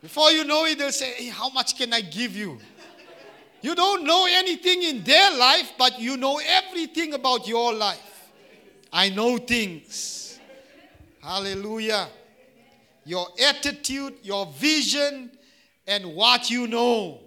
Before 0.00 0.30
you 0.30 0.44
know 0.44 0.64
it, 0.64 0.78
they'll 0.78 0.92
say, 0.92 1.12
hey, 1.12 1.26
How 1.26 1.50
much 1.50 1.76
can 1.76 1.92
I 1.92 2.00
give 2.00 2.36
you? 2.36 2.58
You 3.60 3.74
don't 3.74 4.04
know 4.04 4.26
anything 4.30 4.84
in 4.84 5.02
their 5.02 5.36
life, 5.36 5.72
but 5.76 6.00
you 6.00 6.16
know 6.16 6.40
everything 6.46 7.14
about 7.14 7.48
your 7.48 7.74
life. 7.74 8.30
I 8.92 9.08
know 9.08 9.36
things. 9.36 10.27
Hallelujah. 11.28 12.08
Your 13.04 13.26
attitude, 13.46 14.14
your 14.22 14.46
vision, 14.46 15.30
and 15.86 16.14
what 16.14 16.50
you 16.50 16.66
know 16.66 17.20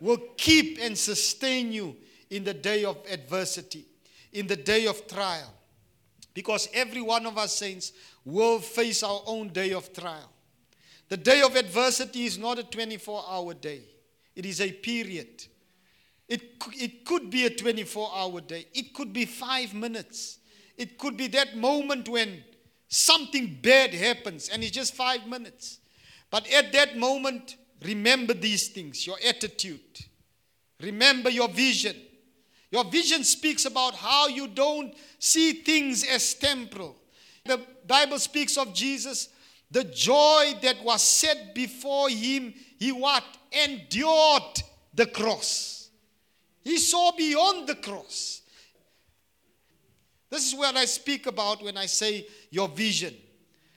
will 0.00 0.16
keep 0.38 0.78
and 0.80 0.96
sustain 0.96 1.70
you 1.70 1.94
in 2.30 2.44
the 2.44 2.54
day 2.54 2.86
of 2.86 2.96
adversity, 3.10 3.84
in 4.32 4.46
the 4.46 4.56
day 4.56 4.86
of 4.86 5.06
trial. 5.06 5.52
Because 6.32 6.66
every 6.72 7.02
one 7.02 7.26
of 7.26 7.36
us 7.36 7.54
saints 7.54 7.92
will 8.24 8.58
face 8.58 9.02
our 9.02 9.20
own 9.26 9.48
day 9.48 9.74
of 9.74 9.92
trial. 9.92 10.32
The 11.10 11.18
day 11.18 11.42
of 11.42 11.54
adversity 11.54 12.24
is 12.24 12.38
not 12.38 12.58
a 12.58 12.62
24 12.62 13.22
hour 13.28 13.52
day, 13.52 13.82
it 14.34 14.46
is 14.46 14.62
a 14.62 14.72
period. 14.72 15.44
It, 16.26 16.54
it 16.72 17.04
could 17.04 17.28
be 17.28 17.44
a 17.44 17.50
24 17.50 18.12
hour 18.16 18.40
day, 18.40 18.64
it 18.72 18.94
could 18.94 19.12
be 19.12 19.26
five 19.26 19.74
minutes, 19.74 20.38
it 20.78 20.96
could 20.96 21.18
be 21.18 21.26
that 21.26 21.54
moment 21.54 22.08
when 22.08 22.42
something 22.92 23.58
bad 23.62 23.94
happens 23.94 24.50
and 24.50 24.62
it's 24.62 24.72
just 24.72 24.94
five 24.94 25.26
minutes. 25.26 25.78
But 26.30 26.46
at 26.52 26.72
that 26.74 26.98
moment, 26.98 27.56
remember 27.82 28.34
these 28.34 28.68
things 28.68 29.06
your 29.06 29.16
attitude, 29.26 29.80
remember 30.80 31.30
your 31.30 31.48
vision. 31.48 31.96
Your 32.70 32.84
vision 32.84 33.22
speaks 33.22 33.66
about 33.66 33.94
how 33.94 34.28
you 34.28 34.48
don't 34.48 34.94
see 35.18 35.52
things 35.52 36.04
as 36.04 36.32
temporal. 36.32 36.96
The 37.44 37.60
Bible 37.86 38.18
speaks 38.18 38.56
of 38.56 38.72
Jesus, 38.72 39.28
the 39.70 39.84
joy 39.84 40.54
that 40.62 40.82
was 40.82 41.02
set 41.02 41.54
before 41.54 42.08
him, 42.08 42.54
he 42.78 42.92
what? 42.92 43.24
Endured 43.52 44.62
the 44.94 45.04
cross. 45.04 45.90
He 46.64 46.78
saw 46.78 47.12
beyond 47.12 47.68
the 47.68 47.74
cross. 47.74 48.40
This 50.30 50.46
is 50.46 50.54
what 50.54 50.74
I 50.74 50.86
speak 50.86 51.26
about 51.26 51.62
when 51.62 51.76
I 51.76 51.84
say 51.84 52.26
your 52.52 52.68
vision. 52.68 53.14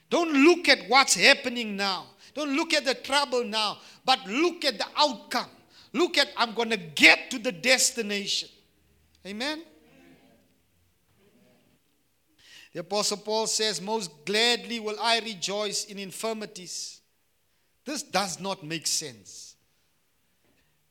Don't 0.10 0.32
look 0.34 0.70
at 0.70 0.88
what's 0.88 1.16
happening 1.16 1.76
now. 1.76 2.06
Don't 2.36 2.56
look 2.56 2.74
at 2.74 2.86
the 2.86 2.94
trouble 2.94 3.44
now, 3.44 3.80
but 4.04 4.20
look 4.28 4.66
at 4.66 4.78
the 4.78 4.86
outcome. 4.98 5.50
Look 5.94 6.18
at, 6.18 6.28
I'm 6.36 6.54
going 6.54 6.70
to 6.70 6.78
get 6.78 7.32
to 7.32 7.40
the 7.40 7.54
destination. 7.54 8.50
Amen? 9.26 9.64
The 12.74 12.82
Apostle 12.82 13.18
Paul 13.18 13.48
says, 13.48 13.82
Most 13.82 14.26
gladly 14.26 14.82
will 14.82 15.00
I 15.00 15.20
rejoice 15.20 15.86
in 15.86 15.98
infirmities. 15.98 17.00
This 17.86 18.04
does 18.04 18.42
not 18.42 18.62
make 18.64 18.86
sense. 18.86 19.56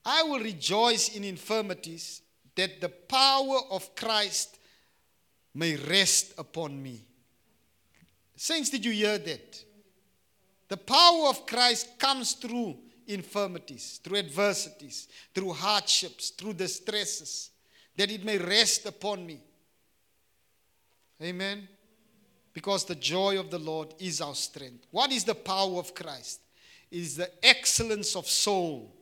I 0.07 0.23
will 0.23 0.41
rejoice 0.41 1.15
in 1.15 1.25
infirmities 1.25 2.23
that 2.55 2.81
the 2.81 2.89
power 2.89 3.59
of 3.71 3.95
Christ 3.95 4.59
may 5.55 5.77
rest 5.77 6.33
upon 6.39 6.83
me. 6.83 7.03
Saints, 8.37 8.71
did 8.71 8.85
you 8.85 8.93
hear 8.93 9.19
that? 9.19 9.65
The 10.69 10.77
power 10.77 11.29
of 11.29 11.47
Christ 11.47 11.99
comes 11.99 12.33
through 12.33 12.77
infirmities, 13.07 14.01
through 14.03 14.19
adversities, 14.19 15.09
through 15.35 15.53
hardships, 15.53 16.31
through 16.31 16.55
distresses, 16.55 17.51
that 17.97 18.11
it 18.11 18.25
may 18.25 18.39
rest 18.39 18.87
upon 18.87 19.27
me. 19.27 19.41
Amen. 21.23 21.69
Because 22.53 22.85
the 22.85 22.95
joy 22.95 23.39
of 23.39 23.51
the 23.51 23.59
Lord 23.59 23.95
is 23.99 24.21
our 24.21 24.35
strength. 24.35 24.87
What 24.91 25.13
is 25.13 25.25
the 25.25 25.35
power 25.35 25.79
of 25.79 25.95
Christ? 25.95 26.41
It 26.91 26.99
is 26.99 27.17
the 27.17 27.31
excellence 27.45 28.17
of 28.17 28.27
soul. 28.27 28.95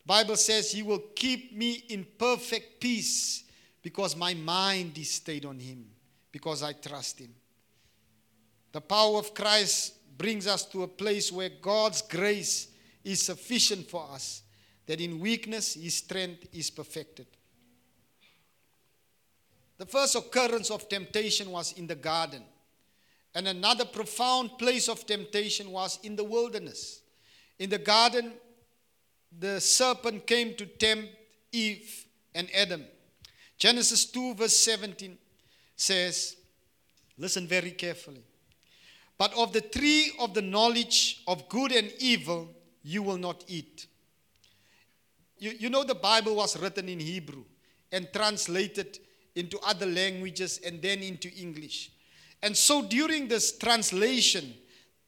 The 0.00 0.06
Bible 0.06 0.36
says 0.36 0.72
he 0.72 0.82
will 0.82 1.02
keep 1.14 1.56
me 1.56 1.84
in 1.88 2.06
perfect 2.18 2.80
peace 2.80 3.44
because 3.82 4.16
my 4.16 4.34
mind 4.34 4.98
is 4.98 5.10
stayed 5.10 5.44
on 5.44 5.58
him, 5.58 5.86
because 6.32 6.62
I 6.62 6.72
trust 6.72 7.20
him. 7.20 7.34
The 8.72 8.80
power 8.80 9.18
of 9.18 9.34
Christ 9.34 9.94
brings 10.16 10.46
us 10.46 10.64
to 10.66 10.82
a 10.82 10.88
place 10.88 11.32
where 11.32 11.48
God's 11.48 12.02
grace 12.02 12.68
is 13.02 13.22
sufficient 13.22 13.88
for 13.88 14.06
us, 14.12 14.42
that 14.86 15.00
in 15.00 15.18
weakness 15.18 15.74
his 15.74 15.94
strength 15.94 16.46
is 16.52 16.70
perfected. 16.70 17.26
The 19.78 19.86
first 19.86 20.14
occurrence 20.14 20.70
of 20.70 20.88
temptation 20.88 21.50
was 21.50 21.72
in 21.72 21.86
the 21.86 21.94
garden, 21.94 22.42
and 23.34 23.48
another 23.48 23.84
profound 23.84 24.58
place 24.58 24.88
of 24.88 25.06
temptation 25.06 25.70
was 25.70 25.98
in 26.02 26.16
the 26.16 26.24
wilderness. 26.24 27.00
In 27.58 27.70
the 27.70 27.78
garden, 27.78 28.32
the 29.38 29.60
serpent 29.60 30.26
came 30.26 30.54
to 30.56 30.66
tempt 30.66 31.08
Eve 31.52 32.04
and 32.34 32.48
Adam. 32.54 32.84
Genesis 33.56 34.04
2, 34.06 34.34
verse 34.34 34.56
17 34.56 35.16
says, 35.76 36.36
Listen 37.16 37.46
very 37.46 37.70
carefully. 37.72 38.24
But 39.20 39.34
of 39.36 39.52
the 39.52 39.60
tree 39.60 40.12
of 40.18 40.32
the 40.32 40.40
knowledge 40.40 41.22
of 41.28 41.46
good 41.50 41.72
and 41.72 41.92
evil 41.98 42.48
you 42.82 43.02
will 43.02 43.18
not 43.18 43.44
eat. 43.48 43.86
You, 45.36 45.50
you 45.58 45.68
know, 45.68 45.84
the 45.84 45.94
Bible 45.94 46.36
was 46.36 46.58
written 46.58 46.88
in 46.88 46.98
Hebrew 46.98 47.44
and 47.92 48.08
translated 48.14 48.98
into 49.34 49.58
other 49.60 49.84
languages 49.84 50.58
and 50.64 50.80
then 50.80 51.00
into 51.00 51.30
English. 51.34 51.90
And 52.42 52.56
so 52.56 52.80
during 52.80 53.28
this 53.28 53.58
translation, 53.58 54.54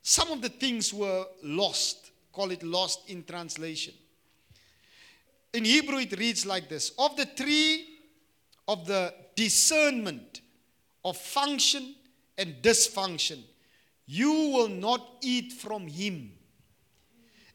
some 0.03 0.31
of 0.31 0.43
the 0.43 0.51
things 0.51 0.93
were 0.93 1.25
lost. 1.43 2.11
Call 2.35 2.51
it 2.51 2.63
lost 2.63 3.09
in 3.09 3.25
translation. 3.25 3.95
In 5.55 5.65
Hebrew, 5.65 6.01
it 6.01 6.19
reads 6.19 6.45
like 6.45 6.69
this 6.69 6.93
Of 6.99 7.17
the 7.17 7.25
tree 7.25 7.89
of 8.69 8.87
the 8.87 9.15
discernment 9.37 10.43
of 11.03 11.17
function 11.17 11.95
and 12.37 12.57
dysfunction, 12.61 13.45
you 14.13 14.31
will 14.31 14.69
not 14.69 15.01
eat 15.23 15.55
from 15.55 15.87
him. 15.87 16.33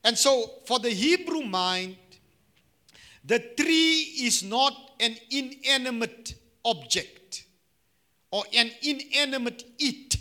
And 0.04 0.18
so, 0.18 0.54
for 0.66 0.80
the 0.80 0.90
Hebrew 0.90 1.44
mind, 1.44 1.98
the 3.24 3.38
tree 3.56 4.00
is 4.22 4.42
not 4.42 4.74
an 5.00 5.16
inanimate 5.30 6.34
object 6.66 7.46
or 8.32 8.44
an 8.56 8.72
inanimate 8.82 9.66
it. 9.78 10.18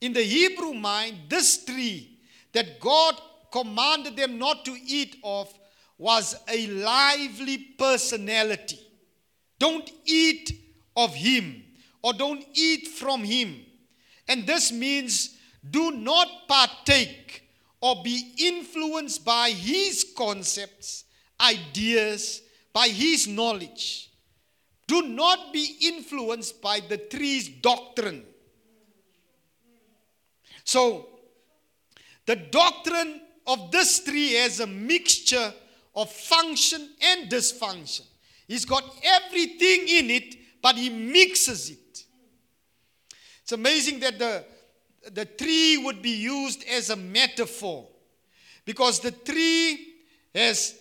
In 0.00 0.12
the 0.12 0.22
Hebrew 0.22 0.74
mind, 0.74 1.16
this 1.28 1.64
tree 1.64 2.20
that 2.52 2.78
God 2.78 3.20
commanded 3.50 4.16
them 4.16 4.38
not 4.38 4.64
to 4.66 4.76
eat 4.86 5.16
of 5.24 5.52
was 5.98 6.36
a 6.48 6.68
lively 6.68 7.58
personality. 7.76 8.78
Don't 9.58 9.90
eat 10.04 10.52
of 10.96 11.12
him 11.14 11.64
or 12.00 12.12
don't 12.12 12.44
eat 12.54 12.86
from 12.86 13.24
him. 13.24 13.71
And 14.32 14.46
this 14.46 14.72
means 14.72 15.36
do 15.70 15.90
not 15.90 16.48
partake 16.48 17.46
or 17.82 18.02
be 18.02 18.32
influenced 18.38 19.26
by 19.26 19.50
his 19.50 20.06
concepts, 20.16 21.04
ideas, 21.38 22.40
by 22.72 22.88
his 22.88 23.28
knowledge. 23.28 24.10
Do 24.86 25.02
not 25.02 25.52
be 25.52 25.76
influenced 25.82 26.62
by 26.62 26.80
the 26.80 26.96
tree's 26.96 27.46
doctrine. 27.46 28.24
So, 30.64 31.10
the 32.24 32.36
doctrine 32.36 33.20
of 33.46 33.70
this 33.70 34.02
tree 34.02 34.32
has 34.32 34.60
a 34.60 34.66
mixture 34.66 35.52
of 35.94 36.10
function 36.10 36.88
and 37.02 37.30
dysfunction. 37.30 38.06
He's 38.48 38.64
got 38.64 38.82
everything 39.04 39.88
in 39.88 40.10
it, 40.10 40.36
but 40.62 40.76
he 40.76 40.88
mixes 40.88 41.68
it. 41.68 41.81
It's 43.52 43.58
amazing 43.58 44.00
that 44.00 44.18
the, 44.18 44.44
the 45.12 45.26
tree 45.26 45.76
would 45.76 46.00
be 46.00 46.12
used 46.12 46.64
as 46.66 46.88
a 46.88 46.96
metaphor 46.96 47.86
because 48.64 48.98
the 48.98 49.10
tree 49.10 49.88
has 50.34 50.74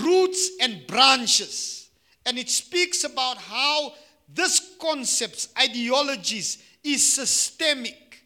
roots 0.00 0.52
and 0.58 0.86
branches. 0.86 1.90
And 2.24 2.38
it 2.38 2.48
speaks 2.48 3.04
about 3.04 3.36
how 3.36 3.92
this 4.32 4.74
concepts, 4.80 5.48
ideologies, 5.60 6.62
is 6.82 7.12
systemic. 7.12 8.24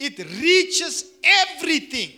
It 0.00 0.18
reaches 0.18 1.04
everything. 1.22 2.10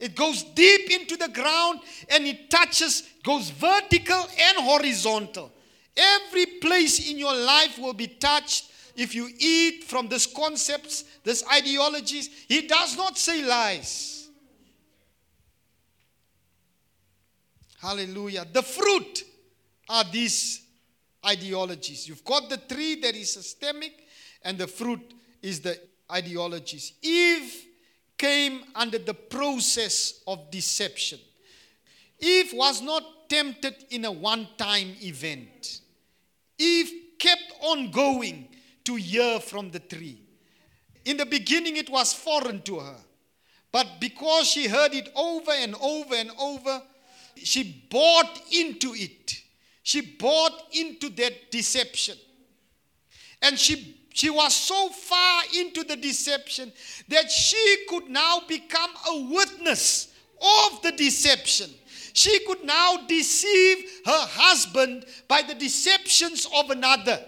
It 0.00 0.16
goes 0.16 0.42
deep 0.42 0.90
into 0.90 1.16
the 1.16 1.28
ground 1.28 1.78
and 2.08 2.26
it 2.26 2.50
touches, 2.50 3.04
goes 3.22 3.50
vertical 3.50 4.26
and 4.40 4.58
horizontal. 4.66 5.52
Every 5.96 6.46
place 6.60 7.08
in 7.08 7.18
your 7.18 7.36
life 7.36 7.78
will 7.78 7.94
be 7.94 8.08
touched 8.08 8.72
if 8.96 9.14
you 9.14 9.28
eat 9.38 9.84
from 9.84 10.08
these 10.08 10.26
concepts, 10.26 11.04
these 11.24 11.44
ideologies, 11.52 12.28
he 12.48 12.66
does 12.66 12.96
not 12.96 13.18
say 13.18 13.44
lies. 13.44 14.28
Hallelujah. 17.80 18.46
The 18.50 18.62
fruit 18.62 19.24
are 19.88 20.04
these 20.10 20.62
ideologies. 21.26 22.08
You've 22.08 22.24
got 22.24 22.48
the 22.48 22.56
tree 22.56 23.00
that 23.00 23.14
is 23.14 23.32
systemic, 23.32 24.06
and 24.42 24.56
the 24.56 24.66
fruit 24.66 25.00
is 25.42 25.60
the 25.60 25.78
ideologies. 26.10 26.94
Eve 27.02 27.66
came 28.16 28.62
under 28.74 28.98
the 28.98 29.14
process 29.14 30.22
of 30.26 30.50
deception. 30.50 31.18
Eve 32.18 32.52
was 32.54 32.80
not 32.80 33.28
tempted 33.28 33.74
in 33.90 34.04
a 34.04 34.12
one 34.12 34.48
time 34.56 34.94
event. 35.02 35.80
Eve 36.58 36.90
kept 37.18 37.52
on 37.62 37.90
going 37.90 38.48
to 38.84 38.96
hear 38.96 39.40
from 39.40 39.70
the 39.70 39.80
tree. 39.80 40.20
In 41.04 41.16
the 41.16 41.26
beginning, 41.26 41.76
it 41.76 41.90
was 41.90 42.12
foreign 42.12 42.62
to 42.62 42.80
her. 42.80 42.96
But 43.72 44.00
because 44.00 44.46
she 44.46 44.68
heard 44.68 44.94
it 44.94 45.08
over 45.16 45.50
and 45.50 45.74
over 45.80 46.14
and 46.14 46.30
over, 46.38 46.82
she 47.36 47.84
bought 47.90 48.40
into 48.52 48.94
it. 48.94 49.42
She 49.82 50.00
bought 50.00 50.62
into 50.72 51.10
that 51.10 51.50
deception. 51.50 52.16
And 53.42 53.58
she, 53.58 53.98
she 54.14 54.30
was 54.30 54.54
so 54.54 54.88
far 54.88 55.42
into 55.58 55.84
the 55.84 55.96
deception 55.96 56.72
that 57.08 57.30
she 57.30 57.84
could 57.88 58.08
now 58.08 58.42
become 58.48 58.90
a 59.10 59.20
witness 59.24 60.14
of 60.40 60.80
the 60.82 60.92
deception. 60.92 61.70
She 62.14 62.46
could 62.46 62.64
now 62.64 62.98
deceive 63.08 63.84
her 64.06 64.26
husband 64.30 65.04
by 65.26 65.42
the 65.42 65.54
deceptions 65.54 66.46
of 66.54 66.70
another. 66.70 67.20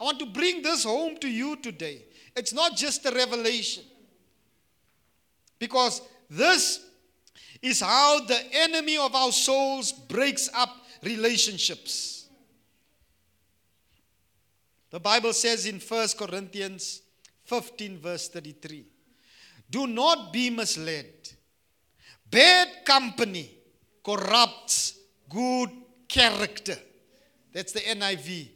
I 0.00 0.04
want 0.04 0.18
to 0.20 0.26
bring 0.26 0.62
this 0.62 0.84
home 0.84 1.16
to 1.18 1.28
you 1.28 1.56
today. 1.56 2.02
It's 2.34 2.54
not 2.54 2.74
just 2.76 3.04
a 3.04 3.10
revelation. 3.10 3.84
Because 5.58 6.00
this 6.30 6.86
is 7.60 7.80
how 7.80 8.20
the 8.24 8.40
enemy 8.52 8.96
of 8.96 9.14
our 9.14 9.30
souls 9.30 9.92
breaks 9.92 10.48
up 10.54 10.74
relationships. 11.02 12.28
The 14.88 14.98
Bible 14.98 15.34
says 15.34 15.66
in 15.66 15.78
1 15.78 16.08
Corinthians 16.18 17.02
15, 17.44 17.98
verse 17.98 18.28
33. 18.28 18.86
Do 19.68 19.86
not 19.86 20.32
be 20.32 20.48
misled. 20.48 21.12
Bad 22.28 22.84
company 22.86 23.50
corrupts 24.02 24.98
good 25.28 25.70
character. 26.08 26.76
That's 27.52 27.72
the 27.72 27.80
NIV. 27.80 28.48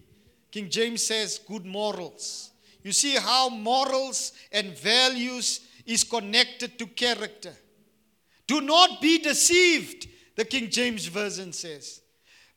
King 0.54 0.70
James 0.70 1.04
says 1.04 1.40
good 1.48 1.66
morals. 1.66 2.52
You 2.84 2.92
see 2.92 3.16
how 3.16 3.48
morals 3.48 4.30
and 4.52 4.78
values 4.78 5.66
is 5.84 6.04
connected 6.04 6.78
to 6.78 6.86
character. 6.86 7.52
Do 8.46 8.60
not 8.60 9.00
be 9.00 9.18
deceived, 9.18 10.06
the 10.36 10.44
King 10.44 10.70
James 10.70 11.06
Version 11.06 11.52
says. 11.52 12.02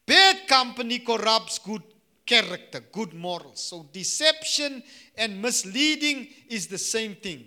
Bad 0.06 0.48
company 0.48 1.00
corrupts 1.00 1.58
good 1.58 1.82
character, 2.24 2.82
good 2.92 3.16
morals. 3.16 3.64
So 3.64 3.88
deception 3.92 4.84
and 5.16 5.42
misleading 5.42 6.28
is 6.50 6.68
the 6.68 6.78
same 6.78 7.16
thing. 7.16 7.46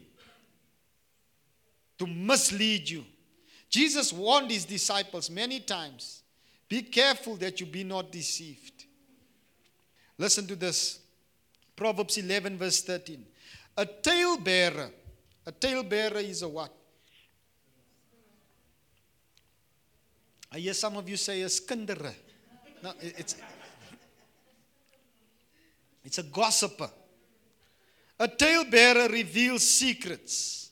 To 2.00 2.08
mislead 2.08 2.90
you. 2.90 3.04
Jesus 3.68 4.12
warned 4.12 4.50
his 4.50 4.64
disciples 4.64 5.30
many 5.30 5.60
times 5.60 6.24
be 6.68 6.82
careful 6.82 7.36
that 7.36 7.60
you 7.60 7.66
be 7.66 7.84
not 7.84 8.10
deceived. 8.10 8.79
Listen 10.20 10.46
to 10.48 10.54
this 10.54 10.98
Proverbs 11.74 12.18
11, 12.18 12.58
verse 12.58 12.82
13. 12.82 13.24
A 13.78 13.86
talebearer, 13.86 14.90
a 15.46 15.50
talebearer 15.50 16.18
is 16.18 16.42
a 16.42 16.48
what? 16.48 16.70
I 20.52 20.58
hear 20.58 20.74
some 20.74 20.98
of 20.98 21.08
you 21.08 21.16
say 21.16 21.40
a 21.40 21.46
skindere. 21.46 22.12
No, 22.82 22.92
it's, 23.00 23.34
it's 26.04 26.18
a 26.18 26.24
gossiper. 26.24 26.90
A 28.18 28.28
talebearer 28.28 29.08
reveals 29.08 29.66
secrets. 29.66 30.70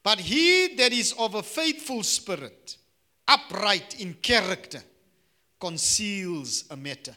But 0.00 0.20
he 0.20 0.76
that 0.76 0.92
is 0.92 1.12
of 1.18 1.34
a 1.34 1.42
faithful 1.42 2.04
spirit, 2.04 2.76
upright 3.26 4.00
in 4.00 4.14
character, 4.14 4.80
conceals 5.58 6.66
a 6.70 6.76
matter. 6.76 7.16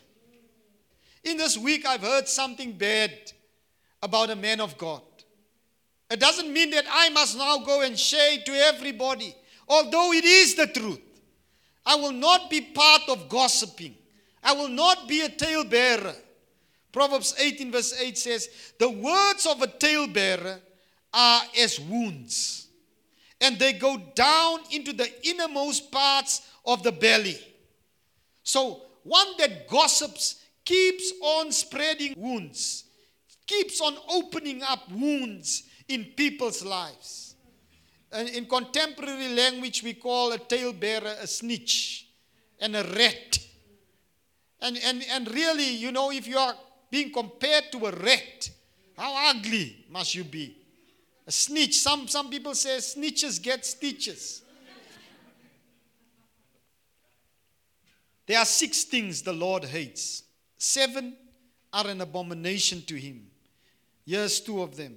In 1.24 1.38
this 1.38 1.58
week, 1.58 1.86
I've 1.86 2.02
heard 2.02 2.28
something 2.28 2.74
bad 2.74 3.12
about 4.02 4.30
a 4.30 4.36
man 4.36 4.60
of 4.60 4.78
God. 4.78 5.02
It 6.10 6.20
doesn't 6.20 6.52
mean 6.52 6.72
that 6.72 6.86
I 6.90 7.10
must 7.10 7.38
now 7.38 7.60
go 7.60 7.82
and 7.82 7.98
share 7.98 8.34
it 8.34 8.46
to 8.46 8.52
everybody, 8.54 9.36
although 9.68 10.12
it 10.12 10.26
is 10.26 10.56
the 10.56 10.68
truth. 10.68 11.00
I 11.86 11.96
will 11.96 12.12
not 12.12 12.50
be 12.50 12.62
part 12.62 13.04
of 13.08 13.30
gossiping. 13.30 13.96
I 14.44 14.54
will 14.54 14.68
not 14.68 15.08
be 15.08 15.22
a 15.22 15.30
talebearer. 15.30 16.16
Proverbs 16.92 17.36
18, 17.40 17.72
verse 17.72 18.00
8 18.00 18.18
says, 18.18 18.50
The 18.78 18.90
words 18.90 19.46
of 19.46 19.62
a 19.62 19.68
talebearer 19.68 20.60
are 21.14 21.42
as 21.58 21.80
wounds, 21.80 22.68
and 23.40 23.58
they 23.58 23.74
go 23.74 23.98
down 24.16 24.60
into 24.72 24.94
the 24.94 25.10
innermost 25.28 25.92
parts 25.92 26.42
of 26.66 26.84
the 26.84 26.92
belly. 26.92 27.40
So, 28.44 28.82
one 29.04 29.28
that 29.38 29.68
gossips 29.68 30.41
keeps 30.66 31.14
on 31.22 31.52
spreading 31.52 32.14
wounds, 32.18 32.86
keeps 33.46 33.82
on 33.82 33.96
opening 34.10 34.62
up 34.64 34.90
wounds 34.92 35.64
in 35.88 36.06
people's 36.16 36.64
lives. 36.64 37.36
And 38.12 38.28
in 38.30 38.46
contemporary 38.46 39.30
language, 39.30 39.84
we 39.84 39.94
call 39.94 40.34
a 40.34 40.38
talebearer 40.38 41.16
a 41.22 41.28
snitch 41.28 42.08
and 42.60 42.76
a 42.76 42.84
rat. 42.84 43.40
And, 44.60 44.78
and, 44.84 45.04
and 45.10 45.34
really, 45.34 45.70
you 45.76 45.92
know, 45.92 46.12
if 46.12 46.28
you 46.28 46.38
are 46.38 46.54
being 46.90 47.12
compared 47.12 47.72
to 47.72 47.88
a 47.88 47.92
rat, 47.92 48.50
how 48.98 49.30
ugly 49.30 49.86
must 49.90 50.14
you 50.14 50.24
be? 50.24 50.58
A 51.26 51.32
snitch. 51.32 51.80
Some, 51.80 52.08
some 52.08 52.30
people 52.30 52.54
say 52.54 52.78
snitches 52.78 53.42
get 53.42 53.66
stitches. 53.66 54.44
There 58.28 58.38
are 58.38 58.46
six 58.46 58.84
things 58.84 59.22
the 59.22 59.34
Lord 59.34 59.66
hates. 59.66 60.24
Seven 60.64 61.16
are 61.74 61.88
an 61.88 62.02
abomination 62.02 62.84
to 62.84 62.94
him. 62.94 63.26
Here's 64.06 64.40
two 64.40 64.62
of 64.62 64.78
them 64.78 64.96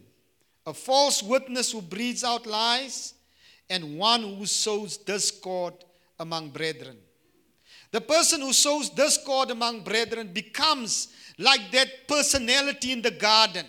a 0.67 0.75
false 0.75 1.23
witness 1.23 1.73
who 1.73 1.81
breathes 1.81 2.23
out 2.23 2.45
lies, 2.45 3.15
and 3.71 3.97
one 3.97 4.21
who 4.37 4.45
sows 4.45 4.99
discord 4.99 5.73
among 6.21 6.51
brethren. 6.51 6.99
The 7.93 8.03
person 8.03 8.43
who 8.43 8.53
sows 8.53 8.91
discord 8.91 9.51
among 9.53 9.85
brethren 9.85 10.35
becomes 10.35 11.09
like 11.39 11.71
that 11.73 12.09
personality 12.09 12.93
in 12.93 13.01
the 13.01 13.13
garden 13.13 13.65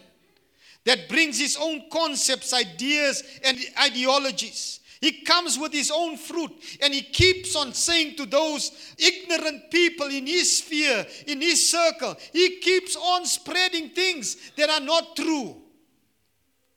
that 0.83 1.07
brings 1.07 1.39
his 1.39 1.55
own 1.55 1.83
concepts, 1.89 2.53
ideas, 2.53 3.23
and 3.41 3.57
ideologies. 3.79 4.81
He 5.01 5.23
comes 5.23 5.57
with 5.57 5.73
his 5.73 5.91
own 5.91 6.17
fruit 6.17 6.51
and 6.81 6.93
he 6.93 7.01
keeps 7.01 7.55
on 7.55 7.73
saying 7.73 8.15
to 8.15 8.25
those 8.25 8.71
ignorant 8.97 9.69
people 9.69 10.07
in 10.07 10.25
his 10.25 10.59
sphere, 10.59 11.05
in 11.27 11.41
his 11.41 11.69
circle, 11.69 12.15
he 12.31 12.59
keeps 12.59 12.95
on 12.95 13.25
spreading 13.25 13.89
things 13.89 14.37
that 14.55 14.69
are 14.69 14.79
not 14.79 15.15
true. 15.15 15.61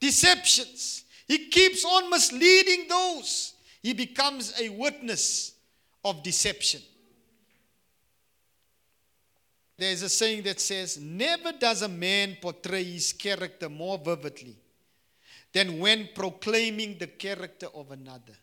Deceptions. 0.01 1.05
He 1.27 1.49
keeps 1.49 1.85
on 1.85 2.11
misleading 2.11 2.87
those. 2.89 3.55
He 3.83 3.93
becomes 3.93 4.59
a 4.61 4.69
witness 4.71 5.53
of 6.05 6.23
deception. 6.23 6.81
There's 9.77 10.03
a 10.03 10.09
saying 10.09 10.43
that 10.43 10.61
says, 10.61 10.99
Never 10.99 11.53
does 11.53 11.83
a 11.83 11.89
man 11.89 12.37
portray 12.41 12.83
his 12.83 13.13
character 13.13 13.69
more 13.69 13.99
vividly 13.99 14.57
than 15.53 15.79
when 15.79 16.09
proclaiming 16.15 16.99
the 16.99 17.07
character 17.07 17.69
of 17.75 17.91
another. 17.91 18.37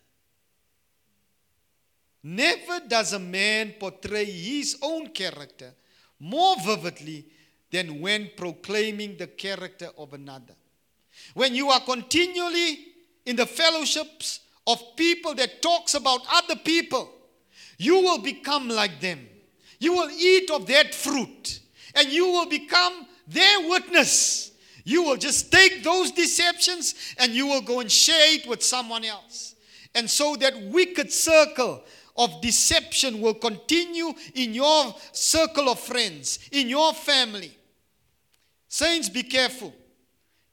Never 2.22 2.80
does 2.88 3.12
a 3.12 3.18
man 3.18 3.74
portray 3.78 4.24
his 4.24 4.76
own 4.82 5.08
character 5.10 5.72
more 6.18 6.56
vividly 6.64 7.26
than 7.70 8.00
when 8.00 8.30
proclaiming 8.36 9.16
the 9.16 9.28
character 9.28 9.90
of 9.96 10.12
another. 10.12 10.54
When 11.34 11.54
you 11.54 11.70
are 11.70 11.80
continually 11.80 12.86
in 13.24 13.36
the 13.36 13.46
fellowships 13.46 14.40
of 14.66 14.96
people 14.96 15.34
that 15.34 15.62
talks 15.62 15.94
about 15.94 16.20
other 16.32 16.56
people, 16.56 17.10
you 17.78 18.00
will 18.00 18.18
become 18.18 18.68
like 18.68 19.00
them. 19.00 19.26
You 19.78 19.92
will 19.92 20.10
eat 20.10 20.50
of 20.50 20.66
that 20.66 20.94
fruit 20.94 21.60
and 21.94 22.08
you 22.08 22.26
will 22.26 22.46
become 22.48 23.06
their 23.28 23.68
witness. 23.68 24.52
You 24.86 25.02
will 25.02 25.16
just 25.16 25.50
take 25.50 25.82
those 25.82 26.12
deceptions 26.12 26.94
and 27.18 27.32
you 27.32 27.48
will 27.48 27.60
go 27.60 27.80
and 27.80 27.90
share 27.90 28.34
it 28.34 28.46
with 28.46 28.62
someone 28.62 29.04
else. 29.04 29.56
And 29.96 30.08
so 30.08 30.36
that 30.36 30.62
wicked 30.62 31.12
circle 31.12 31.82
of 32.16 32.40
deception 32.40 33.20
will 33.20 33.34
continue 33.34 34.12
in 34.36 34.54
your 34.54 34.94
circle 35.10 35.68
of 35.68 35.80
friends, 35.80 36.38
in 36.52 36.68
your 36.68 36.94
family. 36.94 37.50
Saints, 38.68 39.08
be 39.08 39.24
careful. 39.24 39.74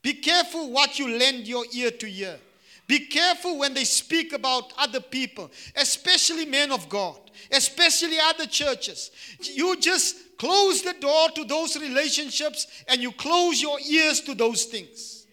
Be 0.02 0.14
careful 0.14 0.72
what 0.72 0.98
you 0.98 1.16
lend 1.16 1.48
your 1.48 1.66
ear 1.72 1.92
to 1.92 2.10
hear. 2.10 2.40
Be 2.88 3.06
careful 3.06 3.60
when 3.60 3.76
they 3.76 3.86
speak 3.86 4.34
about 4.34 4.74
other 4.80 5.00
people, 5.00 5.52
especially 5.76 6.48
men 6.48 6.72
of 6.72 6.90
God, 6.90 7.20
especially 7.52 8.18
other 8.20 8.48
churches. 8.48 9.12
You 9.42 9.80
just 9.80 10.16
close 10.38 10.82
the 10.82 10.94
door 11.00 11.30
to 11.36 11.46
those 11.46 11.80
relationships 11.80 12.68
and 12.88 13.02
you 13.02 13.12
close 13.12 13.62
your 13.62 13.80
ears 13.80 14.22
to 14.22 14.36
those 14.36 14.66
things. 14.66 15.26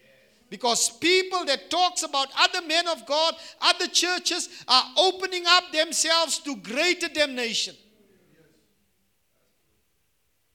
Because 0.49 0.89
people 0.89 1.45
that 1.45 1.69
talks 1.69 2.03
about 2.03 2.27
other 2.37 2.65
men 2.67 2.87
of 2.87 3.05
God, 3.05 3.35
other 3.61 3.87
churches 3.87 4.49
are 4.67 4.83
opening 4.97 5.43
up 5.47 5.71
themselves 5.71 6.39
to 6.39 6.57
greater 6.57 7.07
damnation. 7.07 7.75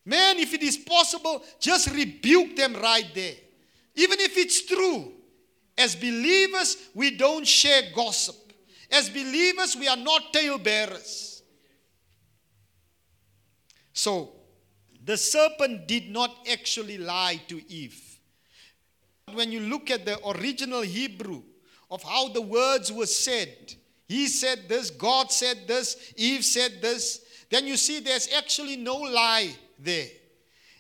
Man, 0.05 0.39
if 0.39 0.55
it 0.55 0.63
is 0.63 0.77
possible, 0.77 1.43
just 1.59 1.91
rebuke 1.91 2.57
them 2.57 2.75
right 2.75 3.09
there. 3.15 3.35
Even 3.95 4.21
if 4.21 4.37
it's 4.37 4.67
true. 4.67 5.13
As 5.79 5.97
believers, 5.97 6.77
we 6.95 7.17
don't 7.17 7.47
share 7.47 7.83
gossip. 7.95 8.37
As 8.91 9.11
believers, 9.11 9.77
we 9.77 9.89
are 9.89 9.97
not 9.97 10.33
tale 10.33 10.59
bearers 10.59 11.37
So, 13.93 14.36
the 15.07 15.17
serpent 15.17 15.87
did 15.87 16.11
not 16.11 16.37
actually 16.51 16.99
lie 16.99 17.41
to 17.47 17.63
Eve. 17.71 18.19
When 19.33 19.53
you 19.53 19.61
look 19.61 19.89
at 19.91 20.05
the 20.05 20.19
original 20.29 20.83
Hebrew 20.83 21.43
of 21.91 22.03
how 22.03 22.29
the 22.29 22.43
words 22.43 22.93
were 22.93 23.07
said, 23.07 23.75
he 24.09 24.27
said 24.27 24.69
this, 24.69 24.91
God 24.91 25.31
said 25.31 25.69
this, 25.69 26.13
Eve 26.17 26.45
said 26.45 26.83
this, 26.83 27.25
then 27.51 27.69
you 27.69 27.77
see 27.77 28.01
there's 28.01 28.29
actually 28.37 28.77
no 28.77 28.97
lie 28.97 29.55
there. 29.79 30.09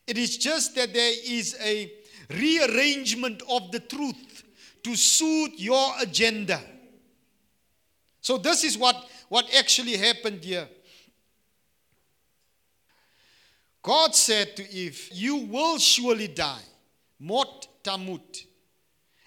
It 0.08 0.18
is 0.18 0.36
just 0.36 0.74
that 0.74 0.92
there 0.92 1.12
is 1.24 1.56
a 1.62 1.92
rearrangement 2.30 3.42
of 3.48 3.70
the 3.70 3.80
truth 3.80 4.42
to 4.82 4.96
suit 4.96 5.52
your 5.56 5.92
agenda. 6.00 6.60
So, 8.20 8.38
this 8.38 8.64
is 8.64 8.76
what, 8.76 9.08
what 9.28 9.46
actually 9.56 9.96
happened 9.96 10.42
here. 10.42 10.68
God 13.86 14.16
said 14.16 14.56
to 14.56 14.68
Eve, 14.68 15.10
You 15.12 15.36
will 15.36 15.78
surely 15.78 16.26
die. 16.26 16.64
Mot 17.20 17.68
tamut. 17.84 18.44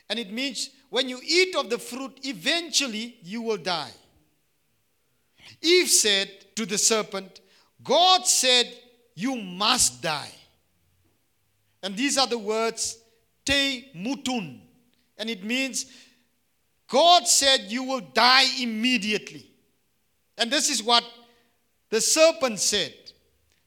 And 0.10 0.20
it 0.20 0.34
means 0.34 0.72
when 0.90 1.08
you 1.08 1.18
eat 1.26 1.56
of 1.56 1.70
the 1.70 1.78
fruit, 1.78 2.20
eventually 2.24 3.16
you 3.24 3.42
will 3.42 3.56
die. 3.56 3.94
Eve 5.62 5.88
said 5.88 6.30
to 6.58 6.66
the 6.66 6.78
serpent, 6.78 7.40
God 7.82 8.28
said, 8.28 8.68
You 9.16 9.38
must 9.38 10.02
die. 10.02 10.34
And 11.82 11.96
these 11.96 12.18
are 12.18 12.28
the 12.28 12.38
words, 12.38 12.98
te 13.46 13.92
mutun. 13.96 14.60
And 15.18 15.30
it 15.30 15.42
means, 15.42 15.86
God 16.90 17.30
said, 17.30 17.62
You 17.70 17.84
will 17.84 18.02
die 18.02 18.62
immediately. 18.62 19.50
And 20.38 20.52
this 20.52 20.70
is 20.70 20.84
what 20.84 21.06
the 21.90 22.02
serpent 22.02 22.60
said. 22.60 22.94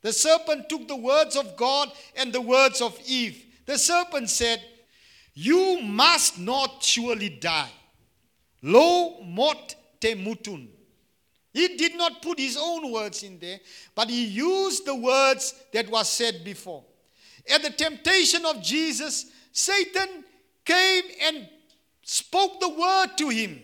The 0.02 0.12
serpent 0.12 0.68
took 0.68 0.88
the 0.88 0.96
words 0.96 1.36
of 1.36 1.56
God 1.56 1.90
and 2.16 2.32
the 2.32 2.40
words 2.40 2.80
of 2.80 2.98
Eve. 3.06 3.44
The 3.66 3.78
serpent 3.78 4.28
said, 4.28 4.60
You 5.34 5.80
must 5.80 6.38
not 6.38 6.82
surely 6.82 7.28
die. 7.28 7.70
Lo 8.62 9.22
mot 9.22 9.74
te 10.00 10.14
mutun. 10.14 10.68
He 11.52 11.76
did 11.76 11.96
not 11.96 12.22
put 12.22 12.38
his 12.38 12.56
own 12.60 12.90
words 12.90 13.22
in 13.22 13.38
there, 13.38 13.60
but 13.94 14.08
he 14.08 14.24
used 14.24 14.86
the 14.86 14.94
words 14.94 15.54
that 15.72 15.88
was 15.90 16.08
said 16.08 16.42
before. 16.44 16.82
At 17.52 17.62
the 17.62 17.70
temptation 17.70 18.44
of 18.46 18.62
Jesus, 18.62 19.26
Satan 19.52 20.24
came 20.64 21.04
and 21.22 21.48
spoke 22.02 22.58
the 22.60 22.68
word 22.68 23.18
to 23.18 23.28
him. 23.28 23.60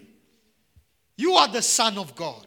You 1.16 1.32
are 1.34 1.48
the 1.48 1.62
Son 1.62 1.96
of 1.96 2.14
God. 2.14 2.46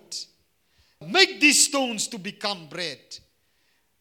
Make 1.06 1.42
these 1.42 1.66
stones 1.66 2.08
to 2.10 2.20
become 2.20 2.68
bread. 2.70 3.00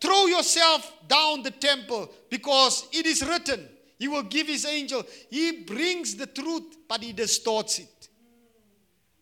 Throw 0.01 0.27
yourself 0.27 0.93
down 1.07 1.43
the 1.43 1.51
temple 1.51 2.11
because 2.31 2.89
it 2.93 3.07
is 3.07 3.27
written, 3.27 3.69
He 3.99 4.09
will 4.09 4.23
give 4.23 4.47
His 4.47 4.65
angel. 4.65 5.05
He 5.29 5.63
brings 5.65 6.15
the 6.15 6.27
truth, 6.27 6.77
but 6.89 7.03
He 7.03 7.13
distorts 7.13 7.79
it. 7.79 8.09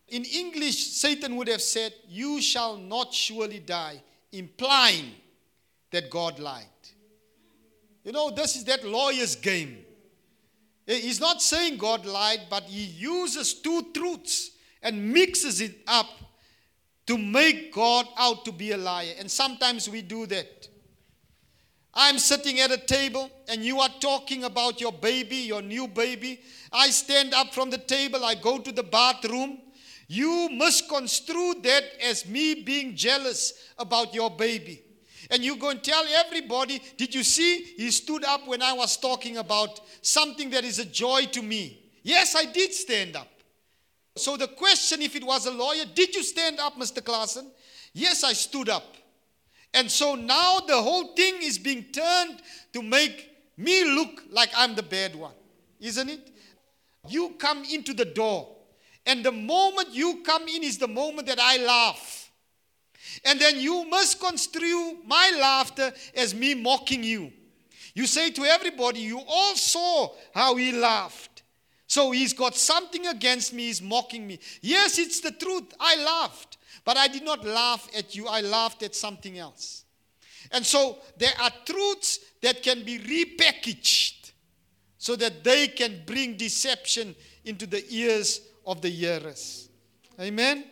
In 0.08 0.24
English, 0.24 0.92
Satan 0.92 1.36
would 1.36 1.48
have 1.48 1.62
said, 1.62 1.92
You 2.08 2.40
shall 2.40 2.76
not 2.76 3.12
surely 3.12 3.58
die, 3.58 4.00
implying 4.32 5.12
that 5.90 6.10
God 6.10 6.38
lied. 6.38 6.64
You 8.04 8.12
know, 8.12 8.30
this 8.30 8.56
is 8.56 8.64
that 8.64 8.86
lawyer's 8.86 9.36
game. 9.36 9.84
He's 10.86 11.20
not 11.20 11.42
saying 11.42 11.76
God 11.76 12.06
lied, 12.06 12.46
but 12.48 12.62
he 12.64 12.84
uses 12.84 13.52
two 13.52 13.88
truths 13.92 14.52
and 14.82 15.12
mixes 15.12 15.60
it 15.60 15.80
up 15.86 16.06
to 17.08 17.16
make 17.16 17.72
God 17.72 18.06
out 18.18 18.44
to 18.44 18.52
be 18.52 18.72
a 18.72 18.76
liar. 18.76 19.14
And 19.18 19.30
sometimes 19.30 19.88
we 19.88 20.02
do 20.02 20.26
that. 20.26 20.68
I'm 21.94 22.18
sitting 22.18 22.60
at 22.60 22.70
a 22.70 22.76
table 22.76 23.30
and 23.48 23.64
you 23.64 23.80
are 23.80 23.88
talking 23.98 24.44
about 24.44 24.78
your 24.78 24.92
baby, 24.92 25.36
your 25.36 25.62
new 25.62 25.88
baby. 25.88 26.42
I 26.70 26.90
stand 26.90 27.32
up 27.32 27.54
from 27.54 27.70
the 27.70 27.78
table, 27.78 28.24
I 28.24 28.34
go 28.34 28.58
to 28.58 28.70
the 28.70 28.82
bathroom. 28.82 29.58
You 30.06 30.50
misconstrue 30.50 31.54
that 31.62 31.84
as 32.02 32.26
me 32.26 32.62
being 32.62 32.94
jealous 32.94 33.54
about 33.78 34.14
your 34.14 34.30
baby. 34.30 34.82
And 35.30 35.42
you 35.42 35.56
go 35.56 35.70
and 35.70 35.82
tell 35.82 36.04
everybody, 36.06 36.82
did 36.98 37.14
you 37.14 37.22
see? 37.22 37.62
He 37.76 37.90
stood 37.90 38.24
up 38.24 38.46
when 38.46 38.60
I 38.60 38.74
was 38.74 38.98
talking 38.98 39.38
about 39.38 39.80
something 40.02 40.50
that 40.50 40.64
is 40.64 40.78
a 40.78 40.84
joy 40.84 41.24
to 41.32 41.42
me. 41.42 41.90
Yes, 42.02 42.36
I 42.36 42.44
did 42.44 42.72
stand 42.72 43.16
up. 43.16 43.28
So 44.18 44.36
the 44.36 44.48
question, 44.48 45.02
if 45.02 45.16
it 45.16 45.24
was 45.24 45.46
a 45.46 45.50
lawyer, 45.50 45.84
did 45.94 46.14
you 46.14 46.22
stand 46.22 46.58
up, 46.60 46.76
Mr. 46.76 47.00
Claassen? 47.00 47.46
Yes, 47.92 48.24
I 48.24 48.32
stood 48.32 48.68
up. 48.68 48.96
And 49.74 49.90
so 49.90 50.14
now 50.14 50.60
the 50.66 50.80
whole 50.80 51.14
thing 51.14 51.36
is 51.42 51.58
being 51.58 51.84
turned 51.84 52.42
to 52.72 52.82
make 52.82 53.30
me 53.56 53.84
look 53.84 54.22
like 54.30 54.50
I'm 54.56 54.74
the 54.74 54.82
bad 54.82 55.14
one, 55.14 55.34
isn't 55.80 56.08
it? 56.08 56.30
You 57.08 57.34
come 57.38 57.64
into 57.64 57.92
the 57.92 58.04
door, 58.04 58.56
and 59.06 59.24
the 59.24 59.32
moment 59.32 59.90
you 59.92 60.22
come 60.24 60.46
in 60.48 60.62
is 60.62 60.78
the 60.78 60.88
moment 60.88 61.28
that 61.28 61.38
I 61.40 61.58
laugh. 61.58 62.30
And 63.24 63.40
then 63.40 63.58
you 63.58 63.88
must 63.88 64.20
construe 64.20 64.98
my 65.06 65.36
laughter 65.40 65.92
as 66.14 66.34
me 66.34 66.54
mocking 66.54 67.02
you. 67.02 67.32
You 67.94 68.06
say 68.06 68.30
to 68.30 68.44
everybody, 68.44 69.00
You 69.00 69.20
all 69.26 69.56
saw 69.56 70.14
how 70.34 70.56
he 70.56 70.72
laughed. 70.72 71.27
So 71.88 72.10
he's 72.10 72.34
got 72.34 72.54
something 72.54 73.06
against 73.06 73.54
me, 73.54 73.64
he's 73.64 73.80
mocking 73.80 74.26
me. 74.26 74.38
Yes, 74.60 74.98
it's 74.98 75.20
the 75.20 75.32
truth. 75.32 75.72
I 75.80 75.96
laughed. 75.96 76.58
But 76.84 76.98
I 76.98 77.08
did 77.08 77.24
not 77.24 77.44
laugh 77.44 77.88
at 77.96 78.14
you, 78.14 78.26
I 78.28 78.42
laughed 78.42 78.82
at 78.82 78.94
something 78.94 79.38
else. 79.38 79.84
And 80.52 80.64
so 80.64 80.98
there 81.16 81.32
are 81.40 81.50
truths 81.64 82.20
that 82.42 82.62
can 82.62 82.84
be 82.84 82.98
repackaged 82.98 84.32
so 84.98 85.16
that 85.16 85.42
they 85.42 85.68
can 85.68 86.02
bring 86.06 86.36
deception 86.36 87.16
into 87.44 87.66
the 87.66 87.82
ears 87.90 88.42
of 88.66 88.82
the 88.82 88.90
hearers. 88.90 89.70
Amen? 90.20 90.58
Amen? 90.58 90.66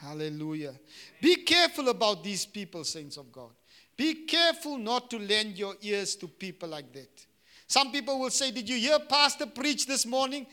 Hallelujah. 0.00 0.74
Be 1.20 1.36
careful 1.36 1.88
about 1.88 2.24
these 2.24 2.46
people, 2.46 2.82
saints 2.82 3.16
of 3.16 3.30
God. 3.30 3.50
Be 3.96 4.26
careful 4.26 4.76
not 4.76 5.08
to 5.10 5.18
lend 5.18 5.56
your 5.56 5.74
ears 5.82 6.16
to 6.16 6.26
people 6.26 6.70
like 6.70 6.92
that. 6.94 7.26
Some 7.70 7.92
people 7.92 8.18
will 8.18 8.30
say, 8.30 8.50
Did 8.50 8.68
you 8.68 8.74
hear 8.78 8.98
Pastor 8.98 9.46
preach 9.46 9.86
this 9.86 10.04
morning? 10.04 10.44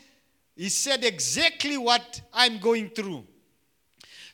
He 0.54 0.68
said 0.68 1.02
exactly 1.02 1.76
what 1.76 2.20
I'm 2.32 2.60
going 2.60 2.90
through. 2.90 3.24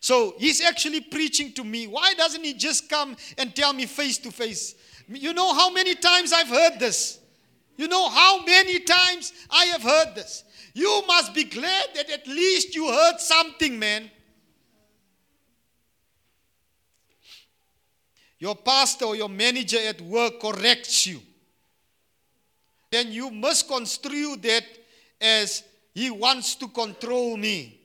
So 0.00 0.34
he's 0.36 0.62
actually 0.62 1.00
preaching 1.00 1.54
to 1.54 1.64
me. 1.64 1.86
Why 1.86 2.12
doesn't 2.12 2.44
he 2.44 2.52
just 2.52 2.90
come 2.90 3.16
and 3.38 3.56
tell 3.56 3.72
me 3.72 3.86
face 3.86 4.18
to 4.18 4.30
face? 4.30 4.74
You 5.08 5.32
know 5.32 5.54
how 5.54 5.70
many 5.70 5.94
times 5.94 6.34
I've 6.34 6.48
heard 6.48 6.78
this? 6.78 7.20
You 7.78 7.88
know 7.88 8.10
how 8.10 8.44
many 8.44 8.80
times 8.80 9.32
I 9.50 9.64
have 9.64 9.82
heard 9.82 10.14
this? 10.14 10.44
You 10.74 11.04
must 11.06 11.32
be 11.32 11.44
glad 11.44 11.86
that 11.94 12.10
at 12.10 12.26
least 12.26 12.74
you 12.74 12.86
heard 12.86 13.18
something, 13.18 13.78
man. 13.78 14.10
Your 18.38 18.56
pastor 18.56 19.06
or 19.06 19.16
your 19.16 19.30
manager 19.30 19.78
at 19.78 20.02
work 20.02 20.38
corrects 20.38 21.06
you. 21.06 21.22
Then 22.94 23.10
you 23.10 23.28
must 23.28 23.66
construe 23.66 24.36
that 24.36 24.62
as 25.20 25.64
he 25.92 26.12
wants 26.12 26.54
to 26.54 26.68
control 26.68 27.36
me. 27.36 27.80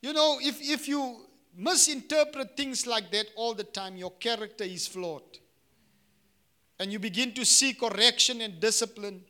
You 0.00 0.14
know, 0.14 0.38
if, 0.40 0.58
if 0.62 0.88
you 0.88 1.20
misinterpret 1.54 2.56
things 2.56 2.86
like 2.86 3.10
that 3.10 3.26
all 3.36 3.52
the 3.52 3.64
time, 3.64 3.98
your 3.98 4.12
character 4.12 4.64
is 4.64 4.86
flawed. 4.86 5.38
And 6.80 6.90
you 6.90 6.98
begin 6.98 7.34
to 7.34 7.44
see 7.44 7.74
correction 7.74 8.40
and 8.40 8.58
discipline 8.58 9.22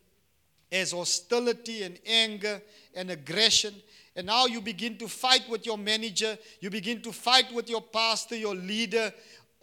as 0.70 0.92
hostility 0.92 1.82
and 1.82 1.98
anger 2.06 2.62
and 2.94 3.10
aggression. 3.10 3.74
And 4.14 4.28
now 4.28 4.46
you 4.46 4.60
begin 4.60 4.98
to 4.98 5.08
fight 5.08 5.50
with 5.50 5.66
your 5.66 5.78
manager, 5.78 6.38
you 6.60 6.70
begin 6.70 7.02
to 7.02 7.10
fight 7.10 7.52
with 7.52 7.68
your 7.68 7.82
pastor, 7.82 8.36
your 8.36 8.54
leader 8.54 9.12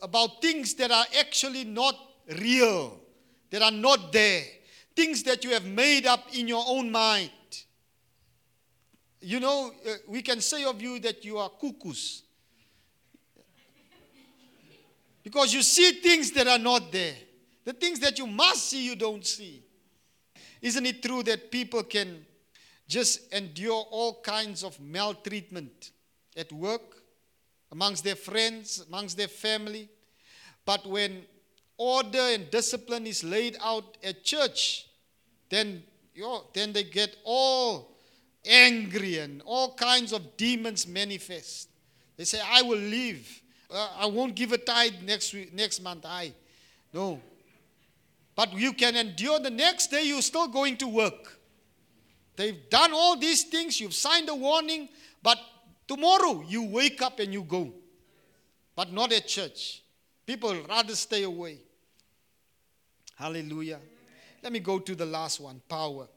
about 0.02 0.42
things 0.42 0.74
that 0.74 0.92
are 0.92 1.06
actually 1.18 1.64
not 1.64 1.96
real, 2.42 3.00
that 3.54 3.62
are 3.62 3.70
not 3.70 4.12
there, 4.12 4.42
things 4.96 5.22
that 5.22 5.44
you 5.44 5.52
have 5.52 5.64
made 5.64 6.08
up 6.08 6.26
in 6.34 6.48
your 6.48 6.64
own 6.68 6.92
mind. 6.92 7.30
You 9.22 9.40
know, 9.40 9.72
uh, 9.88 9.92
we 10.08 10.24
can 10.24 10.42
say 10.42 10.64
of 10.64 10.82
you 10.82 10.98
that 11.02 11.24
you 11.24 11.38
are 11.38 11.52
cuckoos. 11.62 12.24
Because 15.22 15.54
you 15.54 15.62
see 15.62 15.92
things 16.02 16.32
that 16.32 16.48
are 16.48 16.58
not 16.58 16.92
there. 16.92 17.14
The 17.64 17.74
things 17.74 18.00
that 18.00 18.18
you 18.18 18.26
must 18.26 18.70
see, 18.70 18.88
you 18.88 18.96
don't 18.96 19.24
see. 19.24 19.62
Isn't 20.60 20.88
it 20.88 21.04
true 21.04 21.22
that 21.22 21.52
people 21.52 21.84
can 21.84 22.26
just 22.88 23.32
endure 23.32 23.86
all 23.92 24.20
kinds 24.24 24.64
of 24.64 24.80
maltreatment 24.80 25.92
at 26.36 26.52
work, 26.52 27.04
amongst 27.72 28.04
their 28.04 28.16
friends, 28.16 28.84
amongst 28.88 29.16
their 29.16 29.28
family? 29.28 29.90
But 30.66 30.88
when 30.88 31.26
order 31.84 32.20
and 32.20 32.50
discipline 32.50 33.06
is 33.06 33.24
laid 33.24 33.58
out 33.62 33.98
at 34.04 34.24
church, 34.24 34.88
then, 35.50 35.84
then 36.54 36.72
they 36.72 36.84
get 36.84 37.16
all 37.26 37.98
angry 38.46 39.18
and 39.18 39.42
all 39.46 39.74
kinds 39.76 40.14
of 40.14 40.38
demons 40.38 40.88
manifest. 40.88 41.70
They 42.16 42.24
say, 42.24 42.40
I 42.46 42.62
will 42.62 42.80
leave. 42.80 43.42
Uh, 43.70 43.90
I 43.98 44.06
won't 44.06 44.36
give 44.36 44.52
a 44.52 44.58
tithe 44.58 45.02
next 45.04 45.34
week, 45.34 45.54
next 45.54 45.82
month. 45.82 46.06
I 46.06 46.34
no. 46.94 47.20
But 48.36 48.54
you 48.54 48.74
can 48.74 48.96
endure 48.96 49.40
the 49.40 49.50
next 49.50 49.88
day, 49.88 50.04
you're 50.04 50.22
still 50.22 50.48
going 50.48 50.78
to 50.78 50.88
work. 50.88 51.40
They've 52.36 52.70
done 52.70 52.94
all 52.94 53.18
these 53.18 53.44
things, 53.44 53.80
you've 53.80 53.94
signed 53.94 54.30
a 54.30 54.36
warning, 54.36 54.90
but 55.22 55.38
tomorrow 55.88 56.44
you 56.48 56.64
wake 56.64 57.02
up 57.02 57.20
and 57.20 57.34
you 57.34 57.44
go. 57.44 57.74
But 58.76 58.92
not 58.92 59.12
at 59.12 59.28
church. 59.28 59.84
People 60.26 60.56
rather 60.68 60.96
stay 60.96 61.24
away. 61.24 61.60
Hallelujah. 63.16 63.80
Let 64.42 64.52
me 64.52 64.60
go 64.60 64.80
to 64.80 64.96
the 64.96 65.06
last 65.06 65.40
one 65.40 65.62
power. 65.68 66.08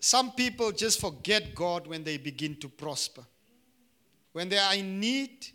Some 0.00 0.32
people 0.32 0.72
just 0.72 1.00
forget 1.00 1.54
God 1.54 1.86
when 1.86 2.04
they 2.04 2.18
begin 2.18 2.56
to 2.56 2.68
prosper. 2.68 3.24
When 4.32 4.48
they 4.48 4.58
are 4.58 4.74
in 4.74 5.00
need, 5.00 5.46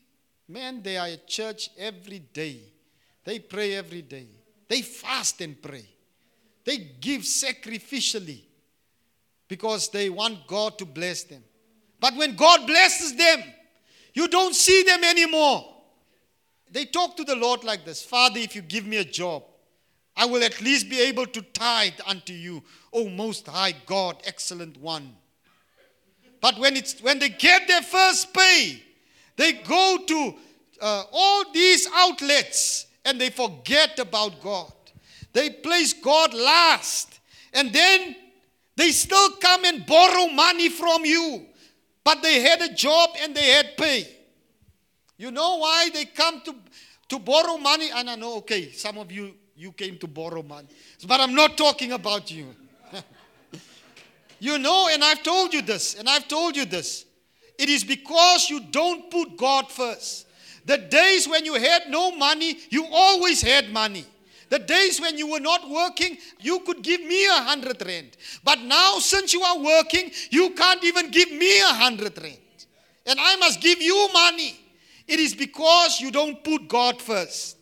man, 0.47 0.81
they 0.81 0.97
are 0.97 1.07
at 1.07 1.27
church 1.27 1.69
every 1.77 2.19
day. 2.19 2.59
They 3.23 3.39
pray 3.39 3.75
every 3.75 4.01
day. 4.01 4.27
They 4.67 4.81
fast 4.81 5.39
and 5.41 5.61
pray. 5.61 5.85
They 6.65 6.77
give 6.77 7.21
sacrificially 7.21 8.41
because 9.47 9.89
they 9.89 10.09
want 10.09 10.47
God 10.47 10.77
to 10.79 10.85
bless 10.85 11.23
them. 11.23 11.43
But 11.99 12.15
when 12.15 12.35
God 12.35 12.65
blesses 12.67 13.15
them, 13.15 13.43
you 14.13 14.27
don't 14.27 14.53
see 14.53 14.83
them 14.83 15.03
anymore. 15.03 15.72
They 16.73 16.85
talk 16.85 17.15
to 17.17 17.23
the 17.23 17.35
Lord 17.35 17.63
like 17.63 17.85
this 17.85 18.03
Father, 18.03 18.39
if 18.39 18.55
you 18.55 18.61
give 18.63 18.85
me 18.85 18.97
a 18.97 19.05
job, 19.05 19.43
I 20.17 20.25
will 20.25 20.43
at 20.43 20.59
least 20.59 20.89
be 20.89 20.99
able 21.01 21.27
to 21.27 21.41
tithe 21.41 21.99
unto 22.05 22.33
you, 22.33 22.63
O 22.91 23.09
Most 23.09 23.47
High 23.47 23.75
God, 23.85 24.17
excellent 24.25 24.77
one. 24.77 25.15
But 26.41 26.57
when, 26.59 26.75
it's, 26.75 26.99
when 27.01 27.19
they 27.19 27.29
get 27.29 27.67
their 27.67 27.83
first 27.83 28.33
pay, 28.33 28.83
they 29.37 29.53
go 29.53 29.99
to 30.05 30.35
uh, 30.81 31.03
all 31.11 31.51
these 31.53 31.87
outlets 31.93 32.87
and 33.05 33.21
they 33.21 33.29
forget 33.29 33.97
about 33.99 34.41
God. 34.41 34.73
They 35.31 35.51
place 35.51 35.93
God 35.93 36.33
last. 36.33 37.19
And 37.53 37.71
then 37.71 38.15
they 38.75 38.89
still 38.89 39.29
come 39.37 39.63
and 39.63 39.85
borrow 39.85 40.27
money 40.27 40.69
from 40.69 41.05
you. 41.05 41.45
But 42.03 42.21
they 42.21 42.41
had 42.41 42.61
a 42.61 42.73
job 42.73 43.11
and 43.21 43.33
they 43.33 43.51
had 43.51 43.77
pay. 43.77 44.07
You 45.23 45.31
know 45.31 45.55
why 45.59 45.89
they 45.93 46.03
come 46.03 46.41
to, 46.41 46.53
to 47.07 47.17
borrow 47.17 47.55
money? 47.57 47.89
And 47.95 48.09
I 48.09 48.15
know, 48.15 48.35
okay, 48.39 48.73
some 48.73 48.97
of 48.97 49.09
you, 49.09 49.33
you 49.55 49.71
came 49.71 49.97
to 49.99 50.07
borrow 50.07 50.43
money. 50.43 50.67
But 51.07 51.21
I'm 51.21 51.33
not 51.33 51.57
talking 51.57 51.93
about 51.93 52.29
you. 52.29 52.53
you 54.41 54.57
know, 54.57 54.89
and 54.91 55.01
I've 55.01 55.23
told 55.23 55.53
you 55.53 55.61
this, 55.61 55.95
and 55.95 56.09
I've 56.09 56.27
told 56.27 56.57
you 56.57 56.65
this. 56.65 57.05
It 57.57 57.69
is 57.69 57.85
because 57.85 58.49
you 58.49 58.59
don't 58.69 59.09
put 59.09 59.37
God 59.37 59.71
first. 59.71 60.27
The 60.65 60.77
days 60.77 61.25
when 61.25 61.45
you 61.45 61.53
had 61.53 61.83
no 61.87 62.11
money, 62.11 62.57
you 62.69 62.85
always 62.91 63.41
had 63.41 63.71
money. 63.71 64.05
The 64.49 64.59
days 64.59 64.99
when 64.99 65.17
you 65.17 65.31
were 65.31 65.39
not 65.39 65.69
working, 65.69 66.17
you 66.41 66.59
could 66.65 66.81
give 66.81 66.99
me 66.99 67.27
a 67.27 67.43
hundred 67.43 67.81
rand. 67.85 68.17
But 68.43 68.59
now, 68.59 68.99
since 68.99 69.33
you 69.33 69.41
are 69.41 69.57
working, 69.57 70.11
you 70.31 70.49
can't 70.49 70.83
even 70.83 71.11
give 71.11 71.31
me 71.31 71.61
a 71.61 71.73
hundred 71.75 72.21
rand. 72.21 72.39
And 73.05 73.17
I 73.21 73.37
must 73.37 73.61
give 73.61 73.81
you 73.81 74.09
money. 74.13 74.59
It 75.07 75.19
is 75.19 75.35
because 75.35 75.99
you 75.99 76.11
don't 76.11 76.43
put 76.43 76.67
God 76.67 77.01
first. 77.01 77.57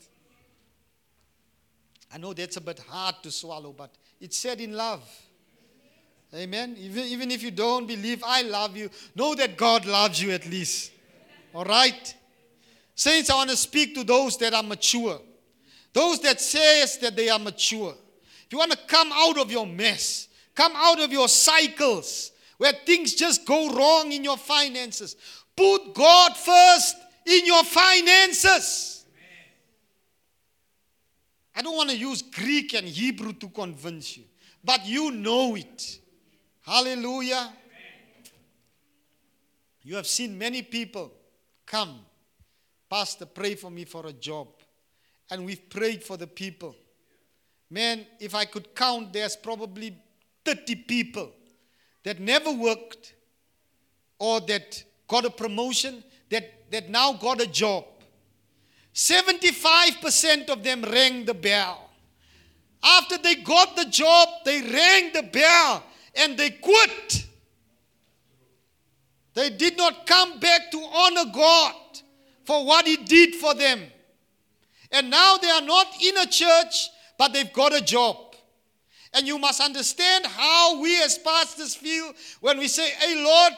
I 2.14 2.18
know 2.18 2.34
that's 2.34 2.58
a 2.58 2.62
bit 2.62 2.80
hard 2.80 3.16
to 3.24 3.32
swallow, 3.32 3.74
but 3.76 3.92
it's 4.20 4.38
said 4.38 4.60
in 4.60 4.74
love. 4.74 5.02
Amen. 6.34 6.76
Even, 6.80 7.04
even 7.06 7.32
if 7.32 7.44
you 7.44 7.52
don't 7.52 7.88
believe 7.88 8.24
I 8.26 8.44
love 8.44 8.78
you, 8.78 8.90
know 9.16 9.36
that 9.36 9.58
God 9.58 9.86
loves 9.86 10.22
you 10.22 10.32
at 10.32 10.46
least. 10.46 10.92
All 11.54 11.66
right? 11.66 12.16
Saints, 12.96 13.30
I 13.30 13.36
want 13.36 13.50
to 13.50 13.58
speak 13.58 13.96
to 13.96 14.04
those 14.04 14.38
that 14.38 14.54
are 14.54 14.64
mature. 14.64 15.20
Those 15.94 16.20
that 16.22 16.40
says 16.40 16.98
that 17.00 17.16
they 17.16 17.30
are 17.30 17.40
mature. 17.40 17.94
If 18.46 18.52
you 18.52 18.58
want 18.58 18.72
to 18.72 18.80
come 18.88 19.12
out 19.14 19.38
of 19.38 19.52
your 19.52 19.66
mess, 19.66 20.28
come 20.56 20.74
out 20.76 21.02
of 21.02 21.12
your 21.12 21.28
cycles 21.28 22.32
where 22.58 22.74
things 22.86 23.16
just 23.16 23.46
go 23.46 23.74
wrong 23.74 24.12
in 24.12 24.24
your 24.24 24.38
finances, 24.38 25.16
put 25.56 25.94
God 25.94 26.38
first 26.38 26.96
in 27.26 27.46
your 27.46 27.64
finances. 27.64 29.06
I 31.56 31.62
don't 31.62 31.76
want 31.76 31.90
to 31.90 31.98
use 31.98 32.22
Greek 32.22 32.74
and 32.74 32.88
Hebrew 32.88 33.34
to 33.34 33.50
convince 33.50 34.18
you, 34.18 34.24
but 34.64 34.86
you 34.86 35.12
know 35.12 35.56
it. 35.56 36.00
Hallelujah. 36.62 37.54
You 39.84 39.96
have 39.96 40.08
seen 40.08 40.38
many 40.38 40.62
people 40.62 41.12
come, 41.66 42.00
Pastor, 42.90 43.26
pray 43.26 43.56
for 43.56 43.72
me 43.72 43.86
for 43.86 44.06
a 44.08 44.14
job. 44.14 44.48
And 45.30 45.46
we've 45.46 45.70
prayed 45.70 46.04
for 46.04 46.18
the 46.18 46.28
people. 46.28 46.76
Man, 47.70 48.06
if 48.20 48.36
I 48.36 48.46
could 48.46 48.76
count, 48.76 49.14
there's 49.14 49.36
probably 49.36 49.98
30 50.44 50.76
people 50.76 51.32
that 52.04 52.20
never 52.20 52.52
worked 52.52 53.14
or 54.20 54.42
that 54.42 54.84
got 55.08 55.26
a 55.26 55.30
promotion, 55.30 56.04
that, 56.72 56.90
now 56.90 57.14
got 57.14 57.42
a 57.42 57.48
job. 57.48 57.86
75% 58.94 60.50
of 60.50 60.64
them 60.64 60.84
rang 60.84 61.26
the 61.26 61.34
bell. 61.34 61.90
After 62.84 63.18
they 63.18 63.36
got 63.36 63.76
the 63.76 63.86
job, 63.86 64.28
they 64.44 64.62
rang 64.62 65.14
the 65.14 65.24
bell 65.32 65.84
and 66.16 66.38
they 66.38 66.50
quit. 66.50 67.26
They 69.34 69.50
did 69.50 69.78
not 69.78 70.06
come 70.06 70.40
back 70.40 70.72
to 70.72 70.78
honor 70.78 71.32
God 71.34 71.76
for 72.44 72.66
what 72.66 72.86
He 72.86 72.98
did 72.98 73.36
for 73.36 73.54
them. 73.54 73.82
And 74.92 75.10
now 75.10 75.38
they 75.38 75.50
are 75.50 75.62
not 75.62 75.88
in 76.04 76.18
a 76.18 76.26
church, 76.26 76.90
but 77.18 77.32
they've 77.32 77.54
got 77.54 77.74
a 77.74 77.82
job. 77.82 78.18
And 79.14 79.28
you 79.28 79.38
must 79.38 79.62
understand 79.62 80.26
how 80.26 80.82
we 80.82 81.02
as 81.04 81.18
pastors 81.18 81.76
feel 81.76 82.14
when 82.40 82.58
we 82.58 82.68
say, 82.68 82.90
Hey 82.90 83.24
Lord, 83.24 83.54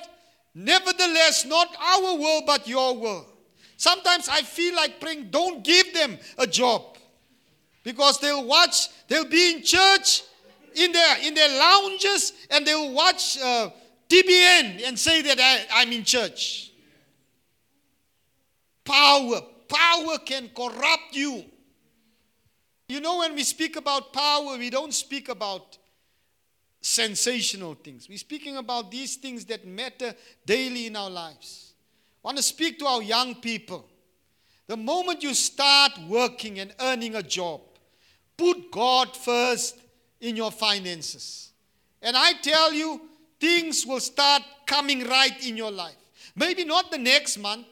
nevertheless, 0.54 1.45
not 1.45 1.76
our 1.80 2.18
will, 2.18 2.43
but 2.45 2.68
your 2.68 2.97
will. 2.97 3.26
Sometimes 3.78 4.30
I 4.30 4.41
feel 4.41 4.76
like 4.76 4.99
praying, 4.99 5.30
don't 5.30 5.64
give 5.64 5.93
them 5.93 6.18
a 6.38 6.47
job. 6.47 6.97
Because 7.84 8.20
they'll 8.20 8.45
watch, 8.45 8.88
they'll 9.08 9.26
be 9.26 9.56
in 9.56 9.64
church, 9.64 10.24
in 10.76 10.91
their, 10.91 11.18
in 11.22 11.34
their 11.34 11.49
lounges, 11.60 12.34
and 12.49 12.66
they'll 12.66 12.93
watch 12.93 13.38
uh, 13.39 13.70
TBN 14.10 14.88
and 14.88 14.97
say 14.97 15.22
that 15.24 15.39
I, 15.39 15.82
I'm 15.82 15.91
in 15.91 16.04
church. 16.04 16.72
Power, 18.86 19.41
power 19.68 20.18
can 20.26 20.49
corrupt 20.56 21.14
you. 21.14 21.43
You 22.88 23.01
know, 23.01 23.20
when 23.20 23.34
we 23.36 23.43
speak 23.43 23.76
about 23.76 24.14
power, 24.14 24.58
we 24.58 24.70
don't 24.70 24.93
speak 24.93 25.30
about 25.30 25.78
sensational 26.84 27.75
things. 27.75 28.09
We're 28.09 28.17
speaking 28.17 28.57
about 28.57 28.91
these 28.91 29.15
things 29.15 29.45
that 29.45 29.65
matter 29.65 30.13
daily 30.45 30.88
in 30.88 30.97
our 30.97 31.09
lives. 31.09 31.73
I 32.23 32.27
want 32.27 32.38
to 32.38 32.43
speak 32.43 32.77
to 32.79 32.86
our 32.86 33.01
young 33.01 33.36
people. 33.36 33.88
The 34.67 34.75
moment 34.75 35.23
you 35.23 35.34
start 35.34 35.93
working 36.09 36.59
and 36.59 36.75
earning 36.81 37.15
a 37.15 37.23
job, 37.23 37.61
put 38.36 38.69
God 38.69 39.15
first 39.15 39.77
in 40.19 40.36
your 40.36 40.51
finances. 40.51 41.51
And 42.01 42.17
I 42.17 42.34
tell 42.34 42.73
you, 42.73 43.01
things 43.39 43.86
will 43.86 44.01
start 44.01 44.41
coming 44.65 45.07
right 45.07 45.47
in 45.47 45.55
your 45.55 45.71
life. 45.71 45.95
Maybe 46.36 46.65
not 46.65 46.91
the 46.91 46.97
next 46.97 47.38
month, 47.38 47.67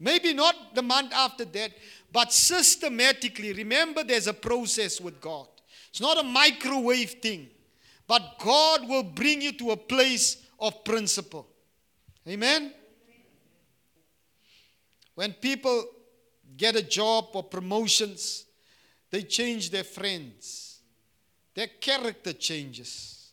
maybe 0.00 0.32
not 0.32 0.74
the 0.74 0.82
month 0.82 1.12
after 1.12 1.44
that, 1.44 1.70
but 2.12 2.32
systematically. 2.32 3.52
Remember, 3.52 4.02
there's 4.02 4.26
a 4.26 4.34
process 4.34 5.00
with 5.00 5.20
God. 5.20 5.46
It's 5.90 6.00
not 6.00 6.18
a 6.18 6.24
microwave 6.24 7.10
thing, 7.22 7.50
but 8.10 8.40
God 8.40 8.88
will 8.88 9.04
bring 9.04 9.40
you 9.40 9.52
to 9.52 9.70
a 9.70 9.76
place 9.76 10.44
of 10.58 10.82
principle. 10.82 11.46
Amen? 12.26 12.72
When 15.14 15.32
people 15.34 15.84
get 16.56 16.74
a 16.74 16.82
job 16.82 17.26
or 17.34 17.44
promotions, 17.44 18.46
they 19.12 19.22
change 19.22 19.70
their 19.70 19.84
friends. 19.84 20.80
Their 21.54 21.68
character 21.68 22.32
changes. 22.32 23.30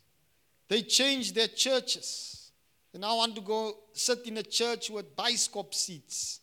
They 0.68 0.82
change 0.82 1.32
their 1.34 1.48
churches. 1.48 2.52
They 2.92 3.00
now 3.00 3.16
want 3.16 3.34
to 3.34 3.40
go 3.40 3.74
sit 3.92 4.26
in 4.26 4.36
a 4.36 4.44
church 4.44 4.90
with 4.90 5.16
bicycle 5.16 5.66
seats. 5.72 6.38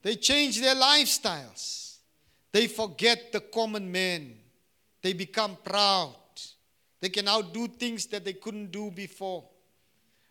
They 0.00 0.16
change 0.16 0.58
their 0.58 0.74
lifestyles. 0.74 1.96
They 2.50 2.66
forget 2.66 3.30
the 3.30 3.40
common 3.40 3.92
man. 3.92 4.36
They 5.02 5.12
become 5.12 5.58
proud. 5.62 6.16
They 7.02 7.08
can 7.08 7.24
now 7.24 7.42
do 7.42 7.66
things 7.66 8.06
that 8.06 8.24
they 8.24 8.32
couldn't 8.32 8.70
do 8.70 8.92
before. 8.92 9.44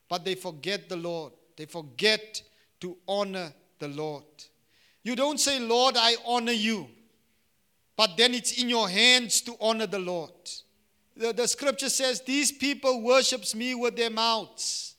But 0.07 0.23
they 0.23 0.35
forget 0.35 0.87
the 0.87 0.95
Lord. 0.95 1.33
They 1.57 1.65
forget 1.65 2.41
to 2.79 2.97
honor 3.07 3.53
the 3.77 3.89
Lord. 3.89 4.23
You 5.03 5.17
don't 5.17 5.37
say, 5.37 5.59
Lord, 5.59 5.95
I 5.97 6.15
honor 6.25 6.53
you. 6.53 6.87
But 7.97 8.15
then 8.15 8.33
it's 8.33 8.53
in 8.53 8.69
your 8.69 8.87
hands 8.87 9.41
to 9.41 9.55
honor 9.59 9.85
the 9.85 9.99
Lord. 9.99 10.31
The, 11.17 11.33
the 11.33 11.45
scripture 11.45 11.89
says, 11.89 12.21
These 12.21 12.53
people 12.53 13.01
worships 13.01 13.53
me 13.53 13.75
with 13.75 13.97
their 13.97 14.09
mouths, 14.09 14.95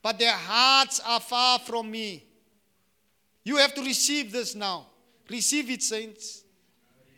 but 0.00 0.20
their 0.20 0.32
hearts 0.32 1.00
are 1.04 1.20
far 1.20 1.58
from 1.58 1.90
me. 1.90 2.24
You 3.42 3.56
have 3.56 3.74
to 3.74 3.82
receive 3.82 4.30
this 4.30 4.54
now. 4.54 4.86
Receive 5.28 5.68
it, 5.68 5.82
saints. 5.82 6.44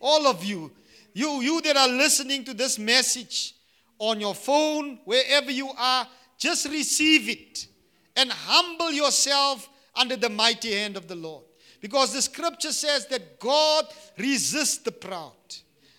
All 0.01 0.27
of 0.27 0.43
you. 0.43 0.73
You, 1.13 1.43
you 1.43 1.61
that 1.61 1.77
are 1.77 1.89
listening 1.89 2.45
to 2.45 2.55
this 2.55 2.79
message 2.79 3.55
on 4.01 4.19
your 4.19 4.35
phone, 4.35 4.99
wherever 5.05 5.53
you 5.53 5.71
are, 5.79 6.09
just 6.39 6.67
receive 6.69 7.29
it 7.29 7.69
and 8.17 8.33
humble 8.33 8.91
yourself 8.91 9.69
under 9.95 10.17
the 10.17 10.29
mighty 10.29 10.73
hand 10.73 10.97
of 10.97 11.07
the 11.07 11.15
Lord. 11.15 11.45
Because 11.81 12.13
the 12.13 12.23
scripture 12.23 12.73
says 12.73 13.07
that 13.07 13.39
God 13.39 13.87
resists 14.19 14.79
the 14.79 14.91
proud. 14.91 15.33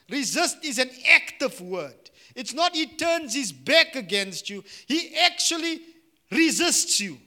Resist 0.09 0.57
is 0.65 0.79
an 0.79 0.89
active 1.09 1.61
word. 1.61 2.09
It's 2.35 2.53
not 2.53 2.75
he 2.75 2.85
turns 2.85 3.33
his 3.33 3.51
back 3.51 3.95
against 3.95 4.49
you, 4.49 4.63
he 4.87 5.15
actually 5.15 5.81
resists 6.31 6.99
you. 6.99 7.17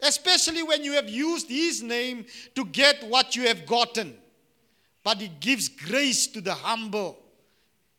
Especially 0.00 0.62
when 0.62 0.82
you 0.82 0.92
have 0.92 1.08
used 1.08 1.48
his 1.48 1.82
name 1.82 2.26
to 2.54 2.64
get 2.64 3.04
what 3.08 3.36
you 3.36 3.46
have 3.46 3.66
gotten. 3.66 4.16
But 5.04 5.18
he 5.18 5.28
gives 5.28 5.68
grace 5.68 6.26
to 6.28 6.40
the 6.40 6.54
humble. 6.54 7.21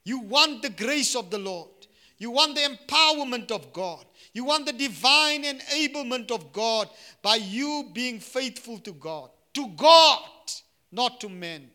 You 0.03 0.19
want 0.19 0.61
the 0.61 0.69
grace 0.69 1.15
of 1.15 1.29
the 1.29 1.37
Lord. 1.37 1.69
You 2.17 2.31
want 2.31 2.55
the 2.55 2.61
empowerment 2.61 3.51
of 3.51 3.73
God. 3.73 4.05
You 4.33 4.45
want 4.45 4.65
the 4.65 4.73
divine 4.73 5.43
enablement 5.43 6.31
of 6.31 6.51
God 6.53 6.89
by 7.21 7.35
you 7.35 7.89
being 7.93 8.19
faithful 8.19 8.79
to 8.79 8.93
God. 8.93 9.29
To 9.53 9.67
God, 9.75 10.21
not 10.91 11.19
to 11.21 11.29
men. 11.29 11.69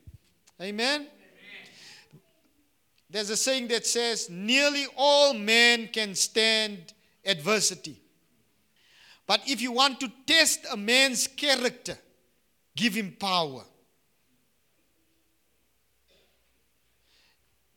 Amen? 0.61 1.01
Amen? 1.01 1.09
There's 3.11 3.31
a 3.31 3.37
saying 3.37 3.69
that 3.69 3.87
says, 3.87 4.29
nearly 4.29 4.87
all 4.97 5.35
men 5.35 5.89
can 5.89 6.15
stand 6.15 6.93
adversity. 7.25 8.01
But 9.27 9.43
if 9.47 9.61
you 9.61 9.73
want 9.73 10.01
to 10.01 10.11
test 10.27 10.67
a 10.73 10.77
man's 10.77 11.27
character, 11.27 11.97
give 12.75 12.95
him 12.95 13.17
power. 13.19 13.65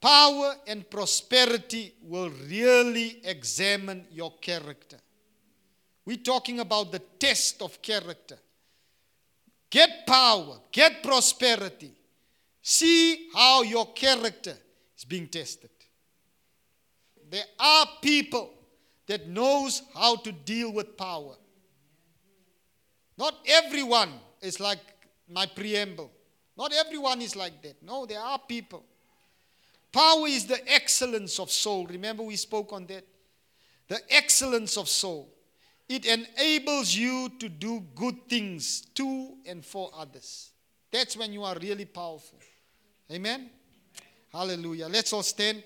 Power 0.02 0.56
and 0.66 0.89
prosperity 0.89 1.93
will 2.02 2.32
really 2.49 3.22
examine 3.24 4.08
your 4.12 4.34
character. 4.41 4.97
We're 6.06 6.18
talking 6.18 6.60
about 6.60 6.91
the 6.91 6.99
test 7.20 7.62
of 7.62 7.80
character. 7.84 8.38
Get 9.70 10.08
power, 10.08 10.58
get 10.72 11.04
prosperity. 11.04 11.91
See 12.64 13.30
how 13.34 13.62
your 13.62 13.93
character 13.93 14.56
is 14.97 15.06
being 15.06 15.28
tested. 15.28 15.70
There 17.30 17.45
are 17.60 17.86
people 18.02 18.49
that 19.06 19.28
knows 19.28 19.84
how 19.93 20.16
to 20.18 20.32
deal 20.32 20.74
with 20.74 20.97
power. 20.97 21.36
Not 23.18 23.36
everyone 23.45 24.12
is 24.41 24.60
like 24.60 24.80
my 25.30 25.45
preamble. 25.45 26.12
Not 26.58 26.74
everyone 26.74 27.22
is 27.22 27.36
like 27.36 27.62
that. 27.62 27.82
No, 27.84 28.06
there 28.06 28.20
are 28.20 28.39
people. 28.39 28.84
Power 29.92 30.28
is 30.28 30.46
the 30.46 30.62
excellence 30.72 31.39
of 31.39 31.52
soul. 31.52 31.86
Remember, 31.86 32.24
we 32.24 32.36
spoke 32.36 32.72
on 32.72 32.86
that? 32.88 33.06
The 33.88 34.00
excellence 34.10 34.78
of 34.78 34.88
soul. 34.88 35.30
It 35.89 36.06
enables 36.06 36.96
you 36.96 37.30
to 37.39 37.50
do 37.50 37.82
good 37.96 38.30
things 38.30 38.82
to 38.96 39.36
and 39.46 39.66
for 39.66 39.92
others. 39.94 40.52
That's 40.89 41.18
when 41.18 41.34
you 41.34 41.44
are 41.44 41.56
really 41.62 41.86
powerful. 41.86 42.39
Amen? 43.12 43.50
Hallelujah. 44.32 44.88
Let's 44.88 45.12
all 45.12 45.24
stand. 45.24 45.64